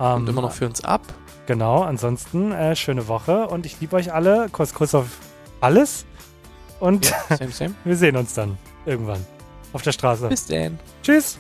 Ähm, 0.01 0.15
und 0.15 0.29
immer 0.29 0.43
noch 0.43 0.53
für 0.53 0.67
uns 0.67 0.83
ab. 0.83 1.03
Genau, 1.47 1.83
ansonsten 1.83 2.53
äh, 2.53 2.77
schöne 2.77 3.09
Woche 3.09 3.49
und 3.49 3.67
ich 3.67 3.81
liebe 3.81 3.97
euch 3.97 4.13
alle. 4.13 4.49
Kuss, 4.51 4.73
Kuss 4.73 4.95
auf 4.95 5.09
alles. 5.61 6.07
Und 6.79 7.11
ja, 7.11 7.37
same, 7.37 7.51
same. 7.51 7.75
wir 7.85 7.97
sehen 7.97 8.17
uns 8.17 8.35
dann 8.35 8.57
irgendwann 8.87 9.25
auf 9.73 9.83
der 9.83 9.93
Straße. 9.93 10.29
Bis 10.29 10.47
dann. 10.47 10.79
Tschüss. 11.03 11.39